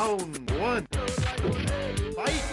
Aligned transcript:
Round 0.00 0.50
one. 0.52 0.86
Fight! 2.16 2.44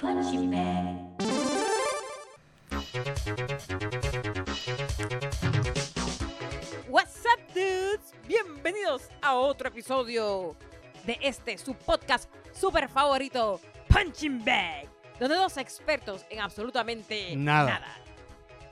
Punching 0.00 0.50
bag. 0.50 0.96
What's 6.88 7.24
up, 7.24 7.38
dudes? 7.54 8.12
Bienvenidos 8.26 9.10
a 9.22 9.34
otro 9.36 9.68
episodio 9.68 10.56
de 11.04 11.18
este, 11.22 11.58
su 11.58 11.72
podcast 11.74 12.28
super 12.52 12.88
favorito, 12.88 13.60
Punching 13.88 14.44
Bag, 14.44 14.88
donde 15.20 15.36
dos 15.36 15.56
expertos 15.56 16.26
en 16.30 16.40
absolutamente 16.40 17.36
Nada. 17.36 17.80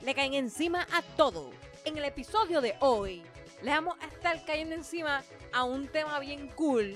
le 0.01 0.13
caen 0.13 0.33
encima 0.33 0.85
a 0.91 1.01
todo. 1.15 1.51
En 1.85 1.97
el 1.97 2.03
episodio 2.03 2.59
de 2.59 2.75
hoy, 2.81 3.23
le 3.61 3.71
vamos 3.71 3.95
a 4.01 4.07
estar 4.07 4.43
cayendo 4.45 4.75
encima 4.75 5.23
a 5.53 5.63
un 5.63 5.87
tema 5.87 6.19
bien 6.19 6.47
cool, 6.55 6.95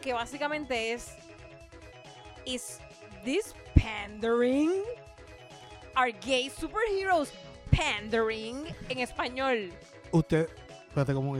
que 0.00 0.12
básicamente 0.12 0.92
es 0.92 1.14
¿Is 2.44 2.80
this 3.24 3.54
pandering? 3.74 4.82
Are 5.94 6.12
gay 6.12 6.48
superheroes 6.48 7.32
pandering 7.76 8.64
en 8.88 8.98
español? 9.00 9.70
Usted, 10.12 10.48
espérate, 10.88 11.12
como 11.14 11.36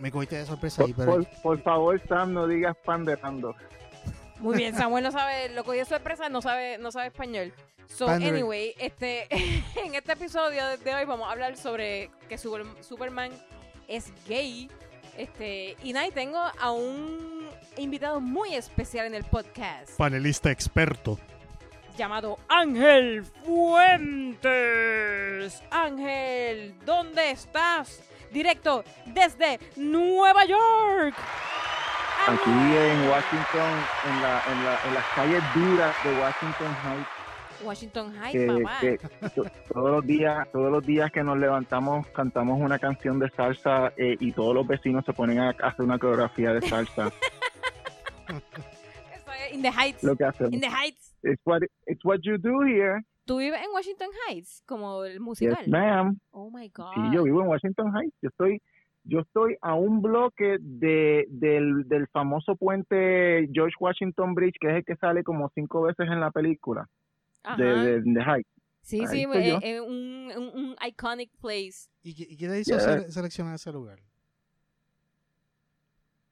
me 0.00 0.10
cogiste 0.10 0.36
de 0.36 0.46
sorpresa 0.46 0.84
ahí, 0.84 0.94
pero. 0.94 1.12
por- 1.12 1.26
por 1.42 1.60
favor, 1.62 2.00
Sam, 2.08 2.32
no 2.32 2.46
digas 2.46 2.74
panderando. 2.84 3.54
Muy 4.40 4.56
bien, 4.56 4.74
Samuel 4.74 5.04
no 5.04 5.12
sabe, 5.12 5.48
lo 5.50 5.64
cogió 5.64 5.84
sorpresa, 5.84 6.28
no 6.28 6.40
sabe, 6.42 6.78
no 6.78 6.90
sabe 6.90 7.06
español. 7.08 7.52
So, 7.86 8.06
Pandering. 8.06 8.34
anyway, 8.36 8.74
este, 8.78 9.26
en 9.84 9.94
este 9.94 10.12
episodio 10.12 10.64
de- 10.78 10.94
hoy 10.94 11.04
vamos 11.04 11.28
a 11.28 11.32
hablar 11.32 11.56
sobre 11.56 12.10
que 12.28 12.38
Super- 12.38 12.66
Superman 12.82 13.32
es 13.88 14.12
gay. 14.28 14.70
Este, 15.18 15.76
y 15.82 15.92
nada, 15.92 16.08
tengo 16.14 16.38
a 16.38 16.70
un 16.70 17.48
invitado 17.76 18.20
muy 18.20 18.54
especial 18.54 19.06
en 19.06 19.14
el 19.14 19.24
podcast 19.24 19.90
Panelista 19.98 20.50
experto. 20.50 21.18
llamado 21.98 22.38
Ángel 22.48 23.24
Fuentes. 24.40 25.62
Ángel, 25.70 26.74
¿dónde 26.86 27.32
estás? 27.32 28.00
Directo 28.30 28.84
desde 29.06 29.58
Nueva 29.76 30.44
York. 30.46 31.14
Aquí 32.30 32.50
en 32.50 33.08
Washington, 33.08 33.72
en, 34.06 34.22
la, 34.22 34.42
en, 34.50 34.64
la, 34.64 34.78
en 34.86 34.94
las 34.94 35.04
calles 35.16 35.42
duras 35.54 35.96
de 36.04 36.10
Washington 36.20 36.76
Heights, 36.84 37.08
Washington 37.64 38.14
Heights, 38.14 38.64
papá. 38.64 38.80
que 38.80 38.98
to- 39.34 39.44
todos 39.72 39.90
los 39.90 40.06
días, 40.06 40.48
todos 40.52 40.70
los 40.70 40.86
días 40.86 41.10
que 41.10 41.22
nos 41.24 41.36
levantamos 41.38 42.06
cantamos 42.08 42.60
una 42.60 42.78
canción 42.78 43.18
de 43.18 43.28
salsa 43.30 43.92
eh, 43.96 44.16
y 44.20 44.32
todos 44.32 44.54
los 44.54 44.66
vecinos 44.66 45.04
se 45.04 45.12
ponen 45.12 45.40
a 45.40 45.50
hacer 45.50 45.84
una 45.84 45.98
coreografía 45.98 46.52
de 46.54 46.62
salsa. 46.62 47.10
Eso 48.28 49.32
es 49.32 49.52
In 49.54 49.62
the 49.62 49.70
Heights. 49.72 50.02
Lo 50.04 50.16
que 50.16 50.24
hacemos. 50.24 50.52
In 50.52 50.60
the 50.60 50.68
Heights. 50.70 51.14
It's 51.22 51.42
what 51.44 51.62
it's 51.86 52.04
what 52.04 52.18
you 52.22 52.38
do 52.38 52.62
here. 52.64 53.02
¿Tú 53.26 53.36
vives 53.38 53.60
en 53.62 53.70
Washington 53.72 54.08
Heights? 54.28 54.62
Como 54.66 55.04
el 55.04 55.12
Yes, 55.14 55.20
musical. 55.20 55.68
ma'am. 55.68 56.18
oh 56.30 56.50
my 56.50 56.68
God. 56.74 56.92
Sí, 56.94 57.00
yo 57.12 57.24
vivo 57.24 57.42
en 57.42 57.48
Washington 57.48 57.92
Heights. 57.94 58.16
Yo 58.22 58.28
estoy, 58.30 58.62
yo 59.04 59.20
estoy 59.20 59.56
a 59.62 59.74
un 59.74 60.02
bloque 60.02 60.58
de, 60.60 61.26
del, 61.28 61.88
del 61.88 62.06
famoso 62.08 62.56
puente 62.56 63.48
George 63.52 63.74
Washington 63.80 64.34
Bridge, 64.34 64.56
que 64.60 64.68
es 64.68 64.74
el 64.76 64.84
que 64.84 64.96
sale 64.96 65.24
como 65.24 65.50
cinco 65.54 65.82
veces 65.82 66.06
en 66.08 66.20
la 66.20 66.30
película 66.30 66.88
Ajá. 67.42 67.56
de, 67.62 68.00
de, 68.02 68.44
sí, 68.82 69.00
ahí 69.00 69.06
sí, 69.08 69.26
eh, 69.32 69.58
eh, 69.62 69.80
un, 69.80 70.30
un, 70.36 70.48
un 70.54 70.76
iconic 70.86 71.30
place. 71.40 71.88
¿Y, 72.02 72.14
qué- 72.14 72.26
y 72.28 72.36
qué 72.36 72.48
te 72.48 72.60
hizo 72.60 72.76
Yeah. 72.76 72.80
sele- 72.80 73.10
seleccionar 73.10 73.54
ese 73.54 73.72
lugar? 73.72 73.98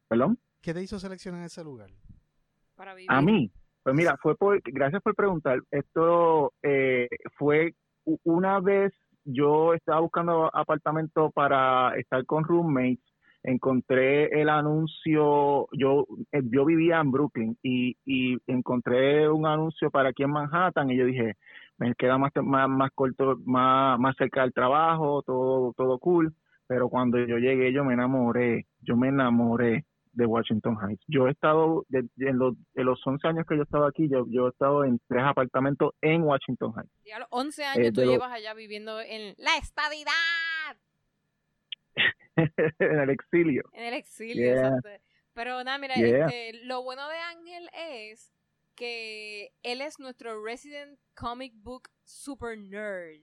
¿Perdón? 0.08 0.38
¿Qué 0.60 0.74
te 0.74 0.82
hizo 0.82 0.98
seleccionar 0.98 1.44
ese 1.44 1.62
lugar? 1.62 1.90
Para 2.74 2.94
vivir. 2.94 3.10
A 3.10 3.20
mí. 3.20 3.50
Pues 3.82 3.94
mira, 3.94 4.16
fue 4.18 4.36
por, 4.36 4.60
gracias 4.64 5.02
por 5.02 5.14
preguntar. 5.14 5.60
Esto 5.70 6.52
eh, 6.62 7.08
fue 7.36 7.74
una 8.24 8.60
vez 8.60 8.92
yo 9.28 9.74
estaba 9.74 10.00
buscando 10.00 10.50
apartamento 10.54 11.30
para 11.30 11.94
estar 11.96 12.24
con 12.24 12.44
roommates. 12.44 13.04
Encontré 13.42 14.40
el 14.40 14.48
anuncio, 14.48 15.68
yo, 15.72 16.06
eh, 16.32 16.42
yo 16.50 16.64
vivía 16.64 17.00
en 17.00 17.12
Brooklyn 17.12 17.56
y, 17.62 17.96
y 18.04 18.36
encontré 18.46 19.28
un 19.28 19.46
anuncio 19.46 19.90
para 19.90 20.08
aquí 20.08 20.24
en 20.24 20.32
Manhattan 20.32 20.90
y 20.90 20.96
yo 20.96 21.06
dije, 21.06 21.36
me 21.78 21.94
queda 21.94 22.18
más, 22.18 22.32
más, 22.42 22.68
más 22.68 22.90
corto, 22.94 23.38
más, 23.44 23.98
más 24.00 24.16
cerca 24.16 24.42
del 24.42 24.52
trabajo, 24.52 25.22
todo, 25.22 25.72
todo 25.74 25.98
cool. 25.98 26.34
Pero 26.66 26.88
cuando 26.88 27.18
yo 27.18 27.38
llegué, 27.38 27.72
yo 27.72 27.84
me 27.84 27.94
enamoré, 27.94 28.66
yo 28.82 28.96
me 28.96 29.08
enamoré 29.08 29.84
de 30.18 30.26
Washington 30.26 30.76
Heights. 30.82 31.02
Yo 31.06 31.28
he 31.28 31.30
estado, 31.30 31.84
de- 31.88 32.08
de- 32.16 32.28
en, 32.30 32.38
los, 32.38 32.54
en 32.74 32.84
los 32.86 33.00
11 33.06 33.26
años 33.28 33.46
que 33.48 33.56
yo 33.56 33.62
estaba 33.62 33.88
aquí, 33.88 34.08
yo, 34.10 34.26
yo 34.28 34.46
he 34.46 34.50
estado 34.50 34.84
en 34.84 35.00
tres 35.08 35.22
apartamentos 35.24 35.94
en 36.02 36.22
Washington 36.22 36.72
Heights. 36.76 36.90
Y 37.04 37.10
a 37.12 37.20
los 37.20 37.28
11 37.30 37.64
años 37.64 37.86
Eh, 37.86 37.92
tú 37.92 38.02
llevas 38.02 38.32
allá 38.32 38.52
viviendo 38.54 39.00
en 39.00 39.34
la 39.38 39.56
estadidad. 39.56 40.12
en 42.36 42.98
el 43.00 43.10
exilio. 43.10 43.62
En 43.72 43.84
el 43.84 43.94
exilio, 43.94 44.44
Yeah. 44.44 44.68
exacto. 44.68 44.88
Pero 45.34 45.62
nada, 45.64 45.78
mira, 45.78 45.94
Yeah. 45.94 46.26
este, 46.26 46.64
lo 46.64 46.82
bueno 46.82 47.08
de 47.08 47.16
Ángel 47.16 47.68
es 47.72 48.32
que 48.74 49.52
él 49.62 49.80
es 49.80 49.98
nuestro 49.98 50.44
resident 50.44 50.98
comic 51.14 51.52
book 51.56 51.88
super 52.04 52.56
nerd. 52.58 53.20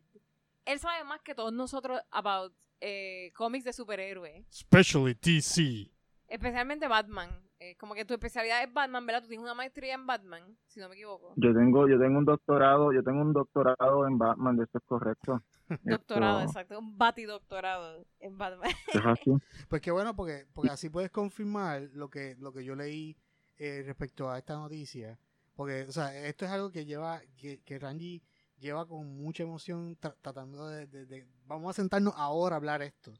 Él 0.65 0.79
sabe 0.79 1.03
más 1.03 1.21
que 1.21 1.35
todos 1.35 1.53
nosotros 1.53 1.99
about 2.11 2.53
eh, 2.81 3.31
cómics 3.35 3.63
de 3.65 3.73
superhéroes. 3.73 4.45
Especially 4.49 5.13
DC. 5.13 5.89
Especialmente 6.27 6.87
Batman. 6.87 7.29
Eh, 7.59 7.75
como 7.77 7.93
que 7.95 8.03
tu 8.03 8.13
especialidad 8.13 8.61
es 8.63 8.73
Batman, 8.73 9.05
¿verdad? 9.05 9.21
Tú 9.21 9.29
tienes 9.29 9.43
una 9.43 9.53
maestría 9.53 9.93
en 9.93 10.05
Batman, 10.05 10.57
si 10.67 10.79
no 10.79 10.89
me 10.89 10.95
equivoco. 10.95 11.33
Yo 11.37 11.53
tengo, 11.53 11.87
yo 11.87 11.97
tengo 11.99 12.17
un 12.19 12.25
doctorado, 12.25 12.91
yo 12.91 13.01
tengo 13.03 13.21
un 13.21 13.31
doctorado 13.31 14.07
en 14.07 14.17
Batman, 14.17 14.57
de 14.57 14.63
eso 14.65 14.77
es 14.77 14.83
correcto. 14.83 15.41
Doctorado, 15.83 16.39
Esto- 16.39 16.51
exacto. 16.51 16.79
Un 16.79 16.97
batidoctorado 16.97 18.05
en 18.19 18.37
Batman. 18.37 18.69
es 18.93 19.05
así. 19.05 19.31
Pues 19.69 19.81
qué 19.81 19.91
bueno, 19.91 20.15
porque, 20.15 20.45
porque 20.53 20.69
así 20.71 20.89
puedes 20.89 21.11
confirmar 21.11 21.83
lo 21.93 22.09
que, 22.09 22.35
lo 22.39 22.51
que 22.51 22.63
yo 22.65 22.75
leí 22.75 23.15
eh, 23.57 23.83
respecto 23.85 24.29
a 24.29 24.37
esta 24.37 24.55
noticia. 24.55 25.17
Porque, 25.55 25.83
o 25.83 25.91
sea, 25.91 26.13
esto 26.27 26.43
es 26.45 26.51
algo 26.51 26.71
que 26.71 26.85
lleva, 26.85 27.21
que, 27.37 27.61
que 27.63 27.79
Ranji 27.79 28.21
lleva 28.57 28.85
con 28.85 29.15
mucha 29.17 29.43
emoción 29.43 29.97
tra- 29.97 30.15
tratando 30.21 30.67
de, 30.67 30.87
de- 30.87 31.05
de- 31.05 31.27
Vamos 31.45 31.69
a 31.69 31.73
sentarnos 31.73 32.13
ahora 32.17 32.55
a 32.55 32.57
hablar 32.57 32.81
esto. 32.81 33.13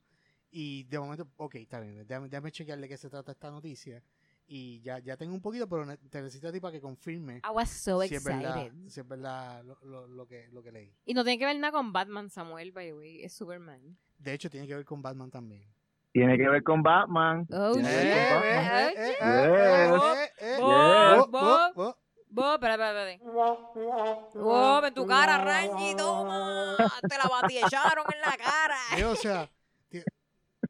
Y 0.58 0.84
de 0.86 0.98
momento, 1.00 1.28
ok, 1.36 1.56
está 1.56 1.82
bien, 1.82 2.08
déjame, 2.08 2.30
déjame 2.30 2.50
chequear 2.50 2.80
de 2.80 2.88
qué 2.88 2.96
se 2.96 3.10
trata 3.10 3.34
esta 3.34 3.52
noticia. 3.52 4.02
Y 4.48 4.80
ya, 4.82 5.00
ya 5.00 5.18
tengo 5.18 5.34
un 5.34 5.42
poquito, 5.42 5.68
pero 5.68 5.86
te 6.10 6.22
necesito 6.22 6.48
a 6.48 6.52
ti 6.54 6.62
para 6.62 6.72
que 6.72 6.80
confirme 6.80 7.38
I 7.44 7.50
was 7.54 7.70
so 7.70 8.02
si 8.04 8.16
es 8.16 8.24
verdad, 8.24 8.58
excited. 8.68 8.88
si 8.90 9.00
es 9.02 9.08
verdad 9.08 9.62
lo, 9.66 9.78
lo- 9.84 10.08
lo 10.08 10.26
que, 10.26 10.48
lo 10.54 10.64
que 10.64 10.72
leí. 10.72 10.96
Y 11.04 11.14
no 11.14 11.26
tiene 11.26 11.38
que 11.40 11.46
ver 11.46 11.58
nada 11.58 11.74
con 11.74 11.92
Batman, 11.92 12.30
Samuel, 12.30 12.72
by 12.72 12.86
the 12.88 12.94
way. 12.94 13.22
Es 13.24 13.34
Superman. 13.34 13.98
De 14.18 14.32
hecho, 14.34 14.50
tiene 14.50 14.66
que 14.66 14.76
ver 14.76 14.86
con 14.86 15.02
Batman 15.02 15.30
también. 15.30 15.68
Tiene 16.14 16.38
que 16.38 16.48
ver 16.48 16.64
con 16.64 16.82
Batman. 16.82 17.46
Oh, 17.52 17.76
Eh, 17.76 17.82
eh, 17.82 18.94
eh, 18.94 18.94
eh, 19.20 20.30
eh, 20.40 20.58
eh, 20.60 20.60
Bob, 22.32 22.56
espera, 22.56 22.74
espera, 22.76 23.12
espera. 23.12 24.32
Bob, 24.36 24.86
en 24.86 24.94
tu 24.94 25.06
cara, 25.06 25.38
Rangy, 25.44 25.96
toma. 25.98 26.78
Te 27.10 27.18
la 27.18 27.28
batiecharon 27.30 28.06
en 28.14 28.22
la 28.22 28.38
cara. 28.38 28.78
Eh, 28.98 29.04
o 29.06 29.16
sea, 29.16 29.50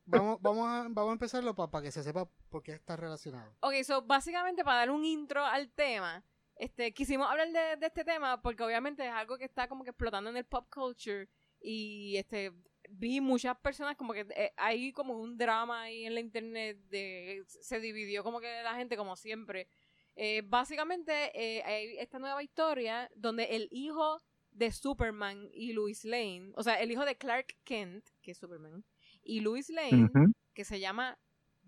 vamos, 0.05 0.41
vamos, 0.41 0.67
a, 0.67 0.87
vamos 0.89 1.09
a 1.09 1.13
empezarlo 1.13 1.55
para 1.55 1.83
que 1.83 1.91
se 1.91 2.03
sepa 2.03 2.29
por 2.49 2.63
qué 2.63 2.73
está 2.73 2.95
relacionado. 2.95 3.55
Ok, 3.61 3.73
so 3.83 4.01
básicamente 4.01 4.63
para 4.63 4.79
dar 4.79 4.91
un 4.91 5.05
intro 5.05 5.43
al 5.43 5.71
tema, 5.71 6.23
este, 6.55 6.93
quisimos 6.93 7.29
hablar 7.29 7.51
de, 7.51 7.77
de 7.77 7.87
este 7.87 8.03
tema 8.03 8.41
porque 8.41 8.63
obviamente 8.63 9.05
es 9.05 9.11
algo 9.11 9.37
que 9.37 9.45
está 9.45 9.67
como 9.67 9.83
que 9.83 9.89
explotando 9.89 10.29
en 10.29 10.37
el 10.37 10.45
pop 10.45 10.67
culture 10.73 11.27
y 11.59 12.15
este 12.17 12.53
vi 12.89 13.21
muchas 13.21 13.57
personas 13.57 13.95
como 13.95 14.13
que 14.13 14.27
eh, 14.35 14.53
hay 14.57 14.91
como 14.91 15.17
un 15.17 15.37
drama 15.37 15.83
ahí 15.83 16.05
en 16.05 16.13
la 16.13 16.19
internet 16.19 16.77
de 16.89 17.43
se 17.47 17.79
dividió 17.79 18.23
como 18.23 18.39
que 18.39 18.63
la 18.63 18.75
gente 18.75 18.97
como 18.97 19.15
siempre. 19.15 19.67
Eh, 20.15 20.43
básicamente 20.45 21.31
eh, 21.33 21.61
hay 21.63 21.97
esta 21.97 22.19
nueva 22.19 22.41
historia 22.41 23.11
donde 23.15 23.43
el 23.43 23.67
hijo 23.71 24.21
de 24.51 24.71
Superman 24.71 25.49
y 25.51 25.73
Lois 25.73 26.05
Lane, 26.05 26.51
o 26.55 26.63
sea, 26.63 26.79
el 26.79 26.89
hijo 26.89 27.03
de 27.03 27.17
Clark 27.17 27.57
Kent, 27.65 28.07
que 28.21 28.31
es 28.31 28.37
Superman, 28.37 28.85
y 29.25 29.41
Lois 29.41 29.69
Lane, 29.69 30.09
que 30.53 30.63
se 30.63 30.79
llama 30.79 31.17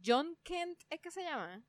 John 0.05 0.37
Kent, 0.43 0.79
¿es 0.89 1.01
que 1.01 1.11
se 1.11 1.23
llama? 1.23 1.61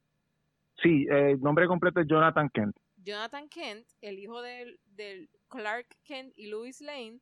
Sí, 0.82 1.06
eh, 1.11 1.32
el 1.32 1.40
nombre 1.40 1.67
completo 1.67 2.00
es 2.00 2.06
Jonathan 2.06 2.49
Kent. 2.50 2.76
Jonathan 2.96 3.49
Kent, 3.49 3.88
el 4.00 4.19
hijo 4.19 4.43
del, 4.43 4.79
del 4.85 5.29
Clark 5.49 5.88
Kent 6.05 6.32
y 6.37 6.46
Lois 6.46 6.81
Lane, 6.81 7.20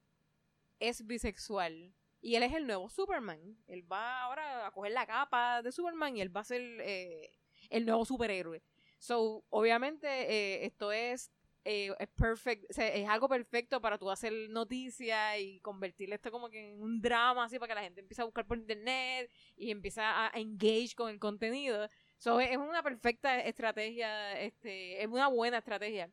es 0.81 1.07
bisexual. 1.07 1.95
Y 2.21 2.35
él 2.35 2.43
es 2.43 2.53
el 2.53 2.67
nuevo 2.67 2.89
Superman. 2.89 3.57
Él 3.67 3.91
va 3.91 4.23
ahora 4.23 4.67
a 4.67 4.71
coger 4.73 4.93
la 4.93 5.07
capa 5.07 5.63
de 5.63 5.71
Superman 5.71 6.17
y 6.17 6.21
él 6.21 6.35
va 6.35 6.41
a 6.41 6.45
ser 6.45 6.63
eh, 6.81 7.31
el 7.71 7.87
nuevo 7.87 8.05
superhéroe. 8.05 8.63
So, 8.99 9.45
obviamente, 9.51 10.09
eh, 10.09 10.67
esto 10.67 10.91
es 10.91 11.31
eh, 11.69 11.93
es 11.99 12.09
perfect, 12.11 12.71
o 12.71 12.73
sea, 12.73 12.87
es 12.87 13.09
algo 13.09 13.29
perfecto 13.29 13.81
para 13.81 13.99
tú 13.99 14.09
hacer 14.09 14.33
noticias 14.51 15.37
y 15.41 15.59
convertir 15.59 16.13
esto 16.13 16.31
como 16.31 16.49
que 16.49 16.71
en 16.71 16.81
un 16.81 17.01
drama 17.01 17.45
así 17.45 17.59
para 17.59 17.71
que 17.71 17.75
la 17.75 17.83
gente 17.83 18.01
empiece 18.01 18.23
a 18.23 18.25
buscar 18.25 18.47
por 18.47 18.57
internet 18.57 19.29
y 19.57 19.73
empieza 19.73 20.27
a, 20.27 20.31
engage 20.39 20.95
con 20.95 21.11
el 21.11 21.19
contenido. 21.19 21.91
So, 22.19 22.39
es 22.41 22.57
una 22.57 22.85
perfecta 22.85 23.41
estrategia, 23.41 24.41
este, 24.41 25.03
es 25.03 25.09
una 25.09 25.27
buena 25.27 25.59
estrategia. 25.59 26.09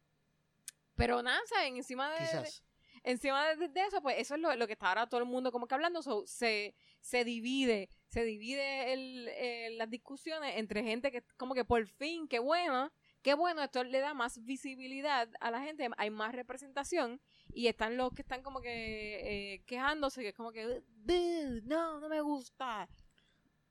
Pero 0.96 1.22
nada, 1.22 1.40
¿saben? 1.46 1.78
Encima 1.78 2.12
de, 2.12 2.18
Quizás. 2.18 2.64
encima 3.04 3.48
de, 3.50 3.68
de 3.68 3.82
eso, 3.82 4.02
pues 4.02 4.18
eso 4.18 4.34
es 4.34 4.42
lo, 4.42 4.56
lo 4.56 4.66
que 4.66 4.74
está 4.74 4.90
ahora 4.90 5.08
todo 5.08 5.20
el 5.20 5.28
mundo 5.28 5.52
como 5.52 5.68
que 5.68 5.76
hablando, 5.76 6.02
so, 6.02 6.26
se, 6.26 6.74
se 7.00 7.24
divide, 7.24 7.90
se 8.08 8.24
divide 8.24 8.92
el, 8.92 9.28
eh, 9.30 9.70
las 9.78 9.90
discusiones 9.90 10.58
entre 10.58 10.82
gente 10.82 11.12
que 11.12 11.24
como 11.38 11.54
que 11.54 11.64
por 11.64 11.86
fin, 11.86 12.28
qué 12.28 12.40
bueno, 12.40 12.92
qué 13.24 13.34
bueno, 13.34 13.64
esto 13.64 13.84
le 13.84 14.00
da 14.00 14.14
más 14.14 14.44
visibilidad 14.44 15.28
a 15.40 15.50
la 15.50 15.62
gente, 15.62 15.90
hay 15.98 16.10
más 16.12 16.36
representación, 16.36 17.20
y 17.54 17.68
están 17.68 17.98
los 17.98 18.14
que 18.14 18.22
están 18.22 18.44
como 18.44 18.62
que 18.62 19.54
eh, 19.56 19.64
quejándose, 19.66 20.22
que 20.22 20.30
es 20.30 20.36
como 20.36 20.52
que, 20.52 20.84
"Dude, 20.90 21.62
no, 21.64 22.00
no 22.00 22.10
me 22.10 22.22
gusta, 22.22 22.88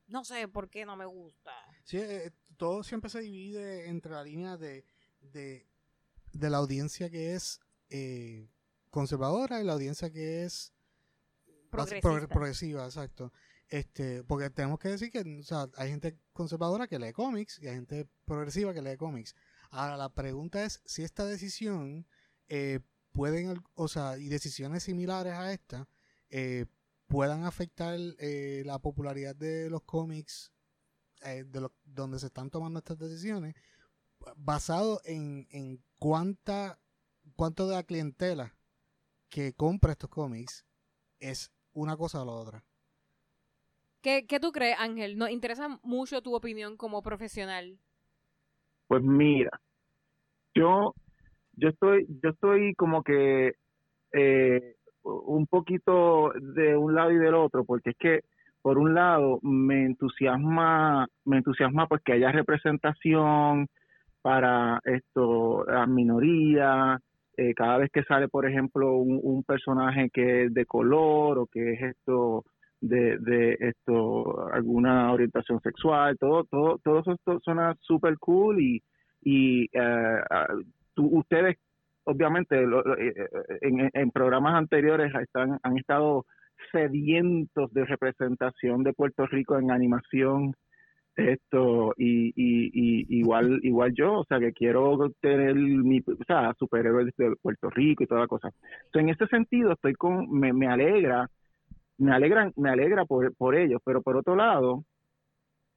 no 0.08 0.24
sé 0.24 0.48
por 0.48 0.68
qué 0.70 0.84
no 0.84 0.96
me 0.96 1.06
gusta. 1.06 1.52
Sí, 1.84 1.98
eh, 1.98 2.32
todo 2.56 2.82
siempre 2.82 3.10
se 3.10 3.20
divide 3.20 3.88
entre 3.88 4.12
la 4.12 4.24
línea 4.24 4.56
de, 4.56 4.84
de, 5.20 5.66
de 6.32 6.50
la 6.50 6.58
audiencia 6.58 7.10
que 7.10 7.34
es 7.34 7.60
eh, 7.90 8.48
conservadora 8.90 9.60
y 9.60 9.64
la 9.64 9.74
audiencia 9.74 10.10
que 10.10 10.44
es 10.44 10.72
Progresista. 11.70 12.28
progresiva, 12.28 12.84
exacto. 12.84 13.32
Este, 13.72 14.22
porque 14.24 14.50
tenemos 14.50 14.78
que 14.78 14.90
decir 14.90 15.10
que 15.10 15.24
hay 15.78 15.88
gente 15.88 16.18
conservadora 16.34 16.86
que 16.86 16.98
lee 16.98 17.14
cómics 17.14 17.58
y 17.58 17.68
hay 17.68 17.76
gente 17.76 18.06
progresiva 18.26 18.74
que 18.74 18.82
lee 18.82 18.98
cómics. 18.98 19.34
Ahora, 19.70 19.96
la 19.96 20.10
pregunta 20.10 20.62
es 20.62 20.82
si 20.84 21.02
esta 21.02 21.24
decisión 21.24 22.06
eh, 22.48 22.80
pueden, 23.12 23.64
o 23.72 23.88
sea, 23.88 24.18
y 24.18 24.28
decisiones 24.28 24.82
similares 24.82 25.32
a 25.32 25.54
esta, 25.54 25.88
eh, 26.28 26.66
puedan 27.06 27.46
afectar 27.46 27.98
eh, 28.18 28.62
la 28.66 28.78
popularidad 28.78 29.34
de 29.34 29.70
los 29.70 29.80
cómics 29.84 30.52
de 31.22 31.70
donde 31.84 32.18
se 32.18 32.26
están 32.26 32.50
tomando 32.50 32.78
estas 32.78 32.98
decisiones, 32.98 33.54
basado 34.36 35.00
en, 35.06 35.48
en 35.50 35.82
cuánta, 35.98 36.78
cuánto 37.36 37.66
de 37.66 37.76
la 37.76 37.84
clientela 37.84 38.54
que 39.30 39.54
compra 39.54 39.92
estos 39.92 40.10
cómics 40.10 40.66
es 41.20 41.50
una 41.72 41.96
cosa 41.96 42.20
o 42.20 42.26
la 42.26 42.32
otra. 42.32 42.64
¿Qué, 44.02 44.26
¿Qué 44.26 44.40
tú 44.40 44.50
crees, 44.50 44.76
Ángel? 44.80 45.16
Nos 45.16 45.30
interesa 45.30 45.78
mucho 45.84 46.22
tu 46.22 46.34
opinión 46.34 46.76
como 46.76 47.02
profesional. 47.02 47.78
Pues 48.88 49.02
mira, 49.02 49.60
yo, 50.54 50.94
yo 51.54 51.68
estoy, 51.68 52.06
yo 52.22 52.30
estoy 52.30 52.74
como 52.74 53.02
que 53.04 53.52
eh, 54.12 54.74
un 55.04 55.46
poquito 55.46 56.32
de 56.34 56.76
un 56.76 56.94
lado 56.94 57.12
y 57.12 57.18
del 57.18 57.34
otro, 57.34 57.64
porque 57.64 57.90
es 57.90 57.96
que 57.96 58.20
por 58.60 58.76
un 58.76 58.94
lado 58.94 59.38
me 59.42 59.84
entusiasma, 59.84 61.06
me 61.24 61.38
entusiasma 61.38 61.86
pues 61.86 62.02
que 62.04 62.12
haya 62.12 62.32
representación 62.32 63.68
para 64.20 64.80
esto, 64.84 65.64
las 65.64 65.88
minorías, 65.88 67.00
eh, 67.36 67.54
cada 67.54 67.78
vez 67.78 67.90
que 67.92 68.04
sale, 68.04 68.28
por 68.28 68.46
ejemplo, 68.48 68.96
un, 68.96 69.18
un 69.22 69.42
personaje 69.42 70.10
que 70.10 70.44
es 70.44 70.54
de 70.54 70.66
color 70.66 71.38
o 71.38 71.46
que 71.46 71.72
es 71.72 71.82
esto 71.82 72.44
de, 72.82 73.18
de 73.18 73.56
esto 73.60 74.52
alguna 74.52 75.12
orientación 75.12 75.60
sexual, 75.62 76.18
todo, 76.18 76.44
todo, 76.46 76.78
todo 76.84 77.00
eso 77.00 77.16
suena 77.44 77.76
súper 77.82 78.18
cool 78.18 78.60
y, 78.62 78.82
y 79.22 79.68
tú- 80.94 81.18
ustedes 81.18 81.56
obviamente 82.04 82.60
lo- 82.66 82.82
lo- 82.82 82.98
eh, 82.98 83.14
eh, 83.16 83.28
en, 83.62 83.90
en 83.92 84.10
programas 84.10 84.54
anteriores 84.56 85.12
están, 85.14 85.58
han 85.62 85.78
estado 85.78 86.26
sedientos 86.72 87.72
de 87.72 87.84
representación 87.86 88.82
de 88.84 88.92
Puerto 88.94 89.26
Rico 89.26 89.58
en 89.58 89.70
animación 89.70 90.54
esto 91.16 91.94
y, 91.98 92.28
y, 92.36 92.70
y 92.74 93.18
igual 93.20 93.60
igual 93.64 93.92
yo 93.94 94.20
o 94.20 94.24
sea 94.26 94.40
que 94.40 94.52
quiero 94.52 94.98
tener 95.20 95.54
mi 95.56 96.00
o 96.00 96.24
sea 96.26 96.54
superhéroes 96.58 97.14
de 97.18 97.36
Puerto 97.42 97.70
Rico 97.70 98.04
y 98.04 98.06
toda 98.06 98.22
la 98.22 98.28
cosa. 98.28 98.50
Entonces, 98.86 99.02
en 99.02 99.08
ese 99.10 99.26
sentido 99.28 99.72
estoy 99.72 99.94
con 99.94 100.30
me, 100.30 100.52
me 100.54 100.68
alegra 100.68 101.28
me 102.02 102.12
alegran 102.12 102.52
me 102.56 102.70
alegra 102.70 103.04
por, 103.04 103.34
por 103.36 103.54
ellos 103.54 103.80
pero 103.84 104.02
por 104.02 104.16
otro 104.16 104.36
lado 104.36 104.84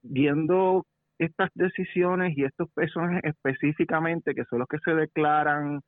viendo 0.02 0.84
estas 1.18 1.50
decisiones 1.54 2.36
y 2.36 2.44
estos 2.44 2.68
personajes 2.72 3.22
específicamente 3.24 4.34
que 4.34 4.44
son 4.44 4.58
los 4.60 4.68
que 4.68 4.78
se 4.78 4.94
declaran 4.94 5.80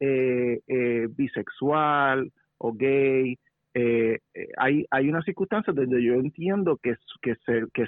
eh, 0.00 0.60
eh, 0.66 1.06
bisexual 1.10 2.32
o 2.58 2.72
gay 2.72 3.38
eh, 3.74 4.18
eh, 4.34 4.48
hay 4.58 4.84
hay 4.90 5.08
unas 5.08 5.24
circunstancias 5.24 5.74
donde 5.74 6.02
yo 6.02 6.14
entiendo 6.14 6.76
que 6.76 6.94
que 7.22 7.34
se 7.46 7.64
que, 7.72 7.86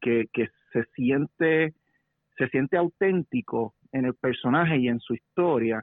que, 0.00 0.26
que, 0.32 0.48
se 0.72 0.84
siente 0.94 1.74
se 2.36 2.48
siente 2.48 2.76
auténtico 2.76 3.74
en 3.92 4.04
el 4.06 4.14
personaje 4.14 4.78
y 4.78 4.88
en 4.88 5.00
su 5.00 5.14
historia 5.14 5.82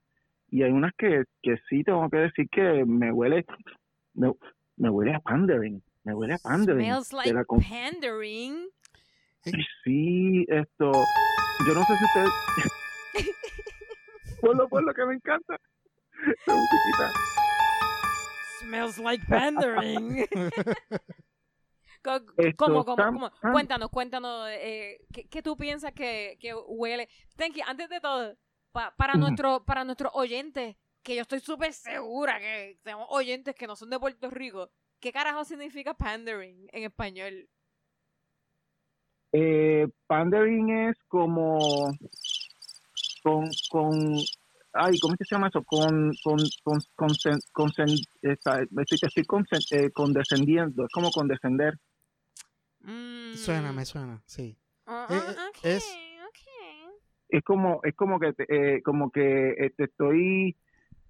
y 0.50 0.64
hay 0.64 0.72
unas 0.72 0.94
que, 0.96 1.26
que 1.42 1.58
sí 1.70 1.84
tengo 1.84 2.10
que 2.10 2.18
decir 2.18 2.48
que 2.50 2.86
me 2.86 3.12
huele 3.12 3.46
me, 4.14 4.32
me 4.78 4.90
huele 4.90 5.14
a 5.16 5.20
pandering 5.20 5.82
me 6.04 6.14
huele 6.14 6.34
a 6.36 6.38
pandering 6.38 6.86
Smells 6.86 7.14
like 7.14 7.34
la 7.34 7.44
pandering. 7.46 8.68
sí 9.84 10.46
esto 10.50 10.92
yo 11.68 11.74
no 11.74 11.84
sé 11.84 11.94
si 11.98 12.04
ustedes 12.06 12.32
por 14.42 14.56
lo 14.56 14.68
por 14.70 14.84
lo 14.84 14.94
que 14.94 15.06
me 15.06 15.14
encanta 15.16 15.60
la 16.48 16.56
musiquita 16.56 17.12
Smells 18.60 18.98
like 18.98 19.24
pandering. 19.28 20.26
¿Cómo, 22.56 22.86
cómo, 22.86 22.96
cómo? 22.96 23.32
Cuéntanos, 23.52 23.90
cuéntanos, 23.90 24.48
eh, 24.52 25.00
¿qué, 25.12 25.28
qué 25.28 25.42
tú 25.42 25.58
piensas 25.58 25.92
que, 25.94 26.38
que 26.40 26.54
huele? 26.54 27.10
Thank 27.36 27.56
you. 27.56 27.64
Antes 27.66 27.90
de 27.90 28.00
todo, 28.00 28.36
pa- 28.72 28.94
para, 28.96 29.16
nuestro, 29.16 29.64
para 29.66 29.84
nuestros 29.84 30.12
oyentes, 30.14 30.76
que 31.06 31.16
yo 31.16 31.22
estoy 31.22 31.40
súper 31.40 31.72
segura 31.72 32.40
que 32.40 32.80
tenemos 32.84 33.08
oyentes 33.12 33.54
que 33.56 33.68
no 33.68 33.76
son 33.76 33.92
de 33.92 34.00
Puerto 34.00 34.30
Rico, 34.32 34.72
¿qué 35.00 35.12
carajo 35.14 35.46
significa 35.46 35.94
pandering 35.94 36.68
en 36.74 36.84
español? 36.84 37.48
Eh, 39.32 39.88
pandering 40.08 40.70
es 40.90 40.98
como 41.08 41.60
con, 43.22 43.46
con 43.70 44.16
ay, 44.74 44.98
¿cómo 45.00 45.14
es 45.14 45.20
que 45.20 45.26
se 45.26 45.36
llama 45.36 45.50
eso? 45.50 45.64
Con, 45.64 46.12
con, 46.24 46.38
con, 46.64 46.80
consen- 46.96 47.40
esta- 48.24 48.62
estoy, 48.64 48.98
estoy 49.04 49.24
eh, 49.72 49.92
condescendiendo, 49.92 50.86
es 50.86 50.92
como 50.92 51.12
condescender. 51.12 51.78
Mm. 52.80 53.36
Suena, 53.36 53.72
me 53.74 53.86
suena, 53.86 54.24
sí. 54.26 54.58
Eh, 54.88 55.18
ok, 55.50 55.60
es- 55.66 55.98
ok. 56.28 56.94
Es 57.30 57.44
como, 57.44 57.80
es 57.84 57.94
como 57.96 58.20
que, 58.20 58.34
te- 58.34 58.48
eh, 58.78 58.82
como 58.84 59.12
que 59.12 59.72
te 59.78 59.84
estoy, 59.86 60.56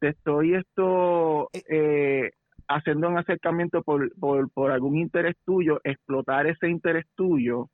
te 0.06 0.12
estoy 0.12 0.54
esto, 0.54 1.50
eh, 1.52 2.30
haciendo 2.68 3.10
un 3.10 3.18
acercamiento 3.18 3.82
por, 3.82 4.14
por, 4.20 4.52
por 4.52 4.70
algún 4.70 4.98
interés 4.98 5.36
tuyo, 5.44 5.80
explotar 5.84 6.46
ese 6.46 6.70
interés 6.70 7.06
tuyo 7.16 7.70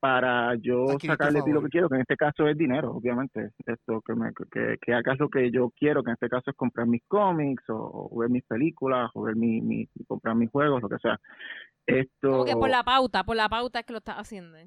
para 0.00 0.54
yo 0.56 0.86
sacarle 0.98 1.42
ti 1.42 1.50
lo 1.50 1.62
que 1.62 1.70
quiero, 1.70 1.88
que 1.88 1.94
en 1.94 2.02
este 2.02 2.16
caso 2.16 2.46
es 2.46 2.58
dinero, 2.58 2.90
obviamente. 2.92 3.52
Esto 3.64 4.02
que, 4.02 4.14
me, 4.14 4.32
que, 4.50 4.76
que 4.82 4.92
hagas 4.92 5.18
lo 5.18 5.30
que 5.30 5.50
yo 5.50 5.70
quiero, 5.70 6.02
que 6.02 6.10
en 6.10 6.14
este 6.14 6.28
caso 6.28 6.50
es 6.50 6.56
comprar 6.56 6.86
mis 6.86 7.02
cómics 7.08 7.64
o, 7.70 8.08
o 8.10 8.18
ver 8.18 8.28
mis 8.28 8.44
películas 8.44 9.10
o 9.14 9.22
ver 9.22 9.36
mi, 9.36 9.62
mi, 9.62 9.88
comprar 10.06 10.36
mis 10.36 10.50
juegos, 10.50 10.82
lo 10.82 10.90
que 10.90 10.98
sea. 10.98 11.18
Esto, 11.86 12.30
Como 12.30 12.44
que 12.44 12.52
por 12.52 12.68
la 12.68 12.84
pauta, 12.84 13.24
por 13.24 13.36
la 13.36 13.48
pauta 13.48 13.80
es 13.80 13.86
que 13.86 13.94
lo 13.94 13.98
estás 13.98 14.16
haciendo. 14.16 14.58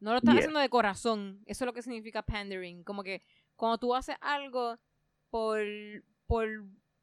No 0.00 0.10
lo 0.10 0.18
estás 0.18 0.36
haciendo 0.36 0.60
de 0.60 0.68
corazón. 0.68 1.40
Eso 1.46 1.64
es 1.64 1.66
lo 1.66 1.72
que 1.72 1.80
significa 1.80 2.22
pandering. 2.22 2.84
Como 2.84 3.02
que 3.02 3.22
cuando 3.56 3.78
tú 3.78 3.94
haces 3.94 4.16
algo 4.20 4.76
por, 5.32 5.60
por 6.26 6.46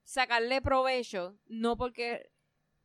sacarle 0.03 0.61
provecho, 0.61 1.37
no 1.47 1.75
porque... 1.77 2.29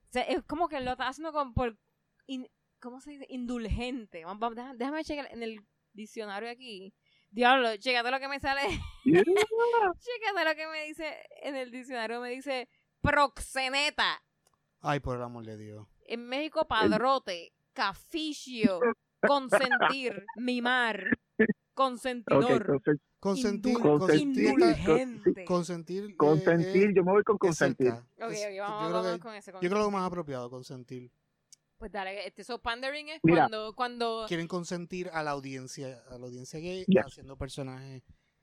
o 0.09 0.13
sea, 0.13 0.23
es 0.23 0.43
como 0.45 0.69
que 0.69 0.81
lo 0.81 0.93
estás 0.93 1.11
haciendo 1.11 1.33
con, 1.33 1.53
por... 1.53 1.79
in- 2.27 2.49
¿Cómo 2.81 3.01
se 3.01 3.13
dice? 3.13 3.27
Indulgente. 3.29 4.25
Vamos, 4.25 4.41
vamos, 4.41 4.57
déjame, 4.57 4.77
déjame 4.79 5.05
checar 5.05 5.29
en 5.33 5.43
el 5.43 5.61
diccionario 5.93 6.51
aquí. 6.51 6.95
Diablo, 7.31 7.77
chécate 7.77 8.11
lo 8.11 8.21
que 8.21 8.29
me 8.29 8.41
sale. 8.41 8.63
Chécate 9.05 10.45
lo 10.45 10.55
que 10.55 10.67
me 10.69 10.85
dice 10.85 11.15
en 11.43 11.57
el 11.57 11.71
diccionario. 11.71 12.21
Me 12.21 12.31
dice 12.31 12.69
proxeneta. 13.01 14.23
Ay, 14.81 15.01
por 15.01 15.17
el 15.17 15.23
amor 15.23 15.45
de 15.47 15.57
Dios. 15.57 15.87
En 16.07 16.27
México, 16.29 16.67
padrote, 16.69 17.55
caficio, 17.73 18.81
consentir, 19.27 20.25
mimar, 20.37 21.05
consentidor, 21.73 22.81
Consentir, 23.25 23.75
Indul- 23.79 23.99
consentir, 23.99 25.45
consentir, 25.47 26.05
eh, 26.11 26.17
consentir, 26.17 26.91
eh, 26.91 26.93
yo 26.95 27.03
me 27.05 27.13
voy 27.13 27.23
con 27.25 27.39
consentir. 27.39 27.87
cerca. 27.87 28.07
Ok, 28.27 28.33
Es- 28.33 28.45
ok, 28.45 28.53
yo 28.55 28.63
vamos, 28.63 28.83
creo 28.83 28.93
vamos 29.03 29.13
que- 29.15 29.19
con 29.21 29.35
ese. 29.35 29.53
Yo 29.53 29.59
creo 29.71 29.79
lo 29.79 29.91
más 29.91 30.07
apropiado, 30.07 30.51
consentir. 30.51 31.11
Pues 31.79 31.91
dale, 31.91 32.27
este, 32.27 32.45
so 32.45 32.61
pandering 32.61 33.09
es 33.09 33.21
Mira. 33.23 33.45
cuando, 33.49 33.75
cuando, 33.75 34.25
Quieren 34.29 34.47
consentir 34.47 35.09
a 35.09 35.23
la 35.23 35.31
audiencia, 35.31 36.05
a 36.11 36.19
la 36.19 36.27
audiencia 36.27 36.61
gay, 36.61 36.85
Yes. 36.87 37.07
haciendo 37.07 37.39
personajes 37.39 38.03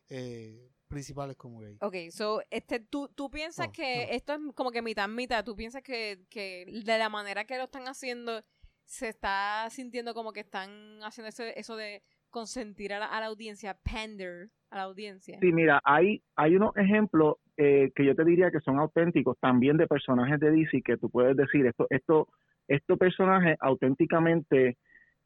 eh, 0.09 0.71
principales 0.87 1.37
como 1.37 1.59
gay. 1.59 1.77
Ok, 1.79 1.95
so, 2.11 2.41
este, 2.49 2.79
¿tú, 2.79 3.07
tú 3.13 3.29
piensas 3.29 3.67
No, 3.67 3.71
que 3.73 4.07
no. 4.07 4.13
esto 4.13 4.33
es 4.33 4.39
como 4.55 4.71
que 4.71 4.81
mitad 4.81 5.07
mitad? 5.07 5.45
¿Tú 5.45 5.55
piensas 5.55 5.83
que, 5.83 6.25
que 6.27 6.65
de 6.67 6.97
la 6.97 7.07
manera 7.07 7.45
que 7.45 7.55
lo 7.57 7.65
están 7.65 7.87
haciendo 7.87 8.41
se 8.83 9.09
está 9.09 9.67
sintiendo 9.69 10.15
como 10.15 10.33
que 10.33 10.39
están 10.41 10.99
haciendo 11.03 11.29
eso, 11.29 11.43
eso 11.43 11.75
de 11.75 12.01
consentir 12.31 12.93
a 12.93 12.99
la, 12.99 13.05
a 13.05 13.19
la 13.19 13.27
audiencia, 13.27 13.77
pander 13.83 14.49
a 14.71 14.77
la 14.77 14.83
audiencia? 14.83 15.37
Sí, 15.39 15.51
mira, 15.51 15.79
hay, 15.83 16.23
hay 16.35 16.55
unos 16.55 16.75
ejemplos 16.77 17.35
eh, 17.57 17.91
que 17.95 18.05
yo 18.05 18.15
te 18.15 18.25
diría 18.25 18.49
que 18.49 18.59
son 18.61 18.79
auténticos 18.79 19.37
también 19.39 19.77
de 19.77 19.85
personajes 19.85 20.39
de 20.39 20.51
DC 20.51 20.81
que 20.81 20.97
tú 20.97 21.09
puedes 21.09 21.37
decir, 21.37 21.65
esto, 21.65 21.85
esto, 21.89 22.27
estos 22.67 22.97
personajes 22.97 23.57
auténticamente, 23.59 24.77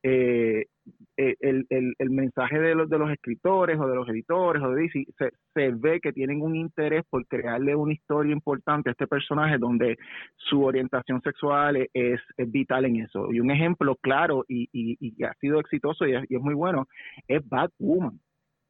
eh, 0.08 0.68
eh, 1.18 1.36
el, 1.40 1.66
el, 1.70 1.96
el 1.98 2.10
mensaje 2.12 2.60
de 2.60 2.76
los, 2.76 2.88
de 2.88 3.00
los 3.00 3.10
escritores 3.10 3.80
o 3.80 3.88
de 3.88 3.96
los 3.96 4.08
editores 4.08 4.62
o 4.62 4.70
de 4.70 4.84
DC, 4.84 5.06
se, 5.18 5.32
se 5.52 5.72
ve 5.72 6.00
que 6.00 6.14
tienen 6.14 6.44
un 6.44 6.56
interés 6.56 7.04
por 7.10 7.26
crearle 7.26 7.76
una 7.76 7.94
historia 7.94 8.32
importante 8.32 8.90
a 8.90 8.92
este 8.92 9.08
personaje 9.08 9.58
donde 9.58 9.98
su 10.36 10.64
orientación 10.64 11.22
sexual 11.24 11.78
es, 11.78 11.90
es, 11.94 12.20
es 12.38 12.52
vital 12.52 12.86
en 12.86 12.98
eso. 12.98 13.32
Y 13.32 13.40
un 13.40 13.50
ejemplo 13.50 13.96
claro 13.96 14.46
y, 14.48 14.70
y, 14.72 14.96
y 15.00 15.16
que 15.16 15.26
ha 15.26 15.34
sido 15.42 15.60
exitoso 15.60 16.06
y 16.06 16.14
es, 16.14 16.24
y 16.30 16.36
es 16.36 16.42
muy 16.42 16.54
bueno 16.54 16.88
es 17.28 17.42
Batwoman. 17.50 18.20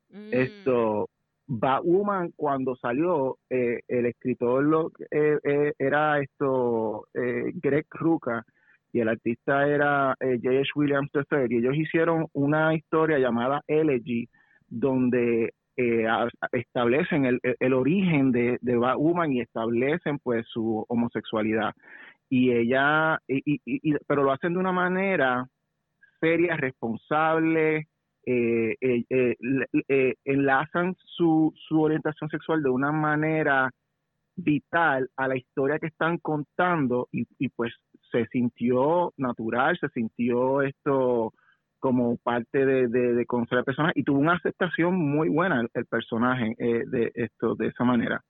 Mm. 0.10 0.30
Esto, 0.32 1.10
Batwoman 1.48 2.32
cuando 2.38 2.78
salió, 2.78 3.40
eh, 3.50 3.82
el 3.90 4.06
escritor 4.06 4.64
lo, 4.64 4.92
eh, 5.12 5.38
eh, 5.44 5.74
era 5.78 6.22
esto 6.22 7.08
eh, 7.14 7.52
Greg 7.56 7.88
Rucka 7.92 8.46
y 8.96 9.02
el 9.02 9.10
artista 9.10 9.68
era 9.68 10.16
eh, 10.22 10.40
J.H. 10.42 10.70
Williams 10.76 11.12
III 11.14 11.48
y 11.50 11.58
ellos 11.60 11.76
hicieron 11.76 12.28
una 12.34 12.74
historia 12.76 13.20
llamada 13.20 13.62
Elegy 13.68 14.30
donde 14.70 15.54
eh, 15.78 16.08
establecen 16.54 17.26
el, 17.26 17.42
el- 17.60 17.74
origen 17.74 18.32
de, 18.32 18.58
de 18.62 18.78
Batwoman 18.78 19.34
y 19.34 19.42
establecen 19.42 20.20
pues 20.20 20.48
su 20.48 20.86
homosexualidad 20.88 21.74
y 22.30 22.52
ella 22.54 23.20
y, 23.28 23.40
y- 23.46 23.62
y- 23.66 23.96
pero 24.08 24.24
lo 24.24 24.32
hacen 24.32 24.54
de 24.54 24.60
una 24.60 24.72
manera 24.72 25.46
seria, 26.22 26.58
responsable, 26.58 27.88
eh, 28.26 28.76
eh, 28.82 29.04
eh, 29.10 29.36
eh, 29.90 30.16
enlazan 30.26 30.96
su, 31.00 31.54
su 31.68 31.82
orientación 31.82 32.30
sexual 32.30 32.64
de 32.64 32.70
una 32.70 32.94
manera 32.94 33.70
vital 34.36 35.10
a 35.16 35.28
la 35.28 35.38
historia 35.38 35.80
que 35.80 35.88
están 35.88 36.18
contando 36.18 37.08
y, 37.12 37.50
pues 37.50 37.74
se 38.12 38.26
sintió 38.28 39.14
natural, 39.18 39.78
se 39.80 39.90
sintió 39.90 40.62
esto 40.62 41.34
como 41.80 42.18
parte 42.18 42.66
de, 42.66 42.88
de, 42.88 43.14
de 43.14 43.26
conocer 43.26 43.60
al 43.60 43.64
personaje 43.64 43.94
y 43.96 44.04
tuvo 44.04 44.20
una 44.20 44.34
aceptación 44.34 44.96
muy 44.96 45.30
buena 45.30 45.66
el, 45.74 45.86
personaje 45.86 46.56
eh, 46.58 46.84
de 46.88 47.12
esto 47.16 47.56
de 47.56 47.68
esa 47.68 47.84
manera. 47.84 48.22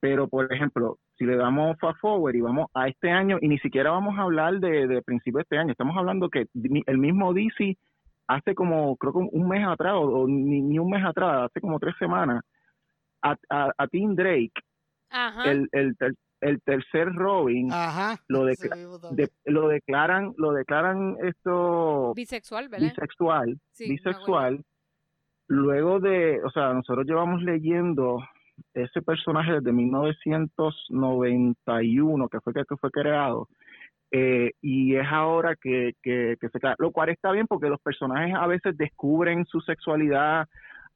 Pero, 0.00 0.28
por 0.28 0.52
ejemplo, 0.52 0.98
si 1.16 1.24
le 1.24 1.36
damos 1.36 1.78
fast 1.80 1.98
forward 2.00 2.34
y 2.34 2.40
vamos 2.40 2.66
a 2.74 2.88
este 2.88 3.10
año, 3.10 3.38
y 3.40 3.48
ni 3.48 3.58
siquiera 3.58 3.90
vamos 3.90 4.18
a 4.18 4.22
hablar 4.22 4.60
de, 4.60 4.86
de 4.86 5.02
principio 5.02 5.38
de 5.38 5.42
este 5.42 5.58
año, 5.58 5.72
estamos 5.72 5.96
hablando 5.96 6.28
que 6.28 6.46
el 6.54 6.98
mismo 6.98 7.32
DC 7.32 7.76
hace 8.28 8.54
como, 8.54 8.96
creo 8.96 9.12
que 9.12 9.18
un 9.18 9.48
mes 9.48 9.66
atrás, 9.66 9.94
o, 9.94 10.00
o 10.00 10.28
ni, 10.28 10.60
ni 10.60 10.78
un 10.78 10.90
mes 10.90 11.04
atrás, 11.04 11.48
hace 11.50 11.60
como 11.60 11.78
tres 11.78 11.94
semanas, 11.98 12.42
a, 13.22 13.36
a, 13.48 13.72
a 13.76 13.86
Tim 13.88 14.14
Drake, 14.14 14.52
Ajá. 15.10 15.50
el, 15.50 15.68
el, 15.72 15.96
ter- 15.96 16.14
el 16.40 16.60
tercer 16.62 17.12
Robin, 17.14 17.72
Ajá. 17.72 18.18
Lo 18.28 18.44
de- 19.10 19.30
lo 19.46 19.68
declaran, 19.68 20.32
lo 20.36 20.52
declaran 20.52 21.16
esto 21.22 22.12
Bisexual, 22.14 22.68
¿verdad? 22.68 22.88
bisexual, 22.88 23.58
Sí, 23.72 23.88
bisexual, 23.88 24.62
luego 25.48 26.00
de, 26.00 26.40
o 26.44 26.50
sea, 26.50 26.72
nosotros 26.72 27.06
llevamos 27.06 27.42
leyendo 27.42 28.18
ese 28.74 29.02
personaje 29.02 29.52
desde 29.52 29.72
1991, 29.72 32.28
que 32.28 32.40
fue 32.40 32.52
que, 32.54 32.64
que 32.68 32.76
fue 32.76 32.90
creado, 32.90 33.48
eh, 34.12 34.52
y 34.62 34.94
es 34.96 35.06
ahora 35.10 35.56
que, 35.56 35.92
que, 36.02 36.36
que 36.40 36.48
se 36.48 36.58
lo 36.78 36.90
cual 36.92 37.08
está 37.10 37.32
bien 37.32 37.46
porque 37.46 37.68
los 37.68 37.80
personajes 37.80 38.34
a 38.34 38.46
veces 38.46 38.76
descubren 38.76 39.44
su 39.46 39.60
sexualidad, 39.60 40.46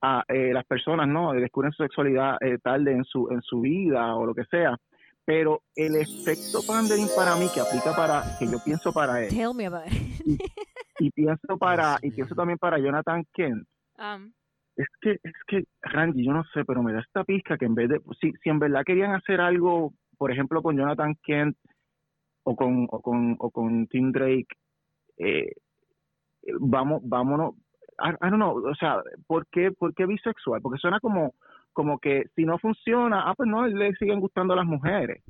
a, 0.03 0.25
eh, 0.29 0.53
las 0.53 0.65
personas, 0.65 1.09
¿no? 1.09 1.33
Descubren 1.33 1.73
su 1.73 1.83
sexualidad 1.83 2.37
eh, 2.41 2.59
tarde 2.63 2.93
en 2.93 3.05
su, 3.05 3.29
en 3.31 3.43
su 3.43 3.61
vida 3.61 4.15
o 4.17 4.27
lo 4.27 4.35
que 4.35 4.45
sea, 4.45 4.77
pero 5.25 5.63
el 5.75 5.97
efecto 5.97 6.61
pandering 6.67 7.09
para 7.17 7.37
mí 7.37 7.47
que 7.53 7.61
aplica 7.61 7.95
para, 7.95 8.23
que 8.39 8.47
yo 8.47 8.59
pienso 8.65 8.93
para 8.93 9.23
él, 9.23 9.29
Tell 9.31 9.55
me 9.55 9.67
about 9.67 9.87
it. 9.87 10.41
y 10.99 11.11
pienso 11.11 11.57
para 11.59 11.99
y 12.03 12.11
pienso 12.11 12.35
también 12.35 12.59
para 12.59 12.79
Jonathan 12.79 13.25
Kent 13.33 13.67
Um, 14.01 14.33
es 14.77 14.87
que 15.03 15.19
es 15.23 15.35
que 15.47 15.65
Randy 15.83 16.25
yo 16.25 16.33
no 16.33 16.43
sé 16.55 16.65
pero 16.65 16.83
me 16.83 16.95
da 16.95 17.01
esta 17.01 17.23
pizca 17.23 17.59
que 17.59 17.67
en 17.67 17.75
vez 17.75 17.91
de 17.91 18.01
si 18.19 18.33
si 18.43 18.49
en 18.49 18.59
verdad 18.59 18.83
querían 18.85 19.13
hacer 19.13 19.43
algo 19.43 19.93
por 20.17 20.33
ejemplo 20.33 20.63
con 20.63 20.79
Jonathan 20.79 21.15
Kent 21.23 21.55
o 22.45 22.57
con 22.57 22.87
o 22.91 23.03
con 23.03 23.37
o 23.39 23.51
con 23.51 23.87
Tim 23.89 24.11
Drake 24.11 24.49
eh, 25.19 25.53
vamos 26.61 27.03
vámonos 27.05 27.57
I, 28.03 28.11
I 28.27 28.31
don't 28.31 28.37
know 28.37 28.67
o 28.69 28.75
sea 28.75 29.03
por 29.27 29.47
qué 29.49 29.71
por 29.73 29.95
qué 29.95 30.07
bisexual 30.07 30.61
porque 30.63 30.79
suena 30.79 31.01
como 31.01 31.35
como 31.73 31.99
que 31.99 32.25
si 32.35 32.45
no 32.45 32.59
funciona 32.59 33.29
ah 33.29 33.35
pues 33.35 33.49
no 33.49 33.67
le 33.67 33.95
siguen 33.97 34.21
gustando 34.21 34.55
a 34.55 34.57
las 34.57 34.67
mujeres 34.67 35.23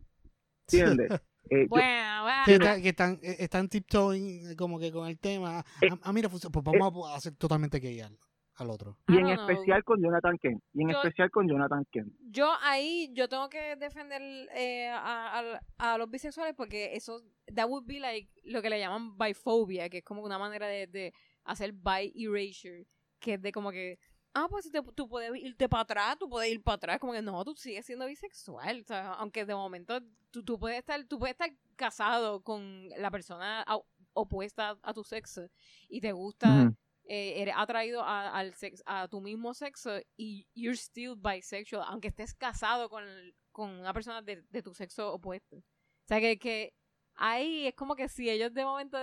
¿entiendes? 0.71 1.09
Eh, 1.53 1.67
bueno, 1.69 2.23
bueno. 2.23 2.43
Que, 2.45 2.53
está- 2.53 2.81
que 2.81 2.89
están, 2.91 3.13
eh, 3.23 3.37
están 3.41 3.69
tiptoeing 3.69 4.55
como 4.57 4.79
que 4.79 4.93
con 4.93 5.09
el 5.09 5.19
tema. 5.19 5.65
Eh, 5.81 5.89
Ah, 5.91 5.99
ah, 6.05 6.13
mira, 6.13 6.29
funciona, 6.29 6.53
pues 6.53 6.65
vamos 6.65 7.11
a 7.11 7.17
hacer 7.17 7.35
totalmente 7.35 7.81
gay 7.81 7.99
al, 8.03 8.17
al 8.57 8.71
otro. 8.71 8.99
y 9.09 9.17
en 9.17 9.23
know. 9.25 9.33
especial 9.51 9.83
con 9.83 10.01
Jonathan 10.01 10.39
Kent 10.39 10.63
y 10.75 10.83
en 10.83 10.91
Yo- 10.91 10.99
especial 10.99 11.31
con 11.31 11.49
Jonathan 11.49 11.85
Kent 11.91 12.13
Yo 12.31 12.53
ahí, 12.63 13.11
yo 13.15 13.27
tengo 13.29 13.49
que 13.49 13.75
defender 13.77 14.21
eh, 14.55 14.91
a, 14.91 15.41
a- 15.41 15.61
a 15.95 15.99
los 15.99 16.09
bisexuales 16.09 16.55
porque 16.55 16.95
eso, 16.95 17.21
that 17.53 17.67
would 17.69 17.87
be 17.87 17.99
like 17.99 18.29
lo 18.45 18.63
que 18.63 18.71
le 18.71 18.79
llaman 18.79 19.17
biphobia, 19.19 19.89
que 19.89 19.99
es 19.99 20.05
como 20.05 20.23
una 20.23 20.39
manera 20.39 20.69
de, 20.69 20.87
de 20.87 21.13
hacer 21.45 21.73
bi 21.73 22.13
erasure, 22.15 22.87
que 23.19 23.35
es 23.35 23.43
de 23.43 23.53
como 23.53 23.71
que, 23.71 23.99
ah, 24.35 24.47
pues 24.49 24.65
si 24.65 24.71
te- 24.71 24.83
tú 24.95 25.09
puedes 25.09 25.35
irte 25.43 25.69
para 25.69 25.83
atrás, 25.83 26.17
tú 26.19 26.29
puedes 26.29 26.51
ir 26.53 26.63
para 26.63 26.77
atrás, 26.77 26.99
como 26.99 27.13
que 27.13 27.23
no, 27.23 27.45
tú 27.45 27.55
sigues 27.57 27.85
siendo 27.87 28.07
bisexual, 28.07 28.81
o 28.81 28.85
sea, 28.85 29.13
aunque 29.15 29.45
de 29.45 29.55
momento 29.55 30.01
tú, 30.31 30.45
tú 30.45 30.59
puedes 30.59 30.79
estar, 30.79 31.05
tú 31.07 31.19
puedes 31.19 31.35
estar 31.35 31.51
casado 31.77 32.43
con 32.43 32.89
la 32.97 33.11
persona 33.11 33.65
opuesta 34.13 34.79
a 34.83 34.93
tu 34.95 35.05
sexo 35.05 35.49
y 35.89 36.01
te 36.01 36.13
gusta 36.13 36.65
eh, 37.05 37.43
eres 37.43 37.55
atraído 37.57 38.03
a, 38.03 38.31
al 38.39 38.55
sex, 38.55 38.83
a 38.87 39.09
tu 39.09 39.21
mismo 39.21 39.53
sexo 39.55 39.99
y 40.17 40.47
you're 40.55 40.77
still 40.77 41.17
bisexual, 41.17 41.85
aunque 41.89 42.09
estés 42.09 42.35
casado 42.35 42.89
con, 42.89 43.05
con 43.51 43.71
una 43.71 43.93
persona 43.93 44.23
de, 44.23 44.43
de 44.49 44.63
tu 44.63 44.73
sexo 44.75 45.13
opuesto. 45.13 45.57
O 45.57 45.63
sea, 46.07 46.21
que, 46.21 46.39
que 46.39 46.73
ahí 47.15 47.67
es 47.67 47.75
como 47.75 47.97
que 47.97 48.09
si 48.09 48.31
ellos 48.31 48.55
de 48.55 48.65
momento... 48.65 48.99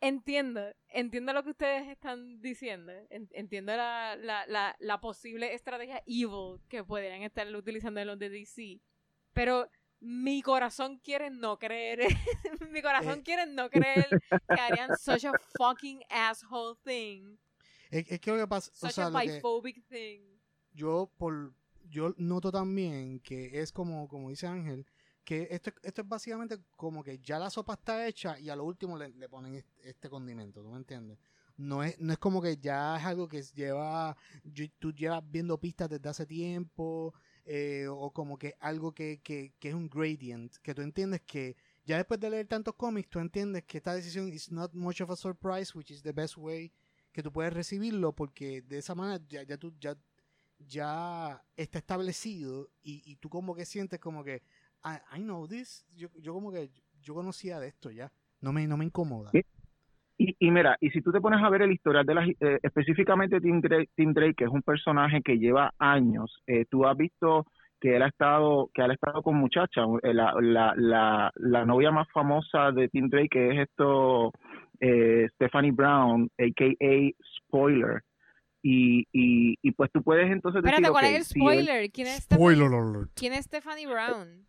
Entiendo, 0.00 0.60
entiendo 0.90 1.32
lo 1.32 1.42
que 1.42 1.50
ustedes 1.50 1.88
están 1.88 2.40
diciendo, 2.40 2.92
en- 3.10 3.28
entiendo 3.32 3.74
la, 3.76 4.14
la, 4.16 4.46
la, 4.46 4.76
la 4.78 5.00
posible 5.00 5.52
estrategia 5.54 6.02
evil 6.06 6.60
que 6.68 6.84
podrían 6.84 7.22
estar 7.22 7.52
utilizando 7.54 8.04
los 8.04 8.18
de 8.18 8.30
DC, 8.30 8.80
pero 9.32 9.68
mi 10.00 10.40
corazón 10.42 10.98
quiere 10.98 11.30
no 11.30 11.58
creer, 11.58 11.98
mi 12.70 12.80
corazón 12.80 13.18
Eh. 13.18 13.22
quiere 13.24 13.46
no 13.46 13.68
creer 13.70 14.06
que 14.30 14.60
harían 14.60 14.96
such 14.96 15.24
a 15.24 15.32
fucking 15.58 16.00
asshole 16.08 16.76
thing. 16.84 17.36
Es, 17.90 18.08
es 18.08 18.20
que 18.20 18.30
lo 18.30 18.36
que 18.36 18.46
pasa, 18.46 18.70
o 18.70 18.74
Such 18.76 18.92
sea, 18.92 19.06
a 19.06 19.10
lo 19.10 19.18
que 19.18 19.32
biphobic 19.32 19.84
thing. 19.88 20.20
yo 20.74 21.10
por 21.18 21.54
yo 21.90 22.14
noto 22.18 22.52
también 22.52 23.18
que 23.18 23.60
es 23.60 23.72
como, 23.72 24.06
como 24.08 24.28
dice 24.30 24.46
Ángel, 24.46 24.86
que 25.28 25.46
esto, 25.50 25.70
esto 25.82 26.00
es 26.00 26.08
básicamente 26.08 26.58
como 26.74 27.04
que 27.04 27.18
ya 27.18 27.38
la 27.38 27.50
sopa 27.50 27.74
está 27.74 28.06
hecha 28.06 28.40
y 28.40 28.48
a 28.48 28.56
lo 28.56 28.64
último 28.64 28.96
le, 28.96 29.28
ponen 29.28 29.62
este, 29.82 30.08
condimento, 30.08 30.62
¿tú 30.62 30.70
me 30.70 30.78
entiendes? 30.78 31.18
No 31.58 31.82
es, 31.82 32.00
no 32.00 32.14
es 32.14 32.18
como 32.18 32.40
que 32.40 32.56
ya 32.56 32.96
es 32.96 33.04
algo 33.04 33.28
que 33.28 33.42
lleva, 33.42 34.16
tú 34.78 34.90
llevas 34.90 35.22
viendo 35.30 35.60
pistas 35.60 35.90
desde 35.90 36.08
hace 36.08 36.24
tiempo, 36.24 37.12
eh, 37.44 37.86
o 37.90 38.10
como 38.10 38.38
que 38.38 38.54
algo 38.58 38.94
que, 38.94 39.20
que, 39.22 39.52
que 39.58 39.68
es 39.68 39.74
un 39.74 39.90
gradient, 39.90 40.56
que 40.62 40.74
tú 40.74 40.80
entiendes 40.80 41.20
que 41.26 41.56
ya 41.84 41.98
después 41.98 42.18
de 42.18 42.30
leer 42.30 42.46
tantos 42.46 42.74
cómics, 42.74 43.10
tú 43.10 43.18
entiendes 43.18 43.64
que 43.64 43.76
esta 43.76 43.92
decisión 43.92 44.32
is 44.32 44.50
not 44.50 44.72
much 44.72 45.02
of 45.02 45.10
a 45.10 45.16
surprise, 45.16 45.76
which 45.76 45.90
is 45.90 46.02
the 46.02 46.12
best 46.12 46.38
way 46.38 46.72
que 47.12 47.22
tú 47.22 47.30
puedes 47.30 47.52
recibirlo, 47.52 48.14
porque 48.14 48.62
de 48.62 48.78
esa 48.78 48.94
manera 48.94 49.22
ya, 49.28 49.42
ya 49.42 49.58
tú 49.58 49.74
ya, 49.78 49.94
ya 50.58 51.44
está 51.54 51.80
establecido 51.80 52.70
y, 52.82 53.02
y 53.04 53.16
tú 53.16 53.28
como 53.28 53.54
que 53.54 53.66
sientes 53.66 54.00
como 54.00 54.24
que 54.24 54.42
I, 54.84 54.98
I 55.16 55.20
know 55.20 55.46
this, 55.46 55.84
yo, 55.94 56.08
yo 56.20 56.32
como 56.32 56.52
que 56.52 56.70
yo 57.00 57.14
conocía 57.14 57.58
de 57.60 57.68
esto 57.68 57.90
ya, 57.90 58.10
no 58.40 58.52
me, 58.52 58.66
no 58.66 58.76
me 58.76 58.84
incomoda. 58.84 59.30
Sí. 59.32 59.42
Y, 60.20 60.34
y 60.40 60.50
mira, 60.50 60.76
y 60.80 60.90
si 60.90 61.00
tú 61.00 61.12
te 61.12 61.20
pones 61.20 61.40
a 61.42 61.48
ver 61.48 61.62
el 61.62 61.70
historial 61.72 62.04
de 62.04 62.14
las, 62.14 62.28
eh, 62.28 62.58
específicamente 62.62 63.40
Tim 63.40 63.60
Drake, 63.60 63.90
Tim 63.94 64.12
Drake, 64.12 64.34
que 64.34 64.44
es 64.44 64.50
un 64.50 64.62
personaje 64.62 65.22
que 65.22 65.38
lleva 65.38 65.72
años, 65.78 66.42
eh, 66.46 66.64
tú 66.68 66.86
has 66.86 66.96
visto 66.96 67.46
que 67.80 67.94
él 67.94 68.02
ha 68.02 68.08
estado, 68.08 68.68
que 68.74 68.82
él 68.82 68.90
ha 68.90 68.94
estado 68.94 69.22
con 69.22 69.36
muchachas, 69.36 69.86
eh, 70.02 70.12
la, 70.12 70.34
la, 70.40 70.74
la, 70.76 71.32
la 71.36 71.64
novia 71.64 71.92
más 71.92 72.08
famosa 72.12 72.72
de 72.72 72.88
Tim 72.88 73.08
Drake, 73.08 73.28
que 73.30 73.50
es 73.52 73.68
esto, 73.68 74.32
eh, 74.80 75.28
Stephanie 75.34 75.70
Brown, 75.70 76.28
aka 76.36 77.14
Spoiler, 77.46 78.02
Y, 78.60 79.06
y, 79.12 79.56
y 79.62 79.70
pues 79.70 79.92
tú 79.92 80.02
puedes 80.02 80.28
entonces 80.32 80.62
decir, 80.64 80.74
Espérate, 80.84 80.90
¿cuál 80.92 81.04
ok, 81.04 81.10
es 81.12 81.16
el 81.18 81.24
si 81.26 81.38
él- 81.38 81.44
spoiler? 81.64 81.90
¿Quién 81.92 82.06
es 82.08 82.24
Spoiler 82.24 82.66
alert. 82.72 83.10
¿Quién 83.14 83.32
es 83.34 83.44
Stephanie 83.44 83.86
Brown? 83.86 84.47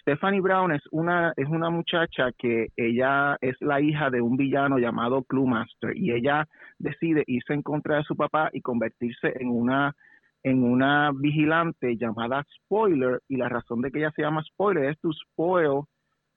Stephanie 0.00 0.40
Brown 0.40 0.72
es 0.72 0.82
una 0.90 1.32
es 1.36 1.46
una 1.48 1.70
muchacha 1.70 2.32
que 2.36 2.68
ella 2.76 3.36
es 3.40 3.56
la 3.60 3.80
hija 3.80 4.10
de 4.10 4.20
un 4.20 4.36
villano 4.36 4.78
llamado 4.78 5.22
Clue 5.24 5.46
Master 5.46 5.96
y 5.96 6.12
ella 6.12 6.46
decide 6.78 7.24
irse 7.26 7.52
en 7.52 7.62
contra 7.62 7.96
de 7.96 8.04
su 8.04 8.16
papá 8.16 8.50
y 8.52 8.62
convertirse 8.62 9.34
en 9.38 9.50
una 9.50 9.94
en 10.42 10.64
una 10.64 11.10
vigilante 11.12 11.96
llamada 11.96 12.46
Spoiler 12.56 13.20
y 13.28 13.36
la 13.36 13.48
razón 13.48 13.82
de 13.82 13.90
que 13.90 13.98
ella 13.98 14.12
se 14.16 14.22
llama 14.22 14.42
Spoiler 14.42 14.84
es 14.84 14.98
to 15.00 15.10
spoil 15.12 15.84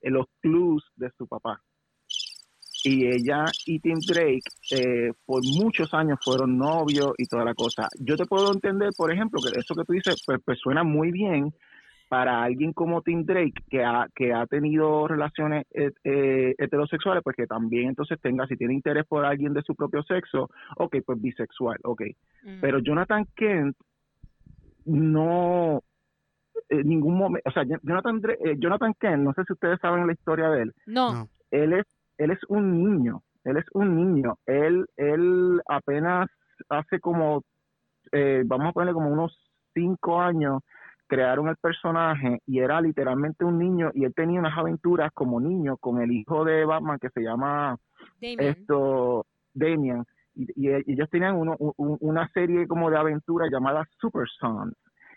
eh, 0.01 0.09
los 0.09 0.25
clues 0.41 0.83
de 0.95 1.09
su 1.17 1.25
papá. 1.27 1.61
Y 2.85 3.07
ella 3.07 3.45
y 3.65 3.79
Tim 3.79 3.97
Drake 4.05 4.41
eh, 4.71 5.13
por 5.25 5.41
muchos 5.57 5.93
años 5.93 6.19
fueron 6.21 6.57
novios 6.57 7.13
y 7.17 7.25
toda 7.27 7.45
la 7.45 7.53
cosa. 7.53 7.87
Yo 7.97 8.17
te 8.17 8.25
puedo 8.25 8.51
entender, 8.51 8.89
por 8.97 9.09
ejemplo, 9.09 9.39
que 9.41 9.57
eso 9.57 9.73
que 9.73 9.85
tú 9.85 9.93
dices 9.93 10.21
pues, 10.25 10.41
pues 10.43 10.59
suena 10.59 10.83
muy 10.83 11.11
bien 11.11 11.53
para 12.13 12.43
alguien 12.43 12.73
como 12.73 13.01
Tim 13.01 13.25
Drake 13.25 13.63
que 13.71 13.83
ha, 13.83 14.07
que 14.13 14.31
ha 14.31 14.45
tenido 14.45 15.07
relaciones 15.07 15.65
eh, 15.71 15.89
eh, 16.03 16.53
heterosexuales, 16.59 17.23
pues 17.23 17.35
que 17.35 17.47
también 17.47 17.87
entonces 17.89 18.21
tenga, 18.21 18.45
si 18.45 18.55
tiene 18.55 18.75
interés 18.75 19.03
por 19.07 19.25
alguien 19.25 19.51
de 19.51 19.63
su 19.63 19.73
propio 19.73 20.03
sexo, 20.03 20.47
ok, 20.77 20.97
pues 21.03 21.19
bisexual, 21.19 21.79
ok. 21.83 22.03
Mm. 22.43 22.61
Pero 22.61 22.77
Jonathan 22.77 23.25
Kent 23.35 23.75
no, 24.85 25.81
en 26.69 26.87
ningún 26.87 27.17
momento, 27.17 27.49
o 27.49 27.51
sea, 27.51 27.63
Jonathan, 27.81 28.21
eh, 28.45 28.57
Jonathan 28.59 28.93
Kent, 28.99 29.23
no 29.23 29.33
sé 29.33 29.41
si 29.47 29.53
ustedes 29.53 29.79
saben 29.79 30.05
la 30.05 30.13
historia 30.13 30.49
de 30.49 30.61
él, 30.61 30.73
no. 30.85 31.13
No. 31.13 31.29
él 31.49 31.73
es 31.73 31.85
él 32.19 32.29
es 32.29 32.39
un 32.47 32.77
niño 32.77 33.23
él 33.43 33.57
es 33.57 33.65
un 33.73 33.95
niño 33.95 34.37
él 34.45 34.85
él 34.97 35.59
apenas 35.67 36.29
hace 36.69 36.99
como 36.99 37.41
eh, 38.11 38.43
vamos 38.45 38.67
a 38.67 38.71
ponerle 38.71 38.93
como 38.93 39.09
unos 39.09 39.35
cinco 39.73 40.21
años 40.21 40.61
crearon 41.13 41.47
el 41.47 41.55
personaje 41.57 42.39
y 42.47 42.59
era 42.59 42.81
literalmente 42.81 43.45
un 43.45 43.59
niño 43.59 43.91
y 43.93 44.05
él 44.05 44.13
tenía 44.15 44.39
unas 44.39 44.57
aventuras 44.57 45.11
como 45.13 45.39
niño 45.39 45.77
con 45.77 46.01
el 46.01 46.11
hijo 46.11 46.43
de 46.45 46.65
Batman 46.65 46.97
que 46.99 47.09
se 47.09 47.21
llama 47.21 47.77
Damien. 48.21 48.39
esto 48.49 49.25
Damian 49.53 50.05
y, 50.35 50.47
y 50.55 50.69
ellos 50.91 51.09
tenían 51.11 51.35
uno- 51.35 51.55
un- 51.59 51.97
una 52.01 52.27
serie 52.29 52.67
como 52.67 52.89
de 52.89 52.97
aventuras 52.97 53.49
llamada 53.51 53.87
Super 53.99 54.27
Sons 54.39 54.73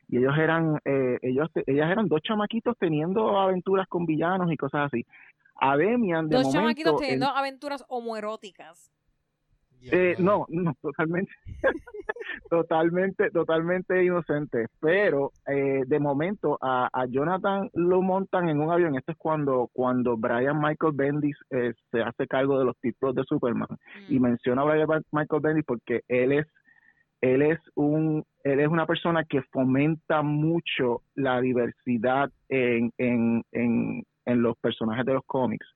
y 0.08 0.18
ellos 0.18 0.34
eran 0.38 0.78
eh, 0.84 1.18
ellos 1.22 1.48
ellas 1.66 1.90
eran 1.90 2.06
dos 2.08 2.20
chamaquitos 2.22 2.76
teniendo 2.78 3.38
aventuras 3.38 3.88
con 3.88 4.04
villanos 4.06 4.52
y 4.52 4.56
cosas 4.56 4.86
así 4.86 5.04
a 5.58 5.76
Damian 5.76 6.28
de 6.28 6.36
Dos 6.36 6.44
momento 6.44 6.52
chamaquitos 6.60 6.92
él- 6.92 6.98
teniendo 7.06 7.26
aventuras 7.28 7.84
homoeróticas. 7.88 8.92
Eh, 9.82 10.16
no, 10.18 10.46
no, 10.48 10.74
totalmente, 10.82 11.32
totalmente, 12.50 13.30
totalmente 13.30 14.04
inocente. 14.04 14.66
Pero 14.80 15.32
eh, 15.46 15.82
de 15.86 16.00
momento 16.00 16.58
a, 16.60 16.88
a 16.92 17.06
Jonathan 17.06 17.70
lo 17.74 18.02
montan 18.02 18.48
en 18.48 18.60
un 18.60 18.72
avión. 18.72 18.96
Esto 18.96 19.12
es 19.12 19.18
cuando 19.18 19.68
cuando 19.72 20.16
Brian 20.16 20.60
Michael 20.60 20.92
Bendis 20.94 21.36
eh, 21.50 21.72
se 21.90 22.02
hace 22.02 22.26
cargo 22.26 22.58
de 22.58 22.64
los 22.64 22.76
títulos 22.78 23.14
de 23.14 23.24
Superman 23.24 23.68
Mm. 23.68 24.14
y 24.14 24.20
menciona 24.20 24.62
a 24.62 24.64
Brian 24.64 24.88
Michael 25.12 25.42
Bendis 25.42 25.64
porque 25.64 26.02
él 26.08 26.32
es 26.32 26.46
él 27.20 27.42
es 27.42 27.58
un 27.74 28.24
él 28.44 28.60
es 28.60 28.68
una 28.68 28.86
persona 28.86 29.24
que 29.24 29.42
fomenta 29.42 30.22
mucho 30.22 31.02
la 31.14 31.40
diversidad 31.40 32.30
en, 32.48 32.92
en, 32.98 33.42
en, 33.52 34.04
en 34.24 34.42
los 34.42 34.56
personajes 34.58 35.04
de 35.06 35.14
los 35.14 35.24
cómics 35.24 35.66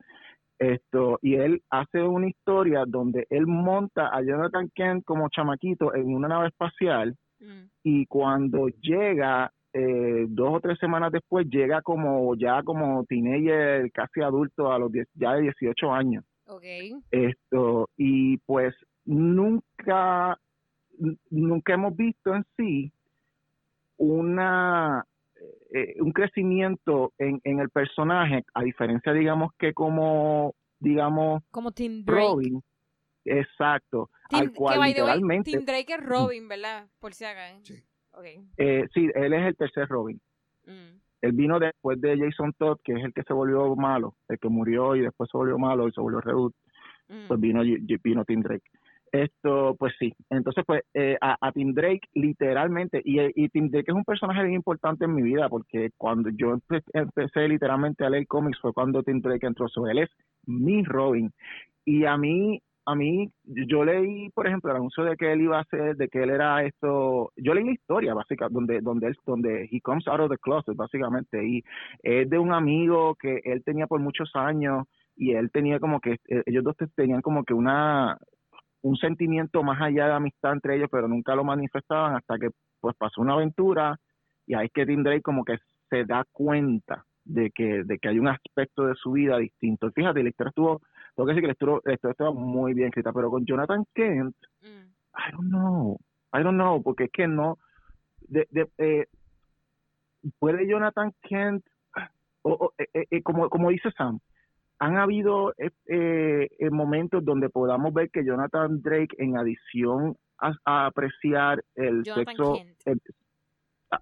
esto 0.61 1.19
y 1.23 1.35
él 1.35 1.62
hace 1.71 2.02
una 2.02 2.29
historia 2.29 2.85
donde 2.87 3.26
él 3.31 3.47
monta 3.47 4.14
a 4.14 4.23
Jonathan 4.23 4.71
Kent 4.75 5.05
como 5.05 5.29
chamaquito 5.31 5.95
en 5.95 6.14
una 6.14 6.29
nave 6.29 6.49
espacial 6.49 7.17
Mm. 7.40 7.71
y 7.85 8.07
cuando 8.07 8.69
llega 8.69 9.50
eh, 9.73 10.26
dos 10.29 10.57
o 10.57 10.61
tres 10.61 10.79
semanas 10.79 11.11
después 11.11 11.47
llega 11.49 11.81
como 11.81 12.35
ya 12.37 12.62
como 12.62 13.05
teenager 13.05 13.90
casi 13.93 14.21
adulto 14.21 14.71
a 14.71 14.79
los 14.79 14.93
10 14.93 15.09
ya 15.14 15.35
de 15.35 15.43
18 15.43 15.93
años 15.93 16.25
esto 17.11 17.88
y 17.97 18.37
pues 18.38 18.75
nunca 19.06 20.37
nunca 21.30 21.75
hemos 21.75 21.97
visto 21.97 22.35
en 22.35 22.45
sí 22.56 22.93
una 23.97 25.04
eh, 25.73 25.95
un 26.00 26.13
crecimiento 26.13 27.13
en, 27.19 27.41
en 27.45 27.61
el 27.61 27.71
personaje 27.71 28.45
a 28.54 28.63
diferencia 28.63 29.13
digamos 29.13 29.52
que 29.59 29.73
como 29.73 30.54
digamos 30.78 31.43
Como 31.50 31.73
Tim 31.73 32.04
Drake. 32.04 32.21
Robin 32.21 32.63
exacto 33.25 34.11
Tim, 34.28 34.39
al 34.41 34.52
cual 34.52 34.80
literalmente 34.83 35.50
Tim 35.50 35.65
Drake 35.65 35.95
es 35.95 36.04
Robin, 36.04 36.49
¿verdad? 36.49 36.87
Por 37.00 37.13
si 37.15 37.25
acá. 37.25 37.50
¿eh? 37.50 37.61
Sí. 37.63 37.75
Eh, 38.56 38.87
sí 38.93 39.09
él 39.15 39.33
es 39.33 39.47
el 39.47 39.56
tercer 39.56 39.89
Robin 39.89 40.21
Mm. 40.67 41.00
él 41.23 41.33
vino 41.33 41.59
después 41.59 42.00
de 42.00 42.19
Jason 42.19 42.52
Todd 42.59 42.78
que 42.85 42.93
es 42.93 43.02
el 43.04 43.13
que 43.15 43.23
se 43.23 43.33
volvió 43.33 43.75
malo 43.76 44.15
el 44.28 44.39
que 44.39 44.49
murió 44.49 44.95
y 44.95 45.00
después 45.00 45.28
se 45.30 45.39
volvió 45.39 45.59
malo 45.59 45.89
y 45.89 45.93
se 45.93 46.00
volvió 46.00 46.21
reboot 46.21 46.54
Mm. 47.09 47.26
pues 47.26 47.41
vino, 47.41 47.63
vino 48.04 48.25
Tim 48.25 48.41
Drake. 48.41 48.71
Esto, 49.13 49.75
pues 49.77 49.93
sí. 49.99 50.13
Entonces, 50.31 50.63
pues 50.65 50.83
eh, 50.95 51.17
a, 51.21 51.37
a 51.41 51.51
Tim 51.53 51.75
Drake, 51.75 52.03
literalmente, 52.15 53.03
y, 53.05 53.19
y 53.35 53.49
Tim 53.49 53.69
Drake 53.69 53.91
es 53.91 53.95
un 53.97 54.05
personaje 54.05 54.43
bien 54.43 54.55
importante 54.55 55.05
en 55.05 55.15
mi 55.15 55.23
vida, 55.23 55.49
porque 55.49 55.91
cuando 55.97 56.31
yo 56.31 56.55
empe- 56.57 56.85
empecé 56.93 57.49
literalmente 57.49 58.05
a 58.05 58.11
leer 58.11 58.27
cómics 58.29 58.61
fue 58.61 58.73
cuando 58.73 59.03
Tim 59.03 59.21
Drake 59.21 59.47
entró. 59.47 59.69
So, 59.69 59.89
él 59.89 59.99
es 59.99 60.11
mi 60.47 60.85
Robin. 60.85 61.33
Y 61.85 62.05
a 62.05 62.17
mí, 62.17 62.61
a 62.87 62.95
mí, 62.95 63.31
yo 63.45 63.85
leí, 63.85 64.31
por 64.31 64.47
ejemplo, 64.47 64.71
el 64.71 64.77
anuncio 64.77 65.03
de 65.05 65.17
que 65.17 65.33
él 65.33 65.41
iba 65.43 65.59
a 65.59 65.65
ser, 65.65 65.97
de 65.97 66.09
que 66.09 66.23
él 66.23 66.31
era 66.31 66.63
esto, 66.65 67.33
yo 67.37 67.55
leí 67.55 67.65
la 67.65 67.73
historia, 67.73 68.15
básicamente, 68.15 68.55
donde, 68.55 68.81
donde 68.81 69.07
él, 69.09 69.17
donde 69.27 69.69
he 69.73 69.81
comes 69.81 70.07
out 70.07 70.21
of 70.21 70.31
the 70.31 70.39
closet, 70.39 70.77
básicamente, 70.77 71.45
y 71.45 71.63
es 72.03 72.31
de 72.31 72.39
un 72.39 72.53
amigo 72.53 73.17
que 73.17 73.41
él 73.45 73.65
tenía 73.65 73.89
por 73.89 74.01
muchos 74.01 74.31
años, 74.35 74.87
y 75.17 75.33
él 75.33 75.51
tenía 75.51 75.81
como 75.81 76.01
que, 76.01 76.13
eh, 76.29 76.43
ellos 76.47 76.63
dos 76.65 76.77
tenían 76.95 77.23
como 77.23 77.45
que 77.45 77.55
una, 77.55 78.17
un 78.82 78.97
sentimiento 78.97 79.62
más 79.62 79.80
allá 79.80 80.06
de 80.06 80.12
amistad 80.14 80.52
entre 80.52 80.76
ellos, 80.76 80.88
pero 80.90 81.08
nunca 81.08 81.34
lo 81.34 81.45
manifestaban 81.45 82.16
hasta 82.16 82.38
que 82.38 82.50
pues 82.80 82.97
pasó 82.97 83.21
una 83.21 83.34
aventura 83.34 83.99
y 84.47 84.54
ahí 84.54 84.66
es 84.66 84.73
que 84.73 84.86
Tim 84.86 85.02
Drake 85.02 85.23
como 85.23 85.45
que 85.45 85.58
se 85.88 86.04
da 86.04 86.25
cuenta 86.32 87.04
de 87.25 87.50
que, 87.50 87.84
de 87.84 87.99
que 87.99 88.08
hay 88.08 88.19
un 88.19 88.28
aspecto 88.28 88.86
de 88.86 88.95
su 88.95 89.12
vida 89.12 89.38
distinto. 89.38 89.90
Fíjate, 89.93 90.23
la 90.23 90.30
historia 90.30 90.49
estuvo, 90.49 90.80
tengo 91.14 91.26
que 91.26 91.34
decir 91.34 91.43
que 91.43 91.47
la 91.49 91.52
historia, 91.52 91.80
la 91.84 91.95
historia 91.95 92.12
estaba 92.12 92.32
muy 92.32 92.75
bien 92.75 92.88
escrita, 92.88 93.12
pero 93.12 93.30
con 93.30 93.45
Jonathan 93.45 93.84
Kent, 93.95 94.36
Mm. 94.62 94.90
I 95.16 95.32
don't 95.32 95.49
know, 95.49 95.99
I 96.32 96.43
don't 96.43 96.56
know, 96.56 96.82
porque 96.82 97.04
es 97.04 97.10
que 97.12 97.26
no, 97.26 97.58
de, 98.28 98.47
de, 98.50 98.69
eh, 98.78 99.06
puede 100.38 100.69
Jonathan 100.69 101.12
Kent, 101.23 101.64
o, 102.43 102.52
o, 102.52 102.73
eh, 102.78 102.88
eh, 102.95 103.06
eh, 103.10 103.23
como, 103.23 103.49
como 103.49 103.71
dice 103.71 103.90
Sam, 103.93 104.21
han 104.80 104.97
habido 104.97 105.52
eh, 105.58 105.71
eh, 105.86 106.49
eh, 106.58 106.71
momentos 106.71 107.25
donde 107.25 107.49
podamos 107.50 107.93
ver 107.95 108.10
que 108.10 108.25
Jonathan 108.25 108.80
Drake, 108.82 109.14
en 109.19 109.36
adición 109.36 110.16
a, 110.38 110.54
a 110.64 110.86
apreciar 110.86 111.62
el 111.75 112.02
Jonathan 112.02 112.26
sexo, 112.36 112.54
el- 112.86 113.00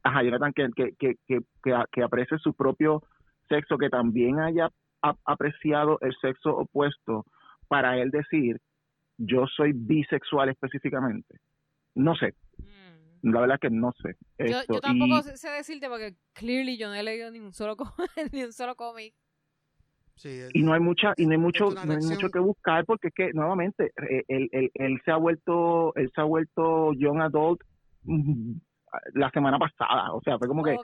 ajá, 0.04 0.22
Jonathan 0.22 0.52
Kent, 0.52 0.74
que, 0.74 0.92
que, 0.98 1.14
que, 1.26 1.40
que, 1.62 1.74
que 1.92 2.02
aprecie 2.02 2.38
su 2.38 2.54
propio 2.54 3.02
sexo, 3.48 3.76
que 3.76 3.88
también 3.90 4.38
haya 4.38 4.70
a- 5.02 5.16
apreciado 5.24 5.98
el 6.00 6.14
sexo 6.20 6.56
opuesto, 6.56 7.24
para 7.66 7.98
él 7.98 8.10
decir, 8.10 8.60
yo 9.18 9.46
soy 9.48 9.72
bisexual 9.74 10.48
específicamente. 10.48 11.38
No 11.94 12.14
sé, 12.14 12.34
Mm. 12.58 13.32
la 13.32 13.40
verdad 13.40 13.58
que 13.60 13.70
no 13.70 13.92
sé. 14.00 14.16
Yo, 14.48 14.80
tampoco 14.80 15.18
y- 15.18 15.36
sé 15.36 15.50
decirte 15.50 15.88
porque 15.88 16.14
clearly 16.34 16.76
yo 16.78 16.86
no 16.88 16.94
he 16.94 17.02
leído 17.02 17.30
ni 17.32 17.40
un 17.40 17.52
solo 17.52 17.74
ni 18.32 18.44
un 18.44 18.52
solo 18.52 18.76
cómic. 18.76 19.12
Sí, 20.18 20.40
y 20.52 20.62
no 20.62 20.72
hay 20.72 20.81
mucha 20.81 21.14
y 21.16 21.24
no 21.26 21.33
hay 21.33 21.38
mucho 21.38 21.70
no 21.70 21.81
hay 21.92 22.00
mucho 22.02 22.28
que 22.31 22.38
buscar 22.40 22.85
porque 22.85 23.09
es 23.09 23.14
que 23.14 23.33
nuevamente 23.33 23.92
eh, 24.11 24.24
él, 24.28 24.48
él, 24.52 24.70
él 24.74 25.00
se 25.04 25.11
ha 25.12 25.16
vuelto 25.16 25.94
él 25.94 26.11
se 26.14 26.20
ha 26.20 26.24
vuelto 26.24 26.92
young 26.94 27.20
adult 27.22 27.61
mm, 28.02 28.52
la 29.14 29.31
semana 29.31 29.59
pasada 29.59 30.12
o 30.12 30.20
sea 30.22 30.38
fue 30.38 30.48
como 30.48 30.64
que 30.64 30.76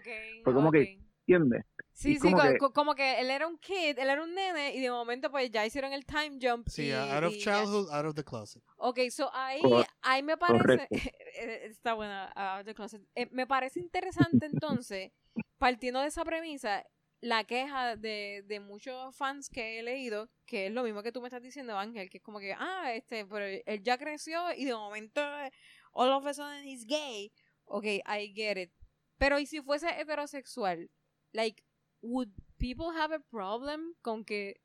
fue 0.44 0.54
como 0.54 0.70
que-. 0.70 0.98
¿entiendes? 1.26 1.64
Sí, 1.92 2.10
y 2.10 2.14
sí, 2.16 2.20
como 2.20 2.36
co- 2.36 2.42
que- 2.42 2.58
co- 2.58 2.72
como 2.72 2.94
que 2.94 3.20
él 3.20 3.30
era 3.30 3.46
un 3.46 3.56
kid, 3.58 3.98
él 3.98 4.10
era 4.10 4.22
un 4.22 4.34
nene 4.34 4.74
y 4.74 4.80
de 4.80 4.90
momento 4.90 5.30
pues 5.30 5.50
ya 5.50 5.64
hicieron 5.64 5.92
el 5.92 6.04
time 6.04 6.38
jump. 6.42 6.68
sí, 6.68 6.88
y, 6.88 6.90
out 6.92 7.24
of 7.24 7.36
childhood, 7.38 7.88
out 7.90 8.06
of 8.06 8.14
the 8.14 8.24
closet. 8.24 8.62
Ok, 8.76 8.98
so 9.10 9.30
ahí, 9.32 9.60
Cor- 9.62 9.86
ahí 10.02 10.22
me 10.22 10.36
parece, 10.36 10.62
correcto. 10.62 10.88
está 11.62 11.94
buena, 11.94 12.26
out 12.34 12.60
of 12.60 12.66
the 12.66 12.74
closet. 12.74 13.00
Eh, 13.14 13.28
me 13.30 13.46
parece 13.46 13.80
interesante 13.80 14.46
entonces, 14.46 15.12
partiendo 15.58 16.00
de 16.00 16.08
esa 16.08 16.24
premisa, 16.24 16.84
la 17.24 17.42
queja 17.44 17.96
de, 17.96 18.44
de 18.46 18.60
muchos 18.60 19.16
fans 19.16 19.48
que 19.48 19.78
he 19.78 19.82
leído, 19.82 20.28
que 20.44 20.66
es 20.66 20.72
lo 20.72 20.82
mismo 20.82 21.02
que 21.02 21.10
tú 21.10 21.22
me 21.22 21.28
estás 21.28 21.42
diciendo, 21.42 21.78
Ángel, 21.78 22.10
que 22.10 22.18
es 22.18 22.22
como 22.22 22.38
que, 22.38 22.52
ah, 22.52 22.92
este, 22.92 23.24
pero 23.24 23.46
él 23.64 23.82
ya 23.82 23.96
creció 23.96 24.52
y 24.54 24.66
de 24.66 24.74
momento, 24.74 25.22
eh, 25.22 25.50
all 25.92 26.10
of 26.10 26.26
a 26.26 26.34
sudden 26.34 26.66
he's 26.66 26.84
gay. 26.86 27.32
Ok, 27.64 27.84
I 27.84 28.30
get 28.34 28.58
it. 28.58 28.72
Pero 29.16 29.38
¿y 29.38 29.46
si 29.46 29.62
fuese 29.62 29.88
heterosexual? 29.98 30.90
Like, 31.32 31.64
would 32.02 32.28
people 32.58 32.94
have 32.94 33.14
a 33.14 33.20
problem 33.20 33.94
con 34.02 34.26
que 34.26 34.60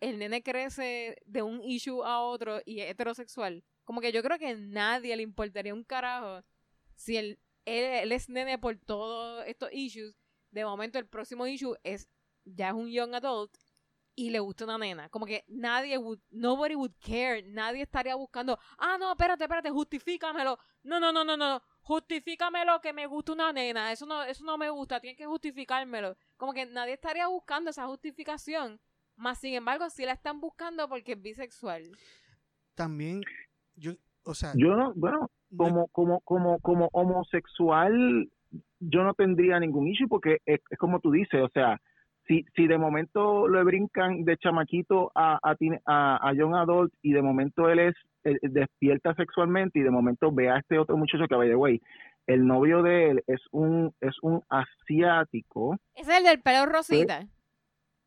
el 0.00 0.18
nene 0.18 0.42
crece 0.42 1.16
de 1.24 1.42
un 1.42 1.62
issue 1.62 2.02
a 2.02 2.20
otro 2.20 2.62
y 2.64 2.80
es 2.80 2.90
heterosexual? 2.90 3.62
Como 3.84 4.00
que 4.00 4.10
yo 4.10 4.24
creo 4.24 4.40
que 4.40 4.56
nadie 4.56 5.14
le 5.14 5.22
importaría 5.22 5.72
un 5.72 5.84
carajo 5.84 6.42
si 6.96 7.16
él, 7.16 7.38
él, 7.64 7.84
él 7.84 8.10
es 8.10 8.28
nene 8.28 8.58
por 8.58 8.76
todos 8.76 9.46
estos 9.46 9.68
issues. 9.72 10.16
De 10.56 10.64
momento, 10.64 10.98
el 10.98 11.06
próximo 11.06 11.46
issue 11.46 11.76
es 11.84 12.08
ya 12.44 12.68
es 12.68 12.74
un 12.74 12.88
young 12.90 13.14
adult 13.14 13.54
y 14.14 14.30
le 14.30 14.38
gusta 14.40 14.64
una 14.64 14.78
nena. 14.78 15.10
Como 15.10 15.26
que 15.26 15.44
nadie 15.48 15.98
would, 15.98 16.18
nobody 16.30 16.74
would 16.74 16.94
care. 16.98 17.42
Nadie 17.42 17.82
estaría 17.82 18.14
buscando, 18.14 18.58
ah, 18.78 18.96
no, 18.98 19.10
espérate, 19.12 19.44
espérate, 19.44 19.68
justifícamelo. 19.70 20.58
No, 20.82 20.98
no, 20.98 21.12
no, 21.12 21.24
no, 21.24 21.36
no. 21.36 21.60
Justifícamelo 21.82 22.80
que 22.80 22.94
me 22.94 23.06
gusta 23.06 23.32
una 23.32 23.52
nena. 23.52 23.92
Eso 23.92 24.06
no, 24.06 24.22
eso 24.22 24.42
no 24.44 24.56
me 24.56 24.70
gusta. 24.70 24.98
Tienes 24.98 25.18
que 25.18 25.26
justificármelo. 25.26 26.16
Como 26.38 26.54
que 26.54 26.64
nadie 26.64 26.94
estaría 26.94 27.26
buscando 27.26 27.68
esa 27.68 27.86
justificación. 27.86 28.80
Más 29.16 29.38
sin 29.38 29.52
embargo, 29.52 29.90
sí 29.90 30.06
la 30.06 30.12
están 30.12 30.40
buscando 30.40 30.88
porque 30.88 31.12
es 31.12 31.20
bisexual. 31.20 31.82
También, 32.74 33.20
yo, 33.74 33.92
o 34.24 34.32
sea, 34.34 34.52
Yo 34.56 34.74
no, 34.74 34.94
bueno, 34.94 35.30
no- 35.50 35.58
como, 35.58 35.88
como, 35.88 36.20
como, 36.22 36.58
como 36.60 36.88
homosexual, 36.92 38.30
yo 38.80 39.04
no 39.04 39.14
tendría 39.14 39.58
ningún 39.60 39.88
issue 39.88 40.08
porque 40.08 40.38
es, 40.46 40.60
es 40.70 40.78
como 40.78 41.00
tú 41.00 41.10
dices, 41.10 41.40
o 41.42 41.48
sea, 41.48 41.80
si, 42.26 42.44
si 42.56 42.66
de 42.66 42.76
momento 42.78 43.46
lo 43.48 43.64
brincan 43.64 44.24
de 44.24 44.36
chamaquito 44.36 45.12
a, 45.14 45.38
a, 45.42 45.54
a, 45.86 46.28
a 46.28 46.32
young 46.34 46.54
adult 46.56 46.92
y 47.02 47.12
de 47.12 47.22
momento 47.22 47.68
él 47.70 47.78
es 47.78 47.94
él 48.24 48.38
despierta 48.42 49.14
sexualmente 49.14 49.78
y 49.78 49.82
de 49.82 49.90
momento 49.90 50.32
ve 50.32 50.50
a 50.50 50.58
este 50.58 50.78
otro 50.78 50.96
muchacho 50.96 51.28
que 51.28 51.36
by 51.36 51.48
the 51.48 51.54
way, 51.54 51.80
el 52.26 52.44
novio 52.44 52.82
de 52.82 53.10
él 53.10 53.22
es 53.28 53.40
un 53.52 53.92
es 54.00 54.16
un 54.22 54.42
asiático, 54.48 55.76
Ese 55.94 56.10
es 56.12 56.18
el 56.18 56.24
del 56.24 56.40
pelo 56.42 56.66
rosita. 56.66 57.26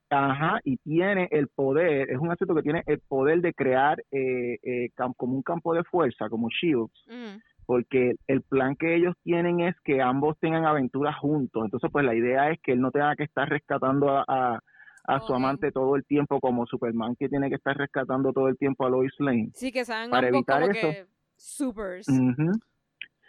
ajá, 0.09 0.59
y 0.63 0.77
tiene 0.77 1.27
el 1.31 1.47
poder, 1.47 2.09
es 2.09 2.17
un 2.17 2.31
asiático 2.31 2.55
que 2.55 2.63
tiene 2.63 2.83
el 2.87 2.99
poder 2.99 3.41
de 3.41 3.53
crear 3.53 3.99
eh, 4.11 4.57
eh, 4.63 4.89
como 5.15 5.35
un 5.35 5.43
campo 5.43 5.73
de 5.73 5.83
fuerza, 5.83 6.27
como 6.29 6.49
shields, 6.49 6.91
Mm. 7.07 7.37
Porque 7.69 8.15
el 8.25 8.41
plan 8.41 8.75
que 8.75 8.95
ellos 8.95 9.13
tienen 9.21 9.59
es 9.59 9.75
que 9.81 10.01
ambos 10.01 10.39
tengan 10.39 10.65
aventuras 10.65 11.15
juntos. 11.17 11.65
Entonces, 11.65 11.87
pues 11.91 12.03
la 12.03 12.15
idea 12.15 12.49
es 12.49 12.59
que 12.61 12.71
él 12.71 12.81
no 12.81 12.89
tenga 12.89 13.15
que 13.15 13.25
estar 13.25 13.47
rescatando 13.47 14.09
a, 14.09 14.25
a, 14.27 14.59
a 15.03 15.19
su 15.19 15.35
amante 15.35 15.71
todo 15.71 15.95
el 15.95 16.03
tiempo 16.03 16.39
como 16.39 16.65
Superman, 16.65 17.15
que 17.15 17.29
tiene 17.29 17.47
que 17.47 17.57
estar 17.57 17.77
rescatando 17.77 18.33
todo 18.33 18.47
el 18.47 18.57
tiempo 18.57 18.87
a 18.87 18.89
Lois 18.89 19.13
Lane. 19.19 19.51
Sí, 19.53 19.71
que 19.71 19.85
sean 19.85 20.09
Para 20.09 20.29
evitar 20.29 20.61
como 20.61 20.71
eso. 20.71 20.81
que 20.81 21.05
supers. 21.35 22.09
Ujú. 22.09 22.53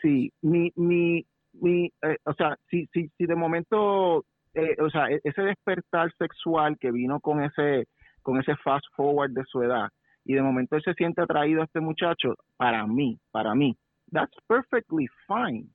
Sí, 0.00 0.32
mi, 0.40 0.72
mi, 0.74 1.26
mi 1.52 1.92
eh, 2.00 2.16
o 2.24 2.32
sea, 2.32 2.56
si, 2.70 2.86
si, 2.94 3.10
si 3.18 3.26
de 3.26 3.36
momento, 3.36 4.24
eh, 4.54 4.74
o 4.80 4.88
sea, 4.88 5.10
e- 5.10 5.20
ese 5.22 5.42
despertar 5.42 6.10
sexual 6.16 6.78
que 6.78 6.90
vino 6.90 7.20
con 7.20 7.44
ese, 7.44 7.88
con 8.22 8.40
ese 8.40 8.56
fast 8.56 8.86
forward 8.96 9.32
de 9.32 9.44
su 9.44 9.62
edad, 9.62 9.90
y 10.24 10.32
de 10.32 10.40
momento 10.40 10.76
él 10.76 10.82
se 10.82 10.94
siente 10.94 11.20
atraído 11.20 11.60
a 11.60 11.66
este 11.66 11.80
muchacho, 11.80 12.36
para 12.56 12.86
mí, 12.86 13.18
para 13.32 13.54
mí, 13.54 13.76
that's 14.12 14.36
perfectly 14.46 15.06
fine. 15.26 15.68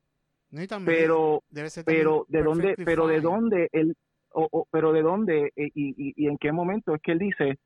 no, 0.51 0.61
y 0.61 0.67
también 0.67 0.95
Pero, 0.97 1.43
debe 1.49 1.69
ser 1.69 1.83
también 1.85 2.03
pero 2.03 2.25
de 2.29 2.43
dónde, 2.43 2.75
pero 2.85 3.07
de 3.07 3.21
dónde 3.21 3.69
él, 3.71 3.95
o, 4.31 4.47
o- 4.51 4.67
pero 4.71 4.91
de 4.93 5.01
dónde 5.01 5.51
eh, 5.55 5.71
y, 5.73 5.89
y, 5.97 6.13
y 6.15 6.27
en 6.27 6.37
qué 6.37 6.51
momento 6.51 6.93
es 6.95 7.01
que 7.01 7.11
él 7.13 7.19
dice 7.19 7.57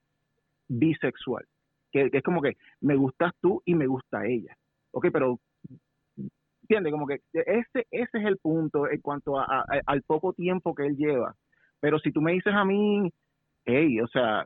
bisexual, 0.67 1.45
que, 1.91 2.10
que 2.12 2.17
es 2.17 2.23
como 2.23 2.41
que 2.41 2.53
me 2.82 2.95
gustas 2.95 3.34
tú 3.41 3.62
y 3.65 3.75
me 3.75 3.88
gusta 3.88 4.25
ella, 4.25 4.55
ok, 4.91 5.08
pero 5.12 5.39
entiende 6.62 6.91
como 6.91 7.08
que 7.08 7.21
ese 7.34 7.88
ese 7.89 8.17
es 8.19 8.25
el 8.25 8.38
punto 8.38 8.89
en 8.89 9.01
cuanto 9.01 9.39
a, 9.39 9.45
a- 9.45 9.62
a- 9.62 9.82
al 9.88 10.03
poco 10.03 10.34
tiempo 10.34 10.75
que 10.75 10.86
él 10.86 10.95
lleva, 10.95 11.36
pero 11.79 11.97
si 11.99 12.12
tú 12.12 12.21
me 12.21 12.34
dices 12.34 12.53
a 12.53 12.65
mí, 12.65 13.12
hey, 13.65 13.99
o 14.01 14.08
sea, 14.08 14.45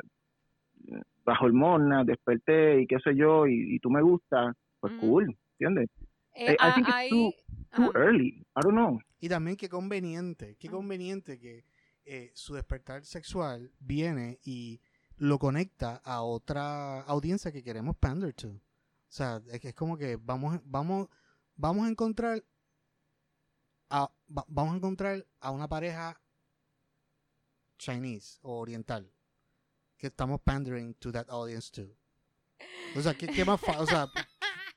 bajo 1.26 1.46
hormonas, 1.46 2.06
desperté 2.06 2.82
y 2.82 2.88
qué 2.88 3.00
sé 3.00 3.16
yo, 3.16 3.48
y, 3.48 3.76
y 3.76 3.80
tú 3.80 3.90
me 3.90 4.02
gustas, 4.02 4.56
pues 4.80 4.94
Ujú. 4.94 5.02
cool, 5.02 5.36
¿entiendes? 5.60 5.90
Eh, 6.36 6.54
I 6.54 6.58
ah, 6.60 6.74
think 6.76 6.88
it's 6.88 6.96
ahí- 6.96 7.36
Too 7.76 7.92
early, 7.96 8.46
I 8.56 8.62
don't 8.62 8.76
know. 8.76 9.00
Y 9.20 9.30
también 9.30 9.58
qué 9.58 9.68
conveniente, 9.68 10.56
qué 10.58 10.70
conveniente 10.70 11.40
que 11.40 11.66
eh, 12.06 12.32
su 12.36 12.54
despertar 12.54 13.04
sexual 13.06 13.72
viene 13.80 14.40
y 14.44 14.80
lo 15.18 15.40
conecta 15.40 15.96
a 16.04 16.22
otra 16.22 17.02
audiencia 17.02 17.52
que 17.52 17.64
queremos 17.64 17.96
pander 17.98 18.34
to. 18.34 18.50
O 18.50 18.62
sea, 19.10 19.42
es 19.52 19.60
que 19.60 19.70
es 19.70 19.76
como 19.76 19.98
que 19.98 20.18
vamos, 20.18 20.60
vamos, 20.66 21.08
vamos 21.56 21.86
a 21.88 21.90
encontrar 21.90 22.44
a, 23.90 24.12
va- 24.30 24.46
vamos 24.48 24.74
a 24.74 24.78
encontrar 24.78 25.26
a 25.40 25.52
una 25.52 25.68
pareja 25.68 26.20
Chinese 27.78 28.40
o 28.42 28.60
oriental 28.60 29.12
que 29.98 30.08
estamos 30.08 30.42
pandering 30.42 30.94
to 30.96 31.12
that 31.12 31.28
audience 31.30 31.72
too. 31.72 31.96
O 32.96 33.02
sea, 33.02 33.14
¿qué, 33.16 33.28
qué 33.28 33.44
más 33.46 33.60
O 33.80 33.86
sea, 33.88 34.08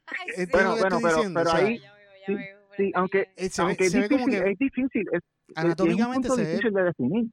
Ay, 0.06 0.28
eh, 0.30 0.44
sí. 0.44 0.50
Bueno, 0.52 0.76
bueno, 0.76 0.98
pero- 1.02 1.16
diciendo, 1.16 1.40
pero 1.40 1.50
o 1.50 1.56
sea, 1.56 1.66
ahí- 1.66 1.78
Ya 1.78 1.94
veo, 1.94 2.10
ya 2.20 2.26
sí, 2.26 2.34
veo, 2.34 2.92
aunque- 2.94 3.20
eh, 3.20 3.28
ve, 3.36 3.44
es 3.46 3.54
se 3.54 3.62
ve 4.00 4.08
como 4.08 4.26
difícil, 4.26 4.44
que 4.44 4.50
es 4.50 4.58
difícil, 4.58 5.04
es, 5.12 5.20
anatómicamente 5.54 6.28
es 6.28 6.32
un 6.32 6.36
se 6.36 6.42
punto 6.42 6.44
ve 6.44 6.50
difícil 6.56 6.72
de 6.74 6.82
definir. 6.84 7.30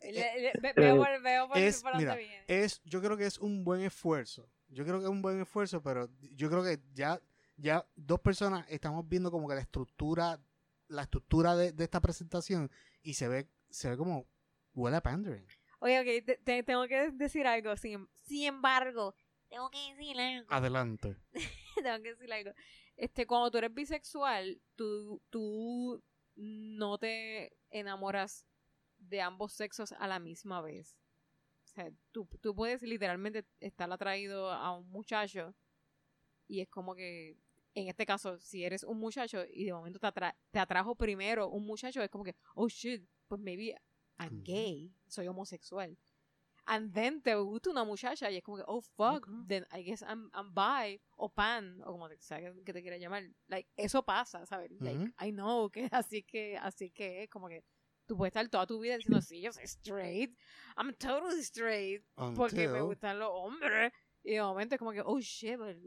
Le- 0.00 0.12
le- 0.40 0.52
ve- 0.60 0.72
Veo 0.76 0.94
Eh, 0.94 0.98
por, 0.98 1.22
veo 1.22 1.48
por, 1.48 1.58
es- 1.58 1.82
por 1.82 1.96
mira, 1.96 2.18
es 2.48 2.82
yo 2.84 3.00
creo 3.00 3.16
que 3.16 3.26
es 3.26 3.38
un 3.38 3.62
buen 3.64 3.82
esfuerzo 3.82 4.48
yo 4.68 4.84
creo 4.84 4.98
que 4.98 5.04
es 5.04 5.10
un 5.10 5.22
buen 5.22 5.40
esfuerzo 5.40 5.80
pero 5.80 6.08
yo 6.34 6.50
creo 6.50 6.64
que 6.64 6.80
ya 6.92 7.20
ya 7.56 7.86
dos 7.94 8.18
personas 8.20 8.66
estamos 8.68 9.08
viendo 9.08 9.30
como 9.30 9.48
que 9.48 9.54
la 9.54 9.60
estructura 9.60 10.40
la 10.88 11.02
estructura 11.02 11.54
de, 11.54 11.70
de 11.72 11.84
esta 11.84 12.00
presentación 12.00 12.68
y 13.02 13.14
se 13.14 13.28
ve 13.28 13.46
se 13.70 13.90
ve 13.90 13.96
como 13.96 14.26
huele 14.74 14.96
a 14.96 15.02
pandering 15.02 15.46
Oye, 15.78 15.98
ok, 16.00 16.24
te- 16.26 16.36
te- 16.38 16.62
tengo 16.62 16.86
que 16.86 17.10
decir 17.10 17.44
algo. 17.44 17.76
Sin, 17.76 18.08
sin 18.24 18.44
embargo, 18.44 19.16
tengo 19.52 19.70
que 19.70 19.94
decir 19.94 20.18
algo. 20.20 20.46
adelante 20.50 21.16
tengo 21.82 22.02
que 22.02 22.10
decir 22.14 22.32
algo. 22.32 22.50
Este, 22.96 23.26
cuando 23.26 23.50
tú 23.50 23.58
eres 23.58 23.72
bisexual, 23.74 24.60
tú, 24.76 25.20
tú 25.30 26.02
no 26.36 26.98
te 26.98 27.52
enamoras 27.70 28.46
de 28.98 29.20
ambos 29.20 29.52
sexos 29.52 29.92
a 29.92 30.06
la 30.06 30.18
misma 30.18 30.60
vez. 30.62 30.96
O 31.64 31.68
sea, 31.68 31.90
tú, 32.12 32.28
tú 32.40 32.54
puedes 32.54 32.82
literalmente 32.82 33.44
estar 33.60 33.90
atraído 33.92 34.50
a 34.50 34.76
un 34.76 34.88
muchacho 34.88 35.54
y 36.48 36.60
es 36.60 36.68
como 36.68 36.94
que, 36.94 37.36
en 37.74 37.88
este 37.88 38.04
caso, 38.04 38.38
si 38.40 38.64
eres 38.64 38.82
un 38.84 38.98
muchacho 38.98 39.42
y 39.50 39.64
de 39.64 39.72
momento 39.72 39.98
te, 39.98 40.06
atra- 40.06 40.36
te 40.50 40.58
atrajo 40.58 40.94
primero 40.94 41.48
un 41.48 41.64
muchacho, 41.66 42.02
es 42.02 42.10
como 42.10 42.24
que, 42.24 42.36
oh 42.54 42.68
shit, 42.68 43.02
pues 43.28 43.40
maybe 43.40 43.74
I'm 44.18 44.42
gay, 44.44 44.92
soy 45.08 45.26
homosexual. 45.28 45.96
And 46.66 46.92
then 46.94 47.20
te 47.22 47.34
gusta 47.34 47.70
una 47.70 47.84
muchacha 47.84 48.30
y 48.30 48.36
es 48.36 48.42
como 48.44 48.56
que, 48.58 48.64
oh 48.68 48.80
fuck, 48.80 49.26
then 49.48 49.66
I 49.72 49.82
guess 49.82 50.00
I'm, 50.02 50.30
I'm 50.32 50.54
bi 50.54 51.00
o 51.16 51.28
pan 51.28 51.80
o 51.84 51.92
como 51.92 52.08
te, 52.08 52.16
sea 52.20 52.38
que- 52.40 52.62
que 52.64 52.72
te 52.72 52.82
quiera 52.82 52.96
llamar. 52.98 53.24
Like, 53.48 53.68
eso 53.76 54.02
pasa, 54.04 54.46
¿sabes? 54.46 54.70
Like. 54.80 55.12
I 55.20 55.32
know 55.32 55.68
que 55.70 55.88
así 55.90 56.22
que, 56.22 56.56
así 56.56 56.90
que 56.90 57.24
es 57.24 57.28
como 57.30 57.48
que 57.48 57.64
tú 58.06 58.16
puedes 58.16 58.30
estar 58.30 58.48
toda 58.48 58.66
tu 58.66 58.78
vida 58.78 58.96
diciendo, 58.96 59.20
sí, 59.20 59.40
yo 59.40 59.52
soy 59.52 59.64
straight, 59.64 60.36
I'm 60.76 60.94
totally 60.94 61.40
straight, 61.42 62.04
porque 62.36 62.68
me 62.68 62.78
Until- 62.80 62.84
gustan 62.86 63.18
los 63.18 63.30
hombres. 63.32 63.92
Y 64.22 64.34
de 64.34 64.42
momento 64.42 64.76
es 64.76 64.78
como 64.78 64.92
que, 64.92 65.02
oh 65.04 65.18
shit, 65.18 65.58
pero, 65.58 65.80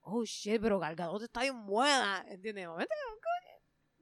oh 0.00 0.24
shit, 0.24 0.60
pero 0.60 0.80
Galgadot 0.80 1.22
está 1.22 1.42
bien 1.42 1.64
buena, 1.66 2.24
¿entiendes? 2.28 2.64
De 2.64 2.68
momento 2.68 2.94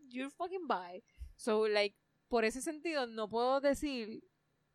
you're 0.09 0.31
fucking 0.31 0.67
bi. 0.67 1.03
So, 1.37 1.67
like, 1.69 1.97
por 2.29 2.45
ese 2.45 2.61
sentido, 2.63 3.07
no 3.07 3.29
puedo 3.29 3.61
decir 3.61 4.23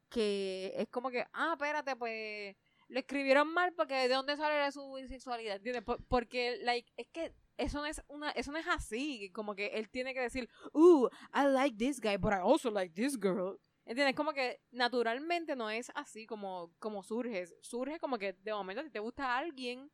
que 0.09 0.73
es 0.75 0.87
como 0.89 1.09
que, 1.09 1.25
ah, 1.33 1.51
espérate, 1.53 1.95
pues 1.95 2.55
lo 2.89 2.99
escribieron 2.99 3.53
mal 3.53 3.73
porque 3.73 3.95
de 3.95 4.07
dónde 4.09 4.37
sale 4.37 4.71
su 4.71 4.93
bisexualidad, 4.93 5.57
¿entiendes? 5.57 5.83
Por- 5.83 6.03
porque, 6.07 6.57
like, 6.61 6.91
es 6.95 7.07
que 7.09 7.33
eso 7.57 7.79
no 7.79 7.85
es 7.85 8.01
una, 8.07 8.31
eso 8.31 8.51
no 8.51 8.57
es 8.57 8.67
así, 8.67 9.29
como 9.31 9.55
que 9.55 9.67
él 9.67 9.89
tiene 9.89 10.13
que 10.13 10.21
decir, 10.21 10.49
uh, 10.73 11.07
I 11.33 11.47
like 11.47 11.77
this 11.77 11.99
guy, 11.99 12.17
but 12.17 12.31
I 12.31 12.37
also 12.37 12.71
like 12.71 12.93
this 12.93 13.17
girl. 13.19 13.59
¿Entiendes? 13.85 14.15
Como 14.15 14.33
que 14.33 14.59
naturalmente 14.71 15.55
no 15.55 15.69
es 15.69 15.91
así 15.95 16.25
como, 16.25 16.73
como 16.79 17.03
surge. 17.03 17.45
Surge 17.61 17.99
como 17.99 18.17
que 18.17 18.33
de 18.33 18.53
momento 18.53 18.83
si 18.83 18.89
te 18.89 18.99
gusta 18.99 19.37
alguien 19.37 19.89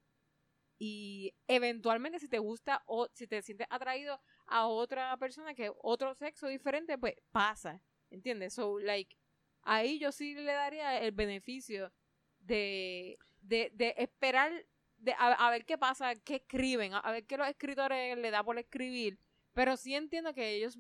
y 0.80 1.34
eventualmente 1.48 2.20
si 2.20 2.28
te 2.28 2.40
gusta 2.40 2.84
o 2.88 3.08
si 3.14 3.28
te 3.28 3.42
sientes 3.44 3.68
atraído 3.70 4.20
a 4.48 4.68
otra 4.68 5.16
persona 5.18 5.54
que 5.54 5.72
otro 5.82 6.16
sexo 6.16 6.48
diferente, 6.48 6.98
pues 6.98 7.14
pasa. 7.32 7.82
¿Entiendes? 8.10 8.56
So, 8.56 8.80
like, 8.80 9.16
ahí 9.64 10.00
yo 10.00 10.12
sí 10.12 10.34
le 10.36 10.54
daría 10.54 11.00
el 11.00 11.12
beneficio 11.12 11.92
de, 12.40 13.18
de, 13.42 13.72
de 13.74 13.96
esperar 13.98 14.52
de, 14.98 15.14
a, 15.14 15.34
a 15.34 15.52
ver 15.52 15.66
qué 15.66 15.78
pasa, 15.78 16.16
qué 16.16 16.36
escriben, 16.36 16.94
a, 16.94 17.12
ver 17.12 17.26
qué 17.26 17.38
los 17.38 17.48
escritores 17.48 18.18
le 18.18 18.32
da 18.32 18.44
por 18.44 18.58
escribir. 18.58 19.20
Pero 19.54 19.78
sí 19.78 19.94
entiendo 19.96 20.34
que 20.34 20.56
ellos, 20.56 20.80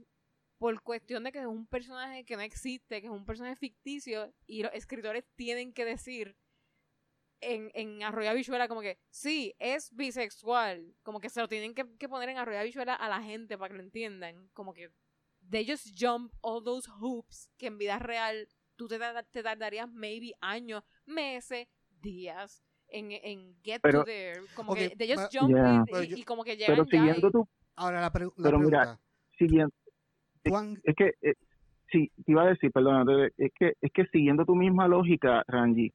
por 0.57 0.81
cuestión 0.81 1.23
de 1.23 1.31
que 1.31 1.39
es 1.39 1.45
un 1.45 1.67
personaje 1.67 2.23
que 2.23 2.35
no 2.35 2.41
existe, 2.41 3.01
que 3.01 3.07
es 3.07 3.13
un 3.13 3.25
personaje 3.25 3.55
ficticio, 3.55 4.33
y 4.47 4.63
los 4.63 4.73
escritores 4.73 5.25
tienen 5.35 5.73
que 5.73 5.85
decir 5.85 6.35
en, 7.41 7.69
en 7.73 8.01
Arroyo 8.01 8.33
Bichuela 8.33 8.67
como 8.67 8.81
que, 8.81 8.97
sí, 9.09 9.53
es 9.59 9.93
bisexual. 9.93 10.95
Como 11.03 11.19
que 11.19 11.29
se 11.29 11.41
lo 11.41 11.49
tienen 11.49 11.75
que, 11.75 11.85
que 11.97 12.09
poner 12.09 12.29
en 12.29 12.37
Arroyo 12.37 12.63
Bichuela 12.63 12.95
a 12.95 13.09
la 13.09 13.21
gente 13.21 13.57
para 13.57 13.69
que 13.69 13.77
lo 13.77 13.83
entiendan. 13.83 14.49
Como 14.53 14.73
que 14.73 14.89
they 15.49 15.65
just 15.65 15.93
jump 15.93 16.33
all 16.41 16.63
those 16.63 16.89
hoops 16.99 17.49
que 17.57 17.67
en 17.67 17.77
vida 17.77 17.99
real 17.99 18.47
tú 18.75 18.87
te, 18.87 18.97
te 19.31 19.43
tardarías 19.43 19.89
maybe 19.91 20.33
años, 20.41 20.83
meses, 21.05 21.67
días 22.01 22.63
en, 22.89 23.11
en 23.11 23.55
Get 23.63 23.79
Pero- 23.81 23.99
to 23.99 24.05
There. 24.05 24.41
Como 24.55 24.71
Ok, 24.73 24.77
que 24.77 24.89
de 24.95 25.05
ellos 25.05 25.17
pa- 25.21 25.29
jump 25.31 25.49
Yeah. 25.51 25.73
y- 25.87 25.91
Pero 25.91 26.03
y, 26.03 26.07
yo- 26.07 26.17
y 26.17 26.23
como 26.23 26.43
que 26.43 26.55
llegan 26.57 26.75
Pero 26.75 26.85
ya 26.85 26.91
siguiendo 26.97 27.27
y- 27.27 27.31
tu, 27.31 27.47
Ahora 27.75 28.01
la, 28.01 28.11
pre- 28.11 28.25
la 28.25 28.31
Pero 28.43 28.59
mira, 28.59 28.79
pregunta. 28.81 28.99
siguiendo, 29.39 29.73
Juan, 30.47 30.77
es 30.83 30.95
que 30.95 31.13
eh, 31.21 31.33
sí 31.91 32.11
te 32.23 32.31
iba 32.31 32.43
a 32.43 32.47
decir 32.49 32.71
perdona 32.71 33.03
te- 33.05 33.45
es 33.45 33.51
que 33.57 33.73
es 33.81 33.91
que 33.91 34.05
siguiendo 34.07 34.45
tu 34.45 34.55
misma 34.55 34.87
lógica 34.87 35.43
Rangi 35.47 35.91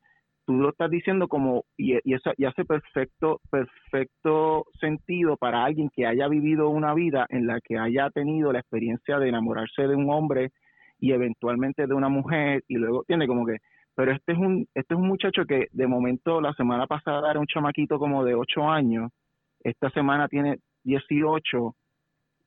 tú 0.46 0.54
lo 0.54 0.70
estás 0.70 0.90
diciendo 0.90 1.28
como 1.28 1.64
y, 1.76 1.94
y 2.02 2.14
eso 2.14 2.32
y 2.36 2.46
hace 2.46 2.64
perfecto 2.64 3.40
perfecto 3.50 4.66
sentido 4.80 5.36
para 5.36 5.64
alguien 5.64 5.90
que 5.94 6.06
haya 6.06 6.26
vivido 6.28 6.68
una 6.70 6.94
vida 6.94 7.26
en 7.28 7.46
la 7.46 7.60
que 7.60 7.78
haya 7.78 8.10
tenido 8.10 8.52
la 8.52 8.60
experiencia 8.60 9.18
de 9.18 9.28
enamorarse 9.28 9.82
de 9.82 9.94
un 9.94 10.10
hombre 10.10 10.50
y 10.98 11.12
eventualmente 11.12 11.86
de 11.86 11.94
una 11.94 12.08
mujer 12.08 12.62
y 12.68 12.74
luego 12.76 13.04
tiene 13.04 13.26
como 13.26 13.46
que 13.46 13.58
pero 13.94 14.12
este 14.12 14.32
es 14.32 14.38
un 14.38 14.66
este 14.74 14.94
es 14.94 15.00
un 15.00 15.08
muchacho 15.08 15.44
que 15.44 15.68
de 15.72 15.86
momento 15.86 16.40
la 16.40 16.52
semana 16.54 16.86
pasada 16.86 17.30
era 17.30 17.40
un 17.40 17.46
chamaquito 17.46 17.98
como 17.98 18.24
de 18.24 18.34
8 18.34 18.68
años 18.68 19.10
esta 19.64 19.90
semana 19.90 20.28
tiene 20.28 20.58
18 20.84 21.74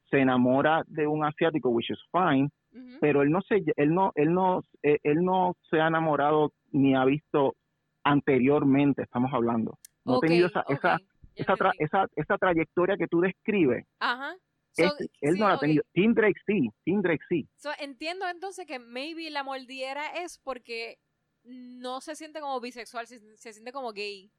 se 0.10 0.20
enamora 0.20 0.84
de 0.88 1.08
un 1.08 1.24
asiático 1.24 1.70
which 1.70 1.90
is 1.92 2.00
fine 2.12 2.50
pero 3.02 3.22
él 3.22 3.32
no 3.32 3.42
se 3.42 3.64
él 3.76 3.94
no 3.94 4.12
él 4.16 4.34
no 4.34 4.62
eh, 4.84 4.98
él 5.04 5.24
no 5.26 5.56
se 5.70 5.82
ha 5.82 5.88
enamorado 5.88 6.52
ni 6.72 6.96
ha 6.96 7.04
visto 7.06 7.56
anteriormente 8.04 9.04
estamos 9.04 9.32
hablando. 9.34 9.78
No 10.06 10.14
ha 10.14 10.20
tenido 10.22 10.48
esa 10.48 10.64
esa 10.70 10.98
esa, 11.36 11.54
tra- 11.56 11.74
esa 11.80 12.08
esa 12.16 12.38
trayectoria 12.38 12.98
que 12.98 13.08
tú 13.08 13.22
describes. 13.22 13.86
Ajá. 14.00 14.34
So, 14.74 14.84
él 14.84 15.34
sí, 15.34 15.40
no 15.40 15.50
la 15.50 15.56
ha 15.56 15.60
tenido 15.60 15.84
Tim 15.92 16.14
Drake 16.14 16.40
sí 16.46 16.70
Tim 16.86 17.02
Drake 17.02 17.24
sí 17.28 17.48
So, 17.58 17.72
entiendo 17.80 18.26
entonces 18.28 18.66
que 18.66 18.80
maybe 18.80 19.30
la 19.30 19.44
mordiera 19.44 20.08
es 20.24 20.38
porque 20.38 21.00
no 21.44 22.02
se 22.02 22.16
siente 22.16 22.40
como 22.40 22.60
bisexual, 22.60 23.08
se, 23.08 23.20
se 23.38 23.54
siente 23.54 23.72
como 23.72 23.92
gay. 23.94 24.32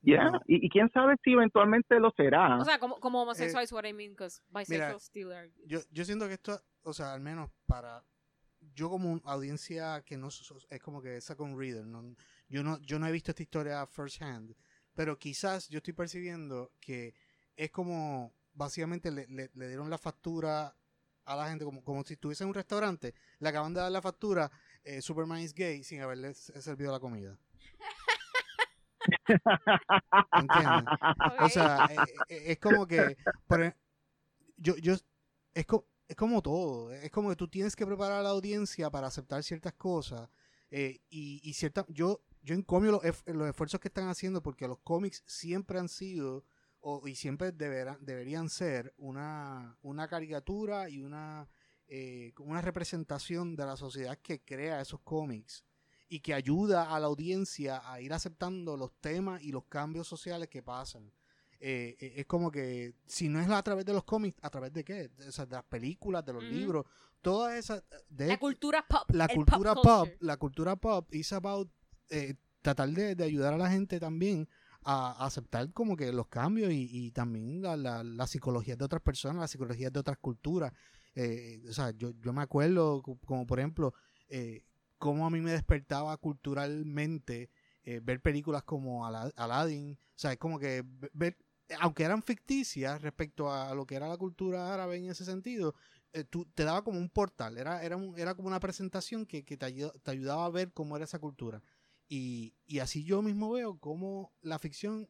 ya 0.00 0.30
no. 0.30 0.40
y, 0.46 0.64
y 0.64 0.70
quién 0.70 0.90
sabe 0.90 1.16
si 1.22 1.32
eventualmente 1.32 1.98
lo 2.00 2.10
será 2.12 2.58
O 2.58 2.64
sea, 2.64 2.78
como, 2.78 2.98
como 2.98 3.22
homosexual 3.22 3.62
is 3.64 3.72
what 3.72 3.84
I 3.84 3.92
mean, 3.92 4.12
because 4.12 4.40
mira, 4.50 4.60
bisexual 4.60 5.00
still 5.00 5.32
are. 5.32 5.52
yo, 5.66 5.80
yo 5.90 6.04
siento 6.04 6.26
que 6.26 6.34
esto, 6.34 6.60
o 6.82 6.92
sea, 6.92 7.12
al 7.12 7.20
menos 7.20 7.50
para 7.66 8.04
yo 8.74 8.88
como 8.90 9.12
una 9.12 9.22
audiencia 9.24 10.02
que 10.04 10.16
no 10.16 10.28
es 10.28 10.80
como 10.82 11.02
que 11.02 11.20
second 11.20 11.58
reader, 11.58 11.86
no, 11.86 12.14
yo 12.48 12.62
no 12.62 12.78
yo 12.80 12.98
no 12.98 13.06
he 13.06 13.12
visto 13.12 13.30
esta 13.30 13.42
historia 13.42 13.86
first 13.86 14.20
hand, 14.22 14.54
pero 14.94 15.18
quizás 15.18 15.68
yo 15.68 15.78
estoy 15.78 15.94
percibiendo 15.94 16.72
que 16.80 17.14
es 17.56 17.70
como 17.70 18.34
básicamente 18.58 19.10
le, 19.10 19.26
le- 19.28 19.50
le 19.54 19.68
dieron 19.68 19.88
la 19.88 19.96
factura 19.98 20.74
a 21.24 21.36
la 21.36 21.48
gente 21.48 21.64
como, 21.64 21.82
como 21.84 22.02
si 22.04 22.14
estuviese 22.14 22.42
en 22.44 22.48
un 22.48 22.54
restaurante, 22.54 23.14
le 23.38 23.48
acaban 23.48 23.72
de 23.74 23.80
dar 23.80 23.92
la 23.92 24.02
factura, 24.02 24.50
eh, 24.82 25.00
Superman 25.02 25.40
is 25.40 25.54
gay 25.54 25.82
sin 25.84 26.00
haberle 26.00 26.34
servido 26.34 26.90
la 26.92 27.00
comida. 27.00 27.38
¿Entiendes? 30.32 30.84
O 31.40 31.48
sea, 31.48 31.86
eh, 31.90 32.14
eh, 32.28 32.42
es 32.52 32.58
como 32.58 32.86
que 32.86 33.16
por 33.46 33.62
e- 33.62 33.76
yo, 34.56 34.76
yo 34.76 34.94
es, 35.54 35.66
co- 35.66 35.86
es 36.06 36.16
como 36.16 36.42
todo, 36.42 36.92
es 36.92 37.10
como 37.10 37.28
que 37.30 37.36
tú 37.36 37.48
tienes 37.48 37.76
que 37.76 37.86
preparar 37.86 38.20
a 38.20 38.22
la 38.22 38.30
audiencia 38.30 38.90
para 38.90 39.06
aceptar 39.08 39.42
ciertas 39.42 39.74
cosas 39.74 40.28
eh, 40.70 41.00
y, 41.10 41.40
y 41.48 41.52
cierta, 41.54 41.84
yo, 41.88 42.22
yo 42.42 42.54
encomio 42.54 42.92
los, 42.92 43.02
los 43.26 43.48
esfuerzos 43.48 43.80
que 43.80 43.88
están 43.88 44.08
haciendo 44.08 44.42
porque 44.42 44.66
los 44.68 44.78
cómics 44.78 45.22
siempre 45.26 45.78
han 45.78 45.88
sido 45.88 46.44
o, 46.88 47.06
y 47.06 47.14
siempre 47.14 47.52
deberán, 47.52 47.98
deberían 48.00 48.48
ser 48.48 48.94
una, 48.96 49.76
una 49.82 50.08
caricatura 50.08 50.88
y 50.88 51.02
una, 51.02 51.46
eh, 51.86 52.32
una 52.38 52.62
representación 52.62 53.54
de 53.56 53.66
la 53.66 53.76
sociedad 53.76 54.18
que 54.18 54.40
crea 54.40 54.80
esos 54.80 55.00
cómics 55.00 55.64
y 56.08 56.20
que 56.20 56.32
ayuda 56.32 56.94
a 56.94 56.98
la 56.98 57.06
audiencia 57.06 57.82
a 57.84 58.00
ir 58.00 58.14
aceptando 58.14 58.76
los 58.78 58.92
temas 59.00 59.42
y 59.42 59.52
los 59.52 59.64
cambios 59.66 60.08
sociales 60.08 60.48
que 60.48 60.62
pasan. 60.62 61.12
Eh, 61.60 61.96
eh, 62.00 62.14
es 62.16 62.26
como 62.26 62.50
que 62.50 62.94
si 63.04 63.28
no 63.28 63.38
es 63.40 63.50
a 63.50 63.62
través 63.62 63.84
de 63.84 63.92
los 63.92 64.04
cómics, 64.04 64.38
¿a 64.40 64.48
través 64.48 64.72
de 64.72 64.84
qué? 64.84 65.10
O 65.28 65.32
sea, 65.32 65.44
de 65.44 65.56
las 65.56 65.64
películas, 65.64 66.24
de 66.24 66.32
los 66.32 66.44
Ujú. 66.44 66.52
libros, 66.52 66.86
todas 67.20 67.58
esas... 67.58 67.82
De 68.08 68.28
La 68.28 68.38
cultura 68.38 68.86
pop. 68.88 69.10
la 69.10 69.28
cultura 69.28 69.74
pop, 69.74 69.84
culture. 69.84 70.16
la 70.20 70.36
cultura 70.38 70.76
pop 70.76 71.12
is 71.12 71.32
about 71.32 71.68
eh, 72.08 72.34
tratar 72.62 72.88
de, 72.88 73.14
de 73.14 73.24
ayudar 73.24 73.52
a 73.52 73.58
la 73.58 73.68
gente 73.70 74.00
también 74.00 74.48
a, 74.90 75.24
aceptar 75.26 75.70
como 75.72 75.96
que 75.96 76.12
los 76.12 76.28
cambios 76.28 76.72
y, 76.72 76.88
y 76.90 77.10
también 77.12 77.60
la, 77.62 77.76
la, 77.76 78.02
la 78.02 78.26
psicología 78.26 78.76
de 78.76 78.84
otras 78.84 79.02
personas, 79.02 79.40
la 79.40 79.48
psicología 79.48 79.90
de 79.90 80.00
otras 80.00 80.18
culturas. 80.18 80.72
Eh, 81.14 81.60
o 81.68 81.72
sea, 81.72 81.90
yo, 81.92 82.12
yo 82.20 82.32
me 82.32 82.42
acuerdo 82.42 83.02
co- 83.02 83.18
como 83.26 83.46
por 83.46 83.58
ejemplo 83.58 83.92
eh, 84.28 84.62
cómo 84.98 85.26
a 85.26 85.30
mí 85.30 85.40
me 85.40 85.50
despertaba 85.52 86.16
culturalmente 86.16 87.50
eh, 87.84 88.00
ver 88.02 88.20
películas 88.20 88.62
como 88.64 89.06
Ala- 89.06 89.32
Aladdin, 89.36 89.92
o 90.00 90.18
sea, 90.18 90.32
es 90.32 90.38
como 90.38 90.58
que 90.58 90.82
ve- 90.86 91.10
ver, 91.12 91.36
aunque 91.80 92.04
eran 92.04 92.22
ficticias 92.22 93.02
respecto 93.02 93.52
a 93.52 93.74
lo 93.74 93.86
que 93.86 93.94
era 93.96 94.08
la 94.08 94.16
cultura 94.16 94.72
árabe 94.72 94.96
en 94.96 95.10
ese 95.10 95.24
sentido, 95.24 95.74
eh, 96.12 96.24
tú, 96.24 96.46
te 96.54 96.64
daba 96.64 96.82
como 96.82 96.98
un 96.98 97.10
portal, 97.10 97.58
era, 97.58 97.82
era, 97.82 97.96
un- 97.96 98.18
era 98.18 98.34
como 98.34 98.48
una 98.48 98.60
presentación 98.60 99.26
que, 99.26 99.44
que 99.44 99.56
te, 99.56 99.66
ayu- 99.66 99.92
te 100.02 100.10
ayudaba 100.10 100.46
a 100.46 100.50
ver 100.50 100.72
cómo 100.72 100.96
era 100.96 101.04
esa 101.04 101.18
cultura. 101.18 101.62
Y, 102.08 102.54
y 102.66 102.78
así 102.78 103.04
yo 103.04 103.22
mismo 103.22 103.50
veo 103.52 103.78
cómo 103.78 104.32
la 104.40 104.58
ficción 104.58 105.08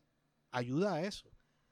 ayuda 0.51 0.95
a 0.95 1.03
eso. 1.03 1.31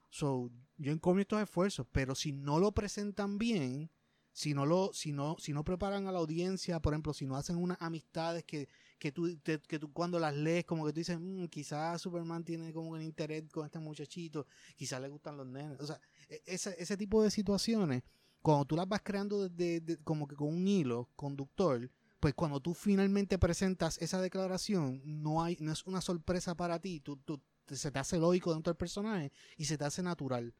So, 0.08 0.50
yo 0.76 0.92
encomio 0.92 1.22
estos 1.22 1.42
esfuerzos, 1.42 1.86
pero 1.92 2.14
si 2.14 2.32
no 2.32 2.58
lo 2.58 2.72
presentan 2.72 3.38
bien, 3.38 3.90
si 4.32 4.54
no 4.54 4.66
lo, 4.66 4.92
si 4.92 5.12
no, 5.12 5.36
si 5.38 5.52
no 5.52 5.64
preparan 5.64 6.06
a 6.06 6.12
la 6.12 6.18
audiencia, 6.18 6.80
por 6.80 6.92
ejemplo, 6.92 7.12
si 7.14 7.26
no 7.26 7.36
hacen 7.36 7.56
unas 7.56 7.78
amistades 7.80 8.44
que, 8.44 8.68
que 8.98 9.10
tú, 9.10 9.34
te- 9.38 9.60
que 9.60 9.78
tú 9.78 9.92
cuando 9.92 10.18
las 10.18 10.34
lees, 10.36 10.64
como 10.64 10.84
que 10.86 10.92
tú 10.92 10.98
dices, 11.00 11.18
"Mm, 11.18 11.46
quizás 11.46 12.00
Superman 12.02 12.44
tiene 12.44 12.72
como 12.72 12.90
un 12.90 13.02
interés 13.02 13.44
con 13.50 13.64
este 13.66 13.78
muchachito, 13.78 14.46
quizás 14.76 15.00
le 15.00 15.08
gustan 15.08 15.36
los 15.38 15.46
nenes. 15.46 15.80
O 15.80 15.86
sea, 15.86 15.98
e- 16.28 16.42
ese, 16.46 16.74
ese 16.78 16.96
tipo 16.96 17.22
de 17.22 17.30
situaciones, 17.30 18.02
cuando 18.42 18.64
tú 18.66 18.76
las 18.76 18.86
vas 18.88 19.00
creando 19.02 19.48
desde, 19.48 19.80
de- 19.80 19.96
como 20.04 20.28
que 20.28 20.36
con 20.36 20.48
un 20.48 20.68
hilo 20.68 21.08
conductor, 21.16 21.90
pues 22.26 22.34
cuando 22.34 22.58
tú 22.58 22.74
finalmente 22.74 23.38
presentas 23.38 23.98
esa 24.02 24.20
declaración, 24.20 25.00
no 25.04 25.44
hay, 25.44 25.56
no 25.60 25.70
es 25.70 25.86
una 25.86 26.00
sorpresa 26.00 26.56
para 26.56 26.80
ti, 26.80 26.98
tú, 26.98 27.18
tú- 27.18 27.40
se 27.68 27.92
te 27.92 28.00
hace 28.00 28.18
lógico 28.18 28.52
dentro 28.52 28.72
del 28.72 28.76
personaje 28.76 29.30
y 29.56 29.66
se 29.66 29.78
te 29.78 29.84
hace 29.84 30.02
natural. 30.02 30.52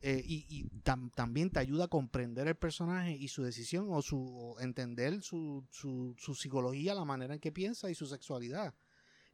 Eh, 0.00 0.22
y 0.24 0.46
y 0.48 0.64
tam- 0.84 1.12
también 1.16 1.50
te 1.50 1.58
ayuda 1.58 1.86
a 1.86 1.88
comprender 1.88 2.46
el 2.46 2.54
personaje 2.54 3.16
y 3.16 3.26
su 3.26 3.42
decisión 3.42 3.88
o 3.90 4.00
su 4.00 4.54
entender 4.60 5.20
su, 5.20 5.66
su, 5.72 6.14
psicología, 6.36 6.94
la 6.94 7.04
manera 7.04 7.34
en 7.34 7.40
que 7.40 7.50
piensa 7.50 7.90
y 7.90 7.96
su 7.96 8.06
sexualidad. 8.06 8.72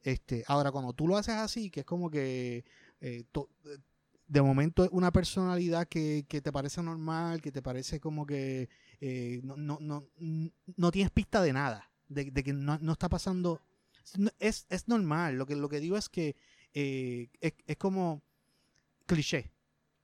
Este, 0.02 0.42
ahora, 0.46 0.72
cuando 0.72 0.94
tú 0.94 1.06
lo 1.06 1.18
haces 1.18 1.34
así, 1.34 1.70
que 1.70 1.80
es 1.80 1.86
como 1.86 2.10
que 2.10 2.64
eh, 3.02 3.24
eh, 3.34 3.78
de 4.26 4.42
momento 4.42 4.84
es 4.84 4.90
una 4.92 5.12
personalidad 5.12 5.86
que, 5.86 6.24
que 6.28 6.40
te 6.40 6.50
parece 6.52 6.82
normal, 6.82 7.42
que 7.42 7.52
te 7.52 7.60
parece 7.62 8.00
como 8.00 8.24
que 8.26 8.68
eh, 9.06 9.42
no, 9.42 9.58
no, 9.58 9.78
no, 9.82 10.08
no 10.76 10.90
tienes 10.90 11.10
pista 11.10 11.42
de 11.42 11.52
nada, 11.52 11.90
de, 12.08 12.30
de 12.30 12.42
que 12.42 12.54
no, 12.54 12.78
no 12.78 12.92
está 12.92 13.10
pasando. 13.10 13.60
Es, 14.38 14.64
es 14.70 14.88
normal, 14.88 15.36
lo 15.36 15.44
que, 15.44 15.56
lo 15.56 15.68
que 15.68 15.78
digo 15.78 15.98
es 15.98 16.08
que 16.08 16.36
eh, 16.72 17.28
es, 17.38 17.52
es 17.66 17.76
como 17.76 18.22
cliché. 19.04 19.52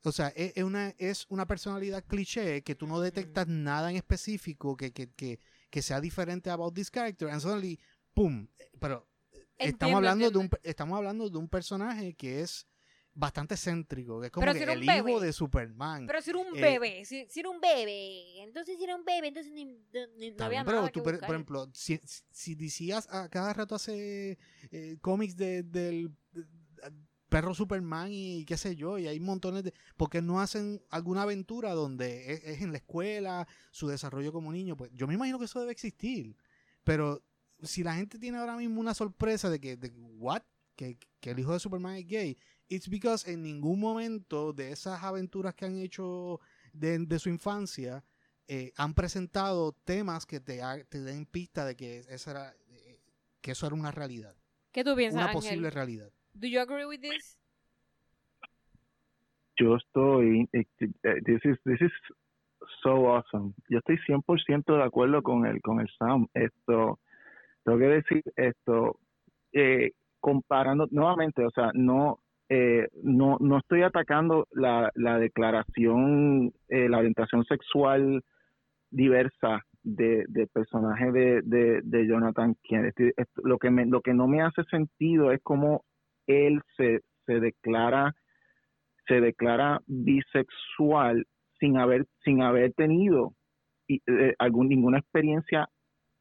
O 0.04 0.12
sea, 0.12 0.28
es, 0.28 0.52
es 0.54 0.64
una, 0.64 0.94
es 0.98 1.24
una 1.30 1.46
personalidad 1.46 2.04
cliché 2.04 2.60
que 2.62 2.74
tú 2.74 2.86
no 2.86 3.00
detectas 3.00 3.48
nada 3.48 3.90
en 3.90 3.96
específico 3.96 4.76
que, 4.76 4.92
que, 4.92 5.10
que, 5.12 5.40
que 5.70 5.80
sea 5.80 6.02
diferente 6.02 6.50
about 6.50 6.74
this 6.74 6.90
character. 6.90 7.30
And 7.30 7.40
suddenly, 7.40 7.80
¡pum! 8.12 8.48
Pero 8.78 9.08
Entiendo, 9.32 9.76
estamos 9.76 9.96
hablando 9.96 10.30
de 10.30 10.38
un 10.38 10.50
estamos 10.62 10.96
hablando 10.98 11.30
de 11.30 11.38
un 11.38 11.48
personaje 11.48 12.12
que 12.12 12.42
es 12.42 12.66
bastante 13.12 13.56
céntrico, 13.56 14.20
que 14.20 14.26
es 14.26 14.32
como 14.32 14.42
Pero 14.42 14.52
que 14.52 14.58
si 14.58 14.62
era 14.62 14.72
el 14.72 14.78
un 14.78 14.84
hijo 14.84 15.04
bebé. 15.04 15.26
de 15.26 15.32
Superman. 15.32 16.06
Pero 16.06 16.22
si 16.22 16.30
era 16.30 16.38
un 16.38 16.56
Eh, 16.56 16.60
bebé, 16.60 17.04
si, 17.04 17.26
si 17.28 17.40
era 17.40 17.50
un 17.50 17.60
bebé, 17.60 18.42
entonces 18.42 18.78
si 18.78 18.84
era 18.84 18.96
un 18.96 19.04
bebé, 19.04 19.28
entonces 19.28 19.52
ni, 19.52 19.64
ni- 20.16 20.30
no 20.30 20.44
había 20.44 20.64
pero 20.64 20.78
nada 20.78 20.88
tú, 20.88 21.00
que 21.00 21.02
por, 21.04 21.12
buscar. 21.14 21.26
por 21.26 21.34
ejemplo, 21.36 21.70
si, 21.74 22.00
si 22.30 22.54
DC 22.54 22.92
a, 22.92 23.02
a 23.22 23.28
cada 23.28 23.52
rato 23.52 23.74
hace 23.74 24.38
eh, 24.70 24.96
cómics 25.00 25.36
de, 25.36 25.62
del 25.64 26.10
de- 26.32 26.44
perro 27.28 27.54
Superman 27.54 28.08
y 28.10 28.44
qué 28.44 28.56
sé 28.56 28.74
yo, 28.74 28.98
y 28.98 29.06
hay 29.06 29.20
montones 29.20 29.62
de... 29.64 29.72
porque 29.96 30.20
no 30.20 30.40
hacen 30.40 30.82
alguna 30.90 31.22
aventura 31.22 31.72
donde 31.74 32.32
es, 32.32 32.44
es 32.44 32.62
en 32.62 32.72
la 32.72 32.78
escuela, 32.78 33.46
su 33.70 33.86
desarrollo 33.86 34.32
como 34.32 34.50
niño? 34.52 34.76
Pues 34.76 34.90
yo 34.94 35.06
me 35.06 35.14
imagino 35.14 35.38
que 35.38 35.44
eso 35.44 35.60
debe 35.60 35.70
existir. 35.72 36.36
Pero 36.82 37.22
si 37.62 37.84
la 37.84 37.94
gente 37.94 38.18
tiene 38.18 38.38
ahora 38.38 38.56
mismo 38.56 38.80
una 38.80 38.94
sorpresa 38.94 39.48
de 39.50 39.60
que, 39.60 39.76
de, 39.76 39.90
¿what? 40.18 40.42
Que, 40.74 40.98
que 41.20 41.30
el 41.30 41.38
hijo 41.38 41.52
de 41.52 41.60
Superman 41.60 41.96
es 41.96 42.06
gay, 42.06 42.36
it's 42.70 42.88
because 42.88 43.30
en 43.30 43.42
ningún 43.42 43.80
momento 43.80 44.52
de 44.54 44.72
esas 44.72 45.02
aventuras 45.04 45.54
que 45.54 45.66
han 45.66 45.78
hecho 45.78 46.40
de, 46.72 46.98
de 47.00 47.18
su 47.18 47.28
infancia 47.28 48.04
eh, 48.48 48.72
han 48.76 48.94
presentado 48.94 49.72
temas 49.84 50.24
que 50.26 50.40
te, 50.40 50.62
ha- 50.62 50.82
te 50.84 51.00
den 51.02 51.26
pista 51.26 51.64
de 51.66 51.76
que 51.76 52.00
esa 52.08 52.30
era 52.32 52.54
eh, 52.70 53.00
que 53.42 53.52
eso 53.52 53.66
era 53.66 53.74
una 53.76 53.90
realidad, 53.90 54.34
¿Qué 54.72 54.84
tú 54.84 54.94
piensas, 54.96 55.16
una 55.16 55.26
Ángel? 55.26 55.40
posible 55.40 55.70
realidad. 55.70 56.10
Do 56.34 56.46
you 56.48 56.60
agree 56.60 56.86
with 56.86 57.00
this? 57.00 57.36
yo 59.56 59.76
estoy 59.76 60.48
eh, 60.52 60.64
this 61.26 61.44
is 61.44 61.58
this 61.64 61.80
is 61.82 61.92
so 62.82 63.08
awesome 63.14 63.52
yo 63.68 63.78
estoy 63.78 63.98
100% 64.06 64.76
de 64.76 64.82
acuerdo 64.82 65.22
con 65.22 65.44
el 65.46 65.60
con 65.60 65.80
el 65.80 65.88
Sam 65.98 66.26
esto 66.34 66.98
tengo 67.64 67.78
que 67.78 67.84
decir 67.86 68.22
esto 68.36 68.98
eh, 69.52 69.92
comparando 70.20 70.86
nuevamente, 70.90 71.44
o 71.44 71.50
sea, 71.50 71.70
no 71.74 72.20
eh, 72.52 72.88
no 73.04 73.36
no 73.38 73.58
estoy 73.58 73.82
atacando 73.82 74.48
la, 74.50 74.90
la 74.96 75.18
declaración, 75.18 76.52
eh, 76.68 76.88
la 76.88 76.98
orientación 76.98 77.44
sexual 77.44 78.24
diversa 78.90 79.64
de, 79.84 80.24
del 80.28 80.48
personaje 80.48 81.12
de, 81.12 81.80
de, 81.84 82.06
Jonathan 82.08 82.56
Kennedy. 82.64 83.12
Lo 83.36 83.58
que 83.58 83.70
me, 83.70 83.86
lo 83.86 84.00
que 84.00 84.14
no 84.14 84.26
me 84.26 84.42
hace 84.42 84.64
sentido 84.64 85.30
es 85.30 85.40
cómo 85.44 85.84
él 86.26 86.60
se, 86.76 87.02
se 87.24 87.38
declara 87.38 88.16
se 89.06 89.20
declara 89.20 89.80
bisexual 89.86 91.26
sin 91.60 91.76
haber 91.78 92.06
sin 92.24 92.42
haber 92.42 92.72
tenido 92.72 93.32
eh, 93.88 94.34
algún 94.38 94.68
ninguna 94.68 94.98
experiencia 94.98 95.68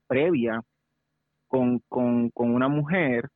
previa 0.07 0.61
con, 1.47 1.79
con, 1.89 2.29
con 2.29 2.53
una 2.53 2.67
mujer 2.67 3.29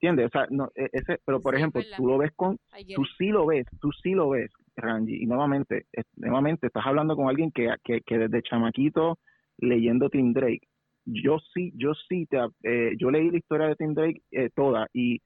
¿entiendes? 0.00 0.26
O 0.26 0.30
sea, 0.30 0.46
no, 0.50 0.70
e- 0.74 0.88
ese, 0.92 1.18
pero 1.24 1.40
por 1.40 1.54
Sí, 1.54 1.58
ejemplo, 1.58 1.82
tú 1.96 2.06
lo 2.06 2.18
ves 2.18 2.32
con, 2.36 2.56
get 2.72 2.94
tú 2.94 3.04
sí 3.18 3.28
lo 3.28 3.46
ves, 3.46 3.66
tú 3.80 3.90
sí 4.02 4.12
lo 4.12 4.30
ves, 4.30 4.50
Rangi, 4.76 5.22
y 5.22 5.26
nuevamente, 5.26 5.86
es- 5.92 6.06
nuevamente 6.16 6.68
estás 6.68 6.86
hablando 6.86 7.16
con 7.16 7.28
alguien 7.28 7.50
que, 7.50 7.68
que, 7.84 8.00
que 8.02 8.18
desde 8.18 8.42
chamaquito 8.42 9.18
leyendo 9.58 10.08
Tim 10.08 10.32
Drake, 10.32 10.66
yo 11.04 11.38
sí, 11.52 11.72
yo 11.74 11.94
sí, 12.08 12.26
te, 12.26 12.38
eh, 12.62 12.94
yo 12.98 13.10
leí 13.10 13.30
la 13.30 13.38
historia 13.38 13.66
de 13.66 13.76
Tim 13.76 13.94
Drake 13.94 14.22
eh, 14.30 14.50
toda, 14.54 14.86
y, 14.92 15.20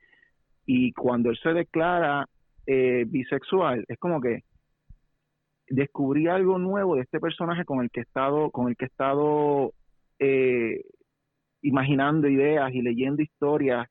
y 0.65 0.93
cuando 0.93 1.31
él 1.31 1.39
se 1.43 1.53
declara 1.53 2.27
eh, 2.67 3.05
bisexual, 3.07 3.85
es 3.89 3.99
como 3.99 4.21
que 4.21 4.43
descubrí 5.69 6.29
algo 6.29 6.59
nuevo 6.59 6.97
de 6.97 7.03
este 7.03 7.21
personaje 7.21 7.65
con 7.65 7.83
el 7.83 7.91
que 7.91 8.01
he 8.01 8.03
estado, 8.05 8.51
con 8.51 8.69
el 8.69 8.77
que 8.77 8.85
he 8.85 8.89
estado 8.89 9.73
eh, 10.19 10.83
imaginando 11.63 12.29
ideas 12.29 12.73
y 12.73 12.83
leyendo 12.83 13.23
historias 13.23 13.89